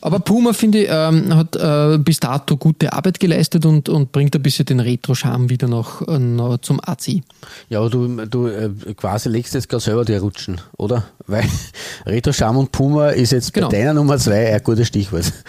Aber 0.00 0.20
Puma, 0.20 0.52
finde 0.54 0.84
ich, 0.84 0.88
ähm, 0.90 1.34
hat 1.36 1.54
äh, 1.56 1.98
bis 1.98 2.18
dato 2.20 2.56
gute 2.56 2.92
Arbeit 2.92 3.20
geleistet 3.20 3.66
und, 3.66 3.88
und 3.90 4.10
bringt 4.10 4.34
ein 4.34 4.42
bisschen 4.42 4.64
den 4.64 4.80
Retro-Charme 4.80 5.50
wieder 5.50 5.68
noch, 5.68 6.06
äh, 6.08 6.18
noch 6.18 6.58
zum 6.58 6.80
AC. 6.80 7.20
Ja, 7.68 7.80
aber 7.80 7.90
du, 7.90 8.24
du 8.26 8.46
äh, 8.46 8.70
quasi 8.96 9.28
legst 9.28 9.52
jetzt 9.54 9.68
gerade 9.68 9.82
selber 9.84 10.04
dir 10.06 10.20
rutschen, 10.20 10.60
oder? 10.78 11.04
Weil 11.26 11.44
Retro 12.06 12.32
Scham 12.32 12.56
und 12.56 12.72
Puma 12.72 13.08
ist 13.10 13.32
jetzt 13.32 13.52
Genau. 13.52 13.68
bei 13.68 13.78
deiner 13.78 13.94
Nummer 13.94 14.16
zwei 14.18 14.54
ein 14.54 14.62
gutes 14.62 14.88
Stichwort. 14.88 15.30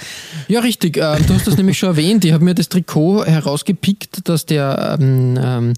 Ja, 0.48 0.60
richtig. 0.60 0.98
Äh, 0.98 1.18
du 1.26 1.34
hast 1.34 1.48
das 1.48 1.58
nämlich 1.58 1.80
schon 1.80 1.89
erwähnt. 1.89 2.24
Ich 2.24 2.32
habe 2.32 2.43
mir 2.43 2.54
das 2.54 2.70
Trikot 2.70 3.26
herausgepickt, 3.26 4.30
dass 4.30 4.46
der 4.46 4.98
ähm, 5.00 5.39
ähm, 5.41 5.74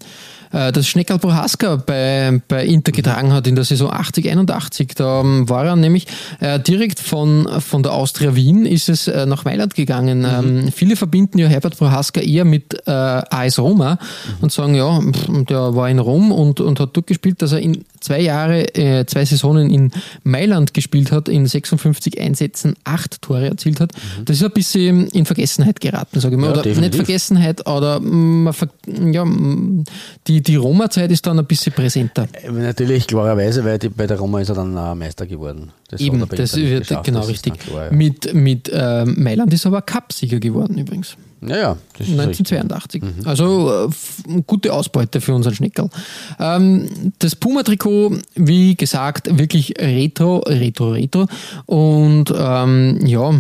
äh, 0.58 0.72
das 0.72 0.88
Schneckerl 0.88 1.20
Prohaska 1.20 1.76
bei, 1.76 2.42
bei 2.48 2.66
Inter 2.66 2.92
getragen 2.92 3.32
hat 3.32 3.48
in 3.48 3.56
der 3.56 3.64
Saison 3.64 3.92
80, 3.92 4.30
81. 4.30 4.96
Da 4.96 5.22
ähm, 5.22 5.48
war 5.48 5.66
er 5.66 5.76
nämlich 5.76 6.08
äh, 6.40 6.60
direkt 6.60 7.00
von, 7.00 7.48
von 7.62 7.84
der 7.84 7.94
Austria 7.94 8.36
Wien 8.36 8.66
ist 8.66 8.90
es 8.90 9.08
äh, 9.08 9.26
nach 9.26 9.46
Mailand 9.46 9.76
gegangen. 9.76 10.26
Ähm, 10.26 10.72
viele 10.72 10.96
verbinden 10.96 11.38
ja 11.38 11.48
Herbert 11.48 11.78
Prohaska 11.78 12.22
eher 12.22 12.46
mit 12.46 12.88
AS 12.88 13.60
Roma 13.60 13.98
und 14.42 14.52
sagen, 14.52 14.76
ja, 14.76 15.00
pff, 15.00 15.46
der 15.46 15.76
war 15.76 15.90
in 15.90 16.00
Rom 16.00 16.32
und, 16.32 16.60
und 16.60 16.80
hat 16.80 16.92
dort 16.94 17.08
gespielt, 17.08 17.42
dass 17.42 17.52
er 17.52 17.60
in 17.60 17.84
zwei 18.08 18.22
Jahre, 18.22 18.74
äh, 18.76 19.06
zwei 19.06 19.26
Saisonen 19.26 19.70
in 19.70 19.92
Mailand 20.24 20.74
gespielt 20.74 21.12
hat, 21.12 21.28
in 21.28 21.46
56 21.46 22.20
Einsätzen 22.22 22.76
acht 22.86 23.22
Tore 23.22 23.48
erzielt 23.48 23.82
hat. 23.82 23.92
Das 24.24 24.38
ist 24.38 24.44
ein 24.44 24.52
bisschen 24.52 25.08
in 25.08 25.26
Vergessenheit 25.26 25.82
geraten, 25.82 26.20
sage 26.20 26.36
ich 26.36 26.42
mal. 26.42 26.48
Ja, 26.48 26.54
Oder 26.54 26.62
definitiv. 26.62 27.00
nicht 27.00 27.06
Vergessenheit, 27.06 27.68
oder 27.68 28.02
ja, 29.12 29.26
die, 30.28 30.42
die 30.42 30.56
Roma-Zeit 30.56 31.12
ist 31.12 31.28
dann 31.28 31.38
ein 31.38 31.46
bisschen 31.46 31.74
präsenter. 31.74 32.28
Äh, 32.32 32.50
Natürlich, 32.52 33.08
klarerweise, 33.08 33.66
weil 33.66 33.78
die, 33.78 33.90
bei 33.90 34.08
der 34.08 34.18
Roma 34.18 34.40
ist 34.40 34.50
er 34.50 34.56
dann 34.56 34.78
auch 34.78 34.96
Meister 34.96 35.26
geworden. 35.26 35.72
Das 35.90 36.00
Eben, 36.00 36.20
das 36.30 36.56
wird 36.56 36.88
genau 37.04 37.20
das 37.20 37.30
richtig. 37.30 37.60
klar, 37.60 37.86
ja. 37.86 37.92
Mit, 37.92 38.34
mit 38.34 38.72
ähm, 38.74 39.16
Mailand 39.18 39.54
ist 39.54 39.66
er 39.66 39.70
aber 39.70 39.82
Cup-Sieger 39.82 40.40
geworden 40.40 40.78
übrigens. 40.78 41.18
Ja, 41.42 41.58
ja. 41.58 41.78
Das 41.98 42.08
1982. 42.08 43.04
Mhm. 43.04 43.10
Also 43.26 43.88
äh, 43.88 44.42
gute 44.48 44.74
Ausbeute 44.74 45.22
für 45.22 45.34
unseren 45.36 45.54
Schneckerl. 45.54 45.90
Ähm, 46.40 47.14
das 47.20 47.36
Puma-Trikot, 47.36 48.18
wie 48.36 48.76
gesagt, 48.76 49.38
wirklich 49.38 49.74
retro, 49.80 50.40
retro, 50.40 50.92
retro. 50.92 51.28
Und 51.66 52.34
ähm, 52.36 53.00
ja, 53.06 53.32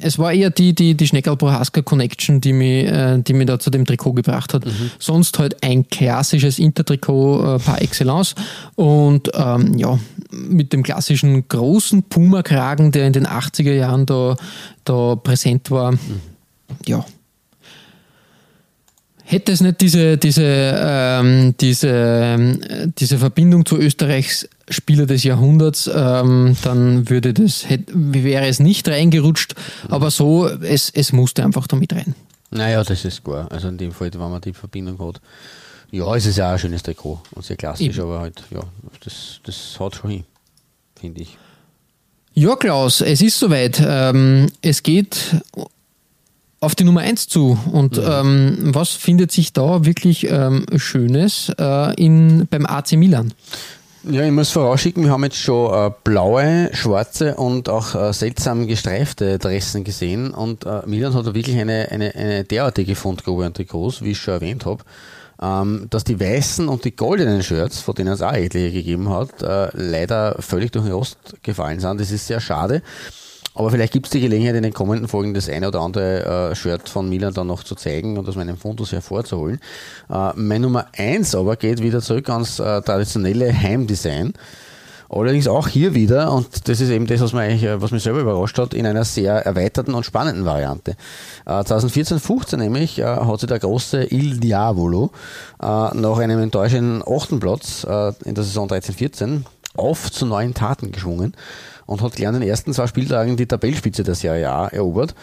es 0.00 0.18
war 0.18 0.32
eher 0.32 0.50
die, 0.50 0.74
die, 0.74 0.94
die 0.94 1.06
Schneckerl-Prohaska-Connection, 1.06 2.40
die 2.40 2.52
mich, 2.52 2.86
äh, 2.86 3.18
die 3.18 3.32
mich 3.32 3.46
da 3.46 3.58
zu 3.58 3.70
dem 3.70 3.84
Trikot 3.84 4.12
gebracht 4.12 4.54
hat. 4.54 4.64
Mhm. 4.64 4.90
Sonst 4.98 5.38
halt 5.38 5.62
ein 5.62 5.88
klassisches 5.88 6.58
Intertrikot 6.58 7.56
äh, 7.56 7.58
par 7.58 7.82
excellence. 7.82 8.34
Und 8.76 9.30
ähm, 9.34 9.76
ja, 9.76 9.98
mit 10.30 10.72
dem 10.72 10.84
klassischen 10.84 11.48
großen 11.48 12.04
Puma-Kragen, 12.04 12.92
der 12.92 13.08
in 13.08 13.12
den 13.12 13.26
80er 13.26 13.72
Jahren 13.72 14.06
da, 14.06 14.36
da 14.84 15.16
präsent 15.16 15.70
war. 15.72 15.92
Mhm 15.92 16.37
ja, 16.86 17.04
hätte 19.28 19.52
es 19.52 19.60
nicht 19.60 19.80
diese, 19.80 20.16
diese, 20.16 20.42
ähm, 20.44 21.54
diese, 21.60 21.88
ähm, 21.90 22.60
diese 22.98 23.18
Verbindung 23.18 23.66
zu 23.66 23.76
Österreichs 23.76 24.48
Spieler 24.70 25.06
des 25.06 25.24
Jahrhunderts, 25.24 25.90
ähm, 25.92 26.56
dann 26.62 27.08
würde 27.08 27.34
das, 27.34 27.68
hätte, 27.68 27.92
wäre 27.94 28.46
es 28.46 28.58
nicht 28.58 28.88
reingerutscht, 28.88 29.54
aber 29.88 30.10
so, 30.10 30.48
es, 30.48 30.90
es 30.90 31.12
musste 31.12 31.44
einfach 31.44 31.66
damit 31.66 31.92
rein. 31.92 32.14
Naja, 32.50 32.82
das 32.82 33.04
ist 33.04 33.22
klar. 33.22 33.46
Also 33.50 33.68
in 33.68 33.76
dem 33.76 33.92
Fall, 33.92 34.10
wenn 34.12 34.20
man 34.20 34.40
die 34.40 34.54
Verbindung 34.54 34.98
hat. 35.06 35.20
Ja, 35.90 36.14
es 36.14 36.26
ist 36.26 36.36
ja 36.36 36.48
auch 36.48 36.52
ein 36.52 36.58
schönes 36.58 36.82
Trikot 36.82 37.20
und 37.34 37.44
sehr 37.44 37.56
klassisch, 37.56 37.96
Eben. 37.96 38.00
aber 38.00 38.20
halt, 38.20 38.42
ja, 38.50 38.60
das, 39.04 39.40
das 39.44 39.76
hat 39.78 39.96
schon 39.96 40.10
hin, 40.10 40.24
finde 40.98 41.22
ich. 41.22 41.36
Ja, 42.34 42.56
Klaus, 42.56 43.00
es 43.00 43.20
ist 43.20 43.38
soweit. 43.38 43.82
Ähm, 43.84 44.50
es 44.62 44.82
geht 44.82 45.34
auf 46.60 46.74
die 46.74 46.84
Nummer 46.84 47.00
1 47.00 47.28
zu. 47.28 47.58
Und 47.72 47.96
mhm. 47.96 48.04
ähm, 48.06 48.58
was 48.74 48.90
findet 48.90 49.32
sich 49.32 49.52
da 49.52 49.84
wirklich 49.84 50.28
ähm, 50.30 50.66
Schönes 50.76 51.52
äh, 51.58 51.94
in, 51.94 52.46
beim 52.50 52.66
AC 52.66 52.92
Milan? 52.92 53.32
Ja, 54.04 54.22
ich 54.24 54.30
muss 54.30 54.50
vorausschicken, 54.50 55.04
wir 55.04 55.10
haben 55.10 55.24
jetzt 55.24 55.36
schon 55.36 55.74
äh, 55.74 55.90
blaue, 56.04 56.70
schwarze 56.72 57.34
und 57.34 57.68
auch 57.68 57.94
äh, 57.94 58.12
seltsam 58.12 58.66
gestreifte 58.66 59.38
Dressen 59.38 59.84
gesehen. 59.84 60.30
Und 60.30 60.64
äh, 60.64 60.82
Milan 60.86 61.14
hat 61.14 61.26
da 61.26 61.34
wirklich 61.34 61.58
eine, 61.58 61.88
eine, 61.90 62.14
eine 62.14 62.44
derartige 62.44 62.94
Fundgrube 62.94 63.44
an 63.44 63.54
Trikots, 63.54 64.02
wie 64.02 64.12
ich 64.12 64.18
schon 64.18 64.34
erwähnt 64.34 64.66
habe. 64.66 64.82
Ähm, 65.40 65.86
dass 65.90 66.04
die 66.04 66.18
weißen 66.18 66.68
und 66.68 66.84
die 66.84 66.96
goldenen 66.96 67.42
Shirts, 67.42 67.80
von 67.80 67.94
denen 67.94 68.12
es 68.12 68.22
auch 68.22 68.32
etliche 68.32 68.72
gegeben 68.72 69.08
hat, 69.08 69.42
äh, 69.42 69.68
leider 69.74 70.36
völlig 70.40 70.72
durch 70.72 70.86
den 70.86 70.94
Rost 70.94 71.18
gefallen 71.42 71.78
sind. 71.78 72.00
Das 72.00 72.10
ist 72.10 72.26
sehr 72.26 72.40
schade. 72.40 72.82
Aber 73.54 73.70
vielleicht 73.70 73.92
gibt 73.92 74.06
es 74.06 74.12
die 74.12 74.20
Gelegenheit, 74.20 74.54
in 74.54 74.62
den 74.62 74.72
kommenden 74.72 75.08
Folgen 75.08 75.34
das 75.34 75.48
eine 75.48 75.68
oder 75.68 75.80
andere 75.80 76.50
äh, 76.50 76.54
Shirt 76.54 76.88
von 76.88 77.08
Milan 77.08 77.34
dann 77.34 77.48
noch 77.48 77.64
zu 77.64 77.74
zeigen 77.74 78.16
und 78.16 78.28
aus 78.28 78.36
meinem 78.36 78.56
Fundus 78.56 78.92
hervorzuholen. 78.92 79.60
Äh, 80.08 80.30
mein 80.36 80.62
Nummer 80.62 80.86
1 80.96 81.34
aber 81.34 81.56
geht 81.56 81.82
wieder 81.82 82.00
zurück 82.00 82.28
ans 82.28 82.60
äh, 82.60 82.82
traditionelle 82.82 83.52
Heimdesign. 83.52 84.34
Allerdings 85.10 85.48
auch 85.48 85.68
hier 85.68 85.94
wieder, 85.94 86.32
und 86.32 86.68
das 86.68 86.80
ist 86.80 86.90
eben 86.90 87.06
das, 87.06 87.20
was, 87.20 87.32
mich, 87.32 87.62
äh, 87.62 87.80
was 87.80 87.92
mich 87.92 88.02
selber 88.02 88.20
überrascht 88.20 88.58
hat, 88.58 88.74
in 88.74 88.86
einer 88.86 89.04
sehr 89.04 89.34
erweiterten 89.34 89.94
und 89.94 90.04
spannenden 90.04 90.44
Variante. 90.44 90.96
Äh, 91.46 91.50
2014-15 91.50 92.58
nämlich 92.58 92.98
äh, 92.98 93.04
hat 93.04 93.40
sich 93.40 93.48
der 93.48 93.58
große 93.58 94.12
Il 94.12 94.38
Diavolo 94.38 95.10
nach 95.60 96.18
einem 96.18 96.38
enttäuschenden 96.40 97.02
achten 97.04 97.40
Platz 97.40 97.84
in 98.24 98.34
der 98.34 98.44
Saison 98.44 98.68
13-14 98.68 99.42
auf 99.74 100.12
zu 100.12 100.24
neuen 100.24 100.54
Taten 100.54 100.92
geschwungen 100.92 101.34
und 101.88 102.02
hat 102.02 102.14
gleich 102.16 102.28
in 102.28 102.34
den 102.34 102.48
ersten 102.48 102.74
zwei 102.74 102.86
Spieltagen 102.86 103.36
die 103.36 103.46
Tabellspitze 103.46 104.04
der 104.04 104.14
Serie 104.14 104.50
A 104.50 104.68
erobert. 104.68 105.14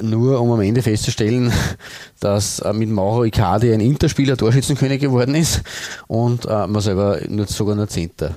Nur 0.00 0.40
um 0.40 0.52
am 0.52 0.60
Ende 0.60 0.82
festzustellen, 0.82 1.50
dass 2.20 2.58
äh, 2.58 2.72
mit 2.72 2.90
Mauro 2.90 3.24
Icardi 3.24 3.72
ein 3.72 3.80
Interspieler 3.80 4.36
Torschützenkönig 4.36 5.00
geworden 5.00 5.34
ist 5.34 5.62
und 6.06 6.44
äh, 6.44 6.66
man 6.66 6.82
selber 6.82 7.20
nur, 7.28 7.46
sogar 7.46 7.76
nur 7.76 7.88
Zehnter 7.88 8.36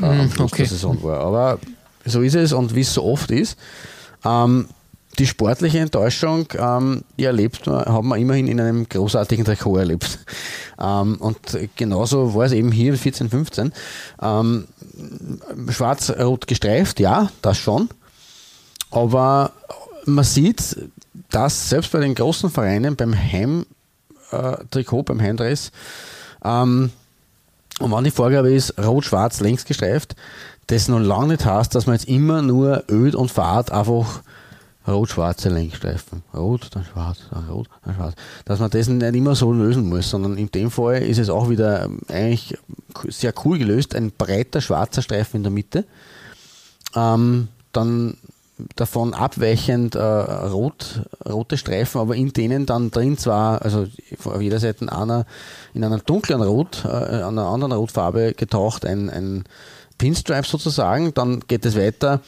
äh, 0.00 0.04
am 0.04 0.18
mhm, 0.18 0.30
Schluss 0.30 0.52
okay. 0.52 0.62
der 0.62 0.70
Saison 0.70 1.02
war. 1.02 1.20
Aber 1.20 1.58
so 2.04 2.20
ist 2.20 2.36
es 2.36 2.52
und 2.52 2.74
wie 2.76 2.82
es 2.82 2.94
so 2.94 3.02
oft 3.02 3.30
ist. 3.32 3.58
Ähm, 4.24 4.68
die 5.18 5.26
sportliche 5.26 5.80
Enttäuschung, 5.80 6.46
ähm, 6.56 7.02
erlebt 7.18 7.66
haben 7.66 8.08
wir 8.08 8.16
immerhin 8.16 8.46
in 8.48 8.60
einem 8.60 8.88
großartigen 8.88 9.44
Trikot 9.44 9.78
erlebt. 9.78 10.18
Ähm, 10.82 11.16
und 11.16 11.38
genauso 11.76 12.34
war 12.34 12.46
es 12.46 12.52
eben 12.52 12.72
hier 12.72 12.96
14, 12.96 13.28
15. 13.28 13.72
Ähm, 14.22 14.66
Schwarz-rot 15.68 16.46
gestreift, 16.46 17.00
ja, 17.00 17.30
das 17.42 17.58
schon. 17.58 17.90
Aber 18.90 19.52
man 20.06 20.24
sieht, 20.24 20.76
dass 21.28 21.68
selbst 21.68 21.92
bei 21.92 22.00
den 22.00 22.14
großen 22.14 22.48
Vereinen 22.48 22.96
beim 22.96 23.14
Heimtrikot, 23.14 25.02
beim 25.02 25.20
Heimdress, 25.20 25.70
ähm, 26.42 26.90
und 27.80 27.90
wenn 27.92 28.04
die 28.04 28.10
Vorgabe 28.10 28.52
ist, 28.52 28.78
rot-schwarz 28.78 29.40
längs 29.40 29.64
gestreift, 29.64 30.14
das 30.66 30.88
noch 30.88 30.98
lange 30.98 31.28
nicht 31.28 31.44
heißt, 31.44 31.74
dass 31.74 31.86
man 31.86 31.96
jetzt 31.96 32.08
immer 32.08 32.42
nur 32.42 32.84
Öd 32.90 33.14
und 33.14 33.30
Fahrt 33.30 33.72
einfach 33.72 34.20
rot-schwarze 34.86 35.48
Lenkstreifen. 35.48 36.22
Rot, 36.34 36.68
dann 36.72 36.84
schwarz, 36.84 37.18
dann 37.30 37.48
rot, 37.48 37.68
dann 37.84 37.94
schwarz. 37.94 38.14
Dass 38.44 38.60
man 38.60 38.70
das 38.70 38.88
nicht 38.88 39.14
immer 39.14 39.34
so 39.34 39.52
lösen 39.52 39.88
muss, 39.88 40.10
sondern 40.10 40.38
in 40.38 40.50
dem 40.50 40.70
Fall 40.70 41.02
ist 41.02 41.18
es 41.18 41.30
auch 41.30 41.48
wieder 41.48 41.88
eigentlich 42.08 42.56
sehr 43.08 43.32
cool 43.44 43.58
gelöst. 43.58 43.94
Ein 43.94 44.10
breiter 44.10 44.60
schwarzer 44.60 45.02
Streifen 45.02 45.38
in 45.38 45.42
der 45.42 45.52
Mitte. 45.52 45.84
Ähm, 46.94 47.48
dann 47.72 48.16
davon 48.76 49.14
abweichend 49.14 49.94
äh, 49.94 50.02
rot, 50.02 51.02
rote 51.26 51.56
Streifen, 51.56 52.00
aber 52.00 52.16
in 52.16 52.32
denen 52.32 52.66
dann 52.66 52.90
drin 52.90 53.16
zwar, 53.16 53.62
also 53.62 53.86
auf 54.24 54.40
jeder 54.40 54.58
Seite 54.58 54.90
einer 54.92 55.24
in 55.72 55.84
einer 55.84 55.98
dunklen 55.98 56.42
Rot, 56.42 56.84
äh, 56.84 56.88
einer 56.88 57.46
anderen 57.46 57.72
Rotfarbe 57.72 58.34
getaucht, 58.34 58.84
ein, 58.84 59.08
ein 59.08 59.44
Pinstripe 59.98 60.46
sozusagen, 60.46 61.14
dann 61.14 61.40
geht 61.46 61.64
es 61.64 61.76
weiter 61.76 62.20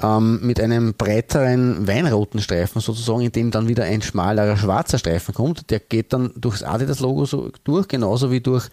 ähm, 0.00 0.40
mit 0.42 0.60
einem 0.60 0.94
breiteren 0.94 1.86
weinroten 1.86 2.40
Streifen 2.40 2.80
sozusagen, 2.80 3.20
in 3.22 3.32
dem 3.32 3.50
dann 3.50 3.68
wieder 3.68 3.84
ein 3.84 4.02
schmalerer 4.02 4.56
schwarzer 4.56 4.98
Streifen 4.98 5.34
kommt. 5.34 5.70
Der 5.70 5.80
geht 5.80 6.12
dann 6.12 6.32
durchs 6.36 6.62
Adidas-Logo 6.62 7.24
so 7.24 7.50
durch, 7.64 7.88
genauso 7.88 8.30
wie 8.30 8.40
durch 8.40 8.68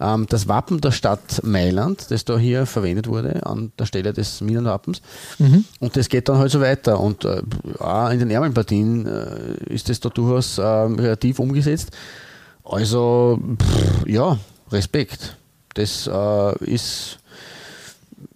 ähm, 0.00 0.26
das 0.28 0.48
Wappen 0.48 0.80
der 0.80 0.90
Stadt 0.90 1.42
Mailand, 1.42 2.10
das 2.10 2.24
da 2.24 2.36
hier 2.38 2.66
verwendet 2.66 3.08
wurde 3.08 3.46
an 3.46 3.72
der 3.78 3.86
Stelle 3.86 4.12
des 4.12 4.40
Milan-Wappens. 4.40 5.00
Mhm. 5.38 5.64
Und 5.80 5.96
das 5.96 6.08
geht 6.08 6.28
dann 6.28 6.38
halt 6.38 6.50
so 6.50 6.60
weiter. 6.60 7.00
Und 7.00 7.24
äh, 7.24 7.42
auch 7.78 8.10
in 8.10 8.18
den 8.18 8.30
Ärmelpartien 8.30 9.06
äh, 9.06 9.72
ist 9.72 9.88
das 9.88 10.00
da 10.00 10.08
durchaus 10.08 10.58
äh, 10.58 10.62
relativ 10.62 11.38
umgesetzt. 11.38 11.90
Also, 12.64 13.38
pff, 13.60 14.06
ja, 14.06 14.38
Respekt. 14.72 15.36
Das 15.74 16.06
äh, 16.06 16.64
ist 16.64 17.18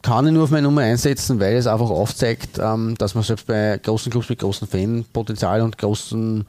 kann 0.03 0.27
ich 0.27 0.33
nur 0.33 0.45
auf 0.45 0.51
meine 0.51 0.67
Nummer 0.67 0.83
einsetzen, 0.83 1.41
weil 1.41 1.57
es 1.57 1.67
einfach 1.67 1.91
aufzeigt, 1.91 2.59
ähm, 2.59 2.95
dass 2.99 3.15
man 3.15 3.25
selbst 3.25 3.47
bei 3.47 3.79
großen 3.83 4.11
Clubs 4.11 4.29
mit 4.29 4.39
großem 4.39 4.69
Fanpotenzial 4.69 5.61
und 5.63 5.77
großen 5.79 6.47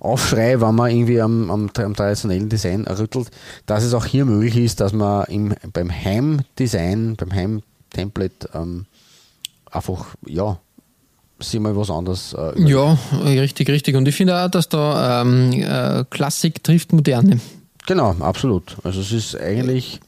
Aufschrei, 0.00 0.60
wenn 0.60 0.74
man 0.74 0.90
irgendwie 0.90 1.20
am, 1.20 1.50
am, 1.50 1.70
am, 1.74 1.94
traditionellen 1.94 2.48
Design 2.48 2.86
rüttelt, 2.86 3.30
dass 3.66 3.84
es 3.84 3.94
auch 3.94 4.04
hier 4.04 4.24
möglich 4.24 4.56
ist, 4.56 4.80
dass 4.80 4.92
man 4.92 5.24
im, 5.26 5.54
beim 5.72 5.90
Heimdesign, 5.90 7.16
beim 7.16 7.32
Heimtemplate 7.32 8.50
ähm, 8.54 8.86
einfach, 9.70 10.06
ja, 10.26 10.58
sich 11.40 11.60
mal 11.60 11.76
was 11.76 11.90
anderes. 11.90 12.34
Äh, 12.34 12.62
ja, 12.62 12.96
richtig, 13.24 13.68
richtig. 13.68 13.96
Und 13.96 14.06
ich 14.06 14.14
finde 14.14 14.38
auch, 14.38 14.50
dass 14.50 14.68
da 14.68 15.22
ähm, 15.22 15.52
äh, 15.52 16.04
Klassik 16.10 16.62
trifft 16.62 16.92
Moderne. 16.92 17.40
Genau, 17.86 18.14
absolut. 18.20 18.76
Also 18.84 19.00
es 19.00 19.12
ist 19.12 19.38
eigentlich 19.38 20.00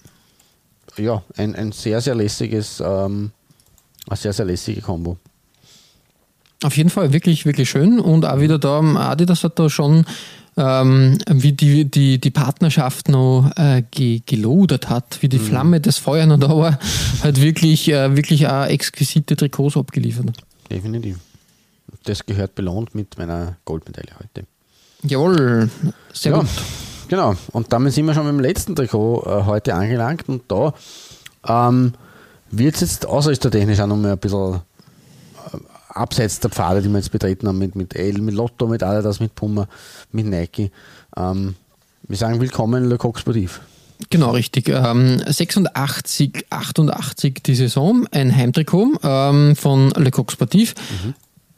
ja, 0.98 1.22
ein, 1.36 1.54
ein 1.54 1.72
sehr, 1.72 2.00
sehr 2.00 2.14
lässiges, 2.14 2.80
ähm, 2.80 3.30
eine 4.08 4.16
sehr, 4.16 4.32
sehr 4.32 4.46
lässige 4.46 4.80
Kombo. 4.80 5.16
Auf 6.62 6.76
jeden 6.76 6.90
Fall 6.90 7.12
wirklich, 7.12 7.44
wirklich 7.44 7.68
schön. 7.68 8.00
Und 8.00 8.24
auch 8.24 8.40
wieder 8.40 8.58
da, 8.58 8.80
Adidas 8.80 9.44
hat 9.44 9.58
da 9.58 9.68
schon 9.68 10.06
ähm, 10.56 11.18
wie 11.28 11.52
die, 11.52 11.84
die, 11.84 12.18
die 12.18 12.30
Partnerschaft 12.30 13.08
noch 13.08 13.50
äh, 13.56 13.82
ge, 13.90 14.22
gelodert 14.24 14.88
hat, 14.88 15.18
wie 15.20 15.28
die 15.28 15.38
mhm. 15.38 15.44
Flamme 15.44 15.80
des 15.80 15.98
Feuers 15.98 16.26
noch 16.26 16.38
da 16.38 16.48
war, 16.48 16.78
hat 17.22 17.40
wirklich, 17.40 17.88
äh, 17.88 18.16
wirklich 18.16 18.48
auch 18.48 18.64
exquisite 18.64 19.36
Trikots 19.36 19.76
abgeliefert. 19.76 20.38
Definitiv. 20.70 21.18
Das 22.04 22.24
gehört 22.24 22.54
belohnt 22.54 22.94
mit 22.94 23.18
meiner 23.18 23.56
Goldmedaille 23.64 24.12
heute. 24.18 24.46
Jawohl, 25.02 25.70
sehr 26.12 26.32
ja. 26.32 26.38
gut. 26.38 26.48
Genau, 27.08 27.34
und 27.52 27.72
damit 27.72 27.92
sind 27.92 28.06
wir 28.06 28.14
schon 28.14 28.24
beim 28.24 28.40
letzten 28.40 28.74
Trikot 28.74 29.22
äh, 29.26 29.44
heute 29.44 29.74
angelangt 29.74 30.28
und 30.28 30.42
da 30.48 30.74
ähm, 31.46 31.92
wird 32.50 32.74
es 32.74 32.80
jetzt 32.80 33.06
ausrüstertechnisch 33.06 33.78
auch 33.80 33.86
noch 33.86 33.96
mal 33.96 34.12
ein 34.12 34.18
bisschen 34.18 34.54
äh, 34.54 35.58
abseits 35.88 36.40
der 36.40 36.50
Pfade, 36.50 36.82
die 36.82 36.88
wir 36.88 36.96
jetzt 36.96 37.12
betreten 37.12 37.46
haben, 37.46 37.58
mit, 37.58 37.76
mit 37.76 37.94
L, 37.94 38.20
mit 38.20 38.34
Lotto, 38.34 38.66
mit 38.66 38.82
Adidas, 38.82 39.20
mit 39.20 39.36
Puma, 39.36 39.68
mit 40.10 40.26
Nike. 40.26 40.72
Ähm, 41.16 41.54
wir 42.08 42.16
sagen 42.16 42.40
willkommen 42.40 42.88
Le 42.88 42.98
Coq 42.98 43.20
Sportif. 43.20 43.60
Genau, 44.10 44.32
richtig. 44.32 44.68
Ähm, 44.68 45.22
86, 45.24 46.46
88 46.50 47.42
die 47.44 47.54
Saison, 47.54 48.06
ein 48.10 48.34
Heimtrikot 48.34 48.98
ähm, 49.02 49.54
von 49.54 49.90
Le 49.90 50.10
Coq 50.10 50.32
Sportif. 50.32 50.74
Mhm 51.04 51.14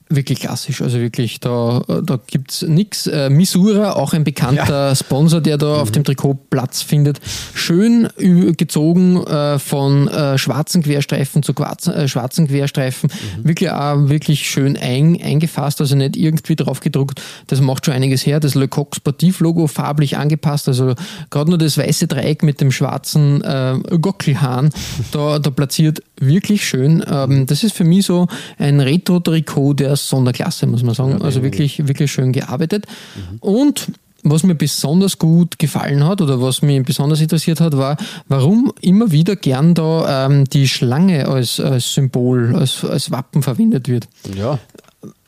wirklich 0.08 0.40
klassisch. 0.40 0.82
Also 0.82 0.98
wirklich, 0.98 1.40
da, 1.40 1.82
da 2.02 2.18
gibt 2.26 2.50
es 2.50 2.62
nichts. 2.62 3.06
Äh, 3.06 3.30
Misura, 3.30 3.92
auch 3.92 4.12
ein 4.12 4.24
bekannter 4.24 4.88
ja. 4.88 4.94
Sponsor, 4.94 5.40
der 5.40 5.58
da 5.58 5.74
mhm. 5.74 5.80
auf 5.80 5.90
dem 5.90 6.04
Trikot 6.04 6.34
Platz 6.50 6.82
findet. 6.82 7.20
Schön 7.54 8.08
gezogen 8.56 9.24
äh, 9.26 9.58
von 9.58 10.08
äh, 10.08 10.38
schwarzen 10.38 10.82
Querstreifen 10.82 11.42
zu 11.42 11.54
quarzen, 11.54 11.92
äh, 11.92 12.08
schwarzen 12.08 12.48
Querstreifen. 12.48 13.10
Mhm. 13.10 13.48
Wirklich 13.48 13.70
auch 13.70 14.08
wirklich 14.08 14.48
schön 14.48 14.76
ein, 14.76 15.20
eingefasst, 15.22 15.80
also 15.80 15.94
nicht 15.96 16.16
irgendwie 16.16 16.56
drauf 16.56 16.80
gedruckt. 16.80 17.20
Das 17.46 17.60
macht 17.60 17.86
schon 17.86 17.94
einiges 17.94 18.24
her. 18.24 18.40
Das 18.40 18.54
Le 18.54 18.68
Coq 18.68 18.96
Sportiv 18.96 19.40
Logo 19.40 19.66
farblich 19.66 20.16
angepasst. 20.16 20.68
Also 20.68 20.94
gerade 21.30 21.50
nur 21.50 21.58
das 21.58 21.76
weiße 21.76 22.06
Dreieck 22.06 22.42
mit 22.42 22.60
dem 22.60 22.72
schwarzen 22.72 23.42
äh, 23.42 23.78
Gockelhahn 24.00 24.70
da, 25.12 25.38
da 25.38 25.50
platziert. 25.50 26.02
Wirklich 26.20 26.66
schön. 26.66 27.04
Ähm, 27.08 27.46
das 27.46 27.62
ist 27.62 27.76
für 27.76 27.84
mich 27.84 28.06
so 28.06 28.26
ein 28.58 28.80
Retro-Trikot 28.80 29.74
der 29.74 29.97
Sonderklasse, 30.06 30.66
muss 30.66 30.82
man 30.82 30.94
sagen. 30.94 31.20
also 31.22 31.42
wirklich, 31.42 31.86
wirklich 31.88 32.10
schön 32.12 32.32
gearbeitet. 32.32 32.86
Mhm. 33.16 33.38
Und 33.40 33.92
was 34.24 34.42
mir 34.42 34.54
besonders 34.54 35.18
gut 35.18 35.58
gefallen 35.58 36.04
hat 36.04 36.20
oder 36.20 36.40
was 36.40 36.62
mich 36.62 36.82
besonders 36.84 37.20
interessiert 37.20 37.60
hat, 37.60 37.76
war, 37.76 37.96
warum 38.26 38.72
immer 38.80 39.10
wieder 39.12 39.36
gern 39.36 39.74
da 39.74 40.26
ähm, 40.26 40.44
die 40.44 40.68
Schlange 40.68 41.28
als, 41.28 41.60
als 41.60 41.94
Symbol, 41.94 42.54
als, 42.56 42.84
als 42.84 43.10
Wappen 43.10 43.42
verwendet 43.42 43.88
wird. 43.88 44.08
Ja. 44.36 44.58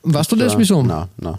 Weißt 0.02 0.32
du 0.32 0.36
das, 0.36 0.56
wieso? 0.58 0.82
Nein, 0.82 1.06
nein. 1.18 1.36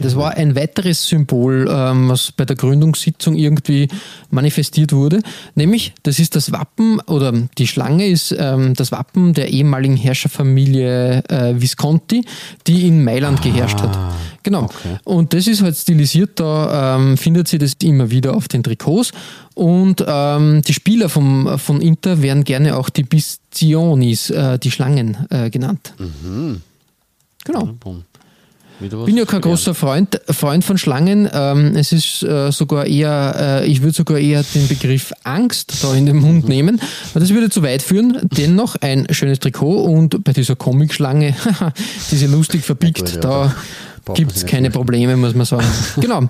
Das 0.00 0.16
war 0.16 0.32
ein 0.34 0.56
weiteres 0.56 1.06
Symbol, 1.06 1.68
ähm, 1.70 2.08
was 2.08 2.32
bei 2.32 2.44
der 2.44 2.56
Gründungssitzung 2.56 3.34
irgendwie 3.34 3.88
manifestiert 4.30 4.92
wurde. 4.92 5.20
Nämlich, 5.54 5.92
das 6.02 6.18
ist 6.18 6.34
das 6.34 6.52
Wappen 6.52 7.00
oder 7.00 7.32
die 7.58 7.66
Schlange 7.66 8.06
ist 8.06 8.34
ähm, 8.38 8.74
das 8.74 8.92
Wappen 8.92 9.34
der 9.34 9.48
ehemaligen 9.48 9.96
Herrscherfamilie 9.96 11.24
äh, 11.28 11.60
Visconti, 11.60 12.24
die 12.66 12.86
in 12.86 13.04
Mailand 13.04 13.40
ah, 13.40 13.42
geherrscht 13.42 13.80
hat. 13.80 13.96
Genau. 14.42 14.64
Okay. 14.64 14.98
Und 15.04 15.34
das 15.34 15.46
ist 15.46 15.62
halt 15.62 15.76
stilisiert, 15.76 16.40
da 16.40 16.96
ähm, 16.96 17.16
findet 17.16 17.48
sie 17.48 17.58
das 17.58 17.74
immer 17.82 18.10
wieder 18.10 18.34
auf 18.34 18.48
den 18.48 18.62
Trikots. 18.62 19.12
Und 19.54 20.04
ähm, 20.06 20.62
die 20.62 20.72
Spieler 20.72 21.08
vom, 21.08 21.58
von 21.58 21.80
Inter 21.80 22.22
werden 22.22 22.44
gerne 22.44 22.76
auch 22.76 22.88
die 22.88 23.02
Bistionis, 23.02 24.30
äh, 24.30 24.58
die 24.58 24.70
Schlangen, 24.70 25.26
äh, 25.30 25.50
genannt. 25.50 25.94
Mhm. 25.98 26.62
Genau. 27.44 27.74
Ja, 28.90 28.98
ich 29.00 29.04
bin 29.06 29.16
ja 29.16 29.24
kein 29.24 29.40
großer 29.40 29.74
Freund, 29.74 30.20
Freund 30.28 30.64
von 30.64 30.78
Schlangen. 30.78 31.28
Ähm, 31.32 31.76
es 31.76 31.92
ist 31.92 32.22
äh, 32.22 32.50
sogar 32.50 32.86
eher, 32.86 33.62
äh, 33.62 33.66
ich 33.66 33.82
würde 33.82 33.94
sogar 33.94 34.18
eher 34.18 34.42
den 34.42 34.68
Begriff 34.68 35.12
Angst 35.24 35.82
da 35.82 35.94
in 35.94 36.06
den 36.06 36.16
Mund 36.16 36.48
nehmen. 36.48 36.80
Das 37.14 37.30
würde 37.30 37.50
zu 37.50 37.62
weit 37.62 37.82
führen. 37.82 38.18
Dennoch 38.36 38.76
ein 38.76 39.06
schönes 39.10 39.38
Trikot 39.38 39.84
und 39.84 40.24
bei 40.24 40.32
dieser 40.32 40.56
Comic-Schlange, 40.56 41.34
diese 42.10 42.26
lustig 42.26 42.64
verbiegt, 42.64 43.22
da 43.22 43.54
gibt 44.14 44.36
es 44.36 44.46
keine 44.46 44.70
Probleme, 44.70 45.16
muss 45.16 45.34
man 45.34 45.46
sagen. 45.46 45.66
genau. 46.00 46.22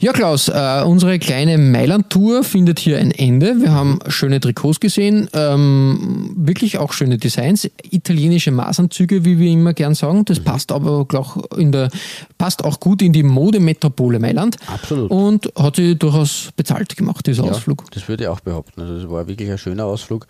Ja, 0.00 0.12
Klaus, 0.12 0.48
äh, 0.48 0.82
unsere 0.84 1.18
kleine 1.18 1.58
Mailand-Tour 1.58 2.44
findet 2.44 2.78
hier 2.78 2.98
ein 2.98 3.10
Ende. 3.10 3.60
Wir 3.60 3.72
haben 3.72 3.98
schöne 4.06 4.38
Trikots 4.40 4.78
gesehen, 4.78 5.28
ähm, 5.32 6.34
wirklich 6.36 6.78
auch 6.78 6.92
schöne 6.92 7.18
Designs, 7.18 7.68
italienische 7.90 8.52
Maßanzüge, 8.52 9.24
wie 9.24 9.38
wir 9.38 9.50
immer 9.50 9.74
gern 9.74 9.94
sagen. 9.94 10.24
Das 10.24 10.38
mhm. 10.38 10.44
passt 10.44 10.70
aber 10.70 11.06
auch 11.12 11.36
in 11.56 11.72
der, 11.72 11.90
passt 12.38 12.64
auch 12.64 12.78
gut 12.78 13.02
in 13.02 13.12
die 13.12 13.24
Modemetropole 13.24 14.20
Mailand. 14.20 14.56
Absolut. 14.72 15.10
Und 15.10 15.52
hat 15.58 15.76
sie 15.76 15.96
durchaus 15.96 16.50
bezahlt 16.56 16.96
gemacht, 16.96 17.26
dieser 17.26 17.44
ja, 17.44 17.50
Ausflug. 17.50 17.90
Das 17.90 18.08
würde 18.08 18.24
ich 18.24 18.28
auch 18.28 18.40
behaupten. 18.40 18.80
Also 18.80 18.94
es 18.94 19.10
war 19.10 19.26
wirklich 19.26 19.50
ein 19.50 19.58
schöner 19.58 19.86
Ausflug, 19.86 20.28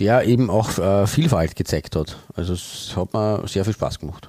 der 0.00 0.24
eben 0.26 0.50
auch 0.50 0.78
äh, 0.78 1.06
Vielfalt 1.06 1.56
gezeigt 1.56 1.96
hat. 1.96 2.16
Also 2.34 2.52
es 2.52 2.92
hat 2.94 3.14
mir 3.14 3.42
sehr 3.46 3.64
viel 3.64 3.74
Spaß 3.74 3.98
gemacht. 3.98 4.28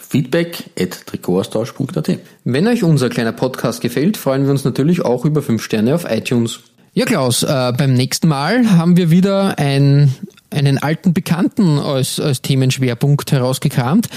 feedback 0.11 0.65
at. 0.77 1.05
Wenn 2.43 2.67
euch 2.67 2.83
unser 2.83 3.09
kleiner 3.09 3.31
Podcast 3.31 3.79
gefällt, 3.79 4.17
freuen 4.17 4.43
wir 4.43 4.51
uns 4.51 4.65
natürlich 4.65 5.03
auch 5.05 5.23
über 5.23 5.41
5 5.41 5.63
Sterne 5.63 5.95
auf 5.95 6.05
iTunes. 6.09 6.59
Ja, 6.93 7.05
Klaus, 7.05 7.43
äh, 7.43 7.71
beim 7.77 7.93
nächsten 7.93 8.27
Mal 8.27 8.71
haben 8.71 8.97
wir 8.97 9.09
wieder 9.09 9.57
ein, 9.57 10.13
einen 10.51 10.77
alten 10.77 11.13
Bekannten 11.13 11.79
als, 11.79 12.19
als 12.19 12.41
Themenschwerpunkt 12.41 13.31
herausgekramt. 13.31 14.09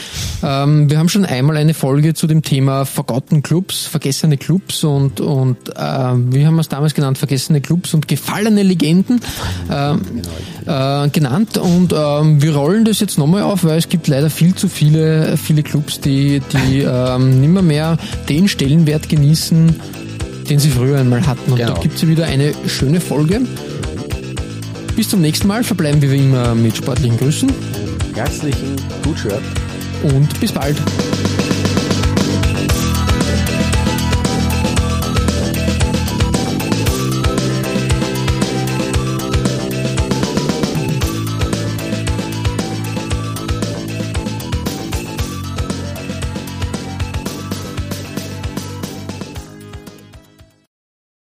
Ähm, 0.43 0.91
wir 0.91 0.99
haben 0.99 1.09
schon 1.09 1.24
einmal 1.24 1.57
eine 1.57 1.74
Folge 1.74 2.14
zu 2.14 2.26
dem 2.26 2.43
Thema 2.43 2.85
Forgotten 2.85 3.43
Clubs, 3.43 3.87
vergessene 3.87 4.37
Clubs 4.37 4.85
und, 4.85 5.20
und 5.20 5.57
äh, 5.70 5.72
wie 5.78 6.45
haben 6.45 6.57
wir 6.57 6.61
es 6.61 6.68
damals 6.68 6.95
genannt, 6.95 7.18
vergessene 7.18 7.61
Clubs 7.61 7.95
und 7.95 8.09
gefallene 8.09 8.62
Legenden 8.62 9.20
äh, 9.70 9.93
äh, 10.66 11.09
genannt. 11.09 11.57
Und 11.57 11.95
ähm, 11.97 12.43
wir 12.43 12.57
rollen 12.57 12.85
das 12.85 13.01
jetzt 13.01 13.16
nochmal 13.16 13.43
auf, 13.43 13.64
weil 13.64 13.78
es 13.78 13.89
gibt 13.89 14.09
leider 14.09 14.28
viel 14.28 14.55
zu 14.55 14.68
viele, 14.68 15.37
viele 15.37 15.62
Clubs, 15.62 16.01
die, 16.01 16.41
die 16.41 16.80
ähm, 16.80 17.41
nimmer 17.41 17.62
mehr 17.62 17.97
den 18.28 18.49
Stellenwert 18.49 19.09
genießen, 19.09 19.76
den 20.51 20.59
sie 20.59 20.70
früher 20.70 20.99
einmal 20.99 21.26
hatten. 21.26 21.53
Und 21.53 21.59
genau. 21.59 21.74
da 21.74 21.80
gibt 21.80 21.97
es 21.97 22.07
wieder 22.07 22.26
eine 22.26 22.53
schöne 22.66 23.01
Folge. 23.01 23.43
Bis 24.97 25.09
zum 25.09 25.21
nächsten 25.21 25.49
Mal 25.49 25.65
verbleiben 25.65 26.01
wir 26.01 26.11
wie 26.13 26.19
immer 26.19 26.55
mit 26.55 26.77
sportlichen 26.77 27.17
Grüßen. 27.17 27.51
Herzlichen 28.15 28.77
Gut 29.03 29.19
Und 30.05 30.41
bis 30.41 30.53
bald. 30.53 30.77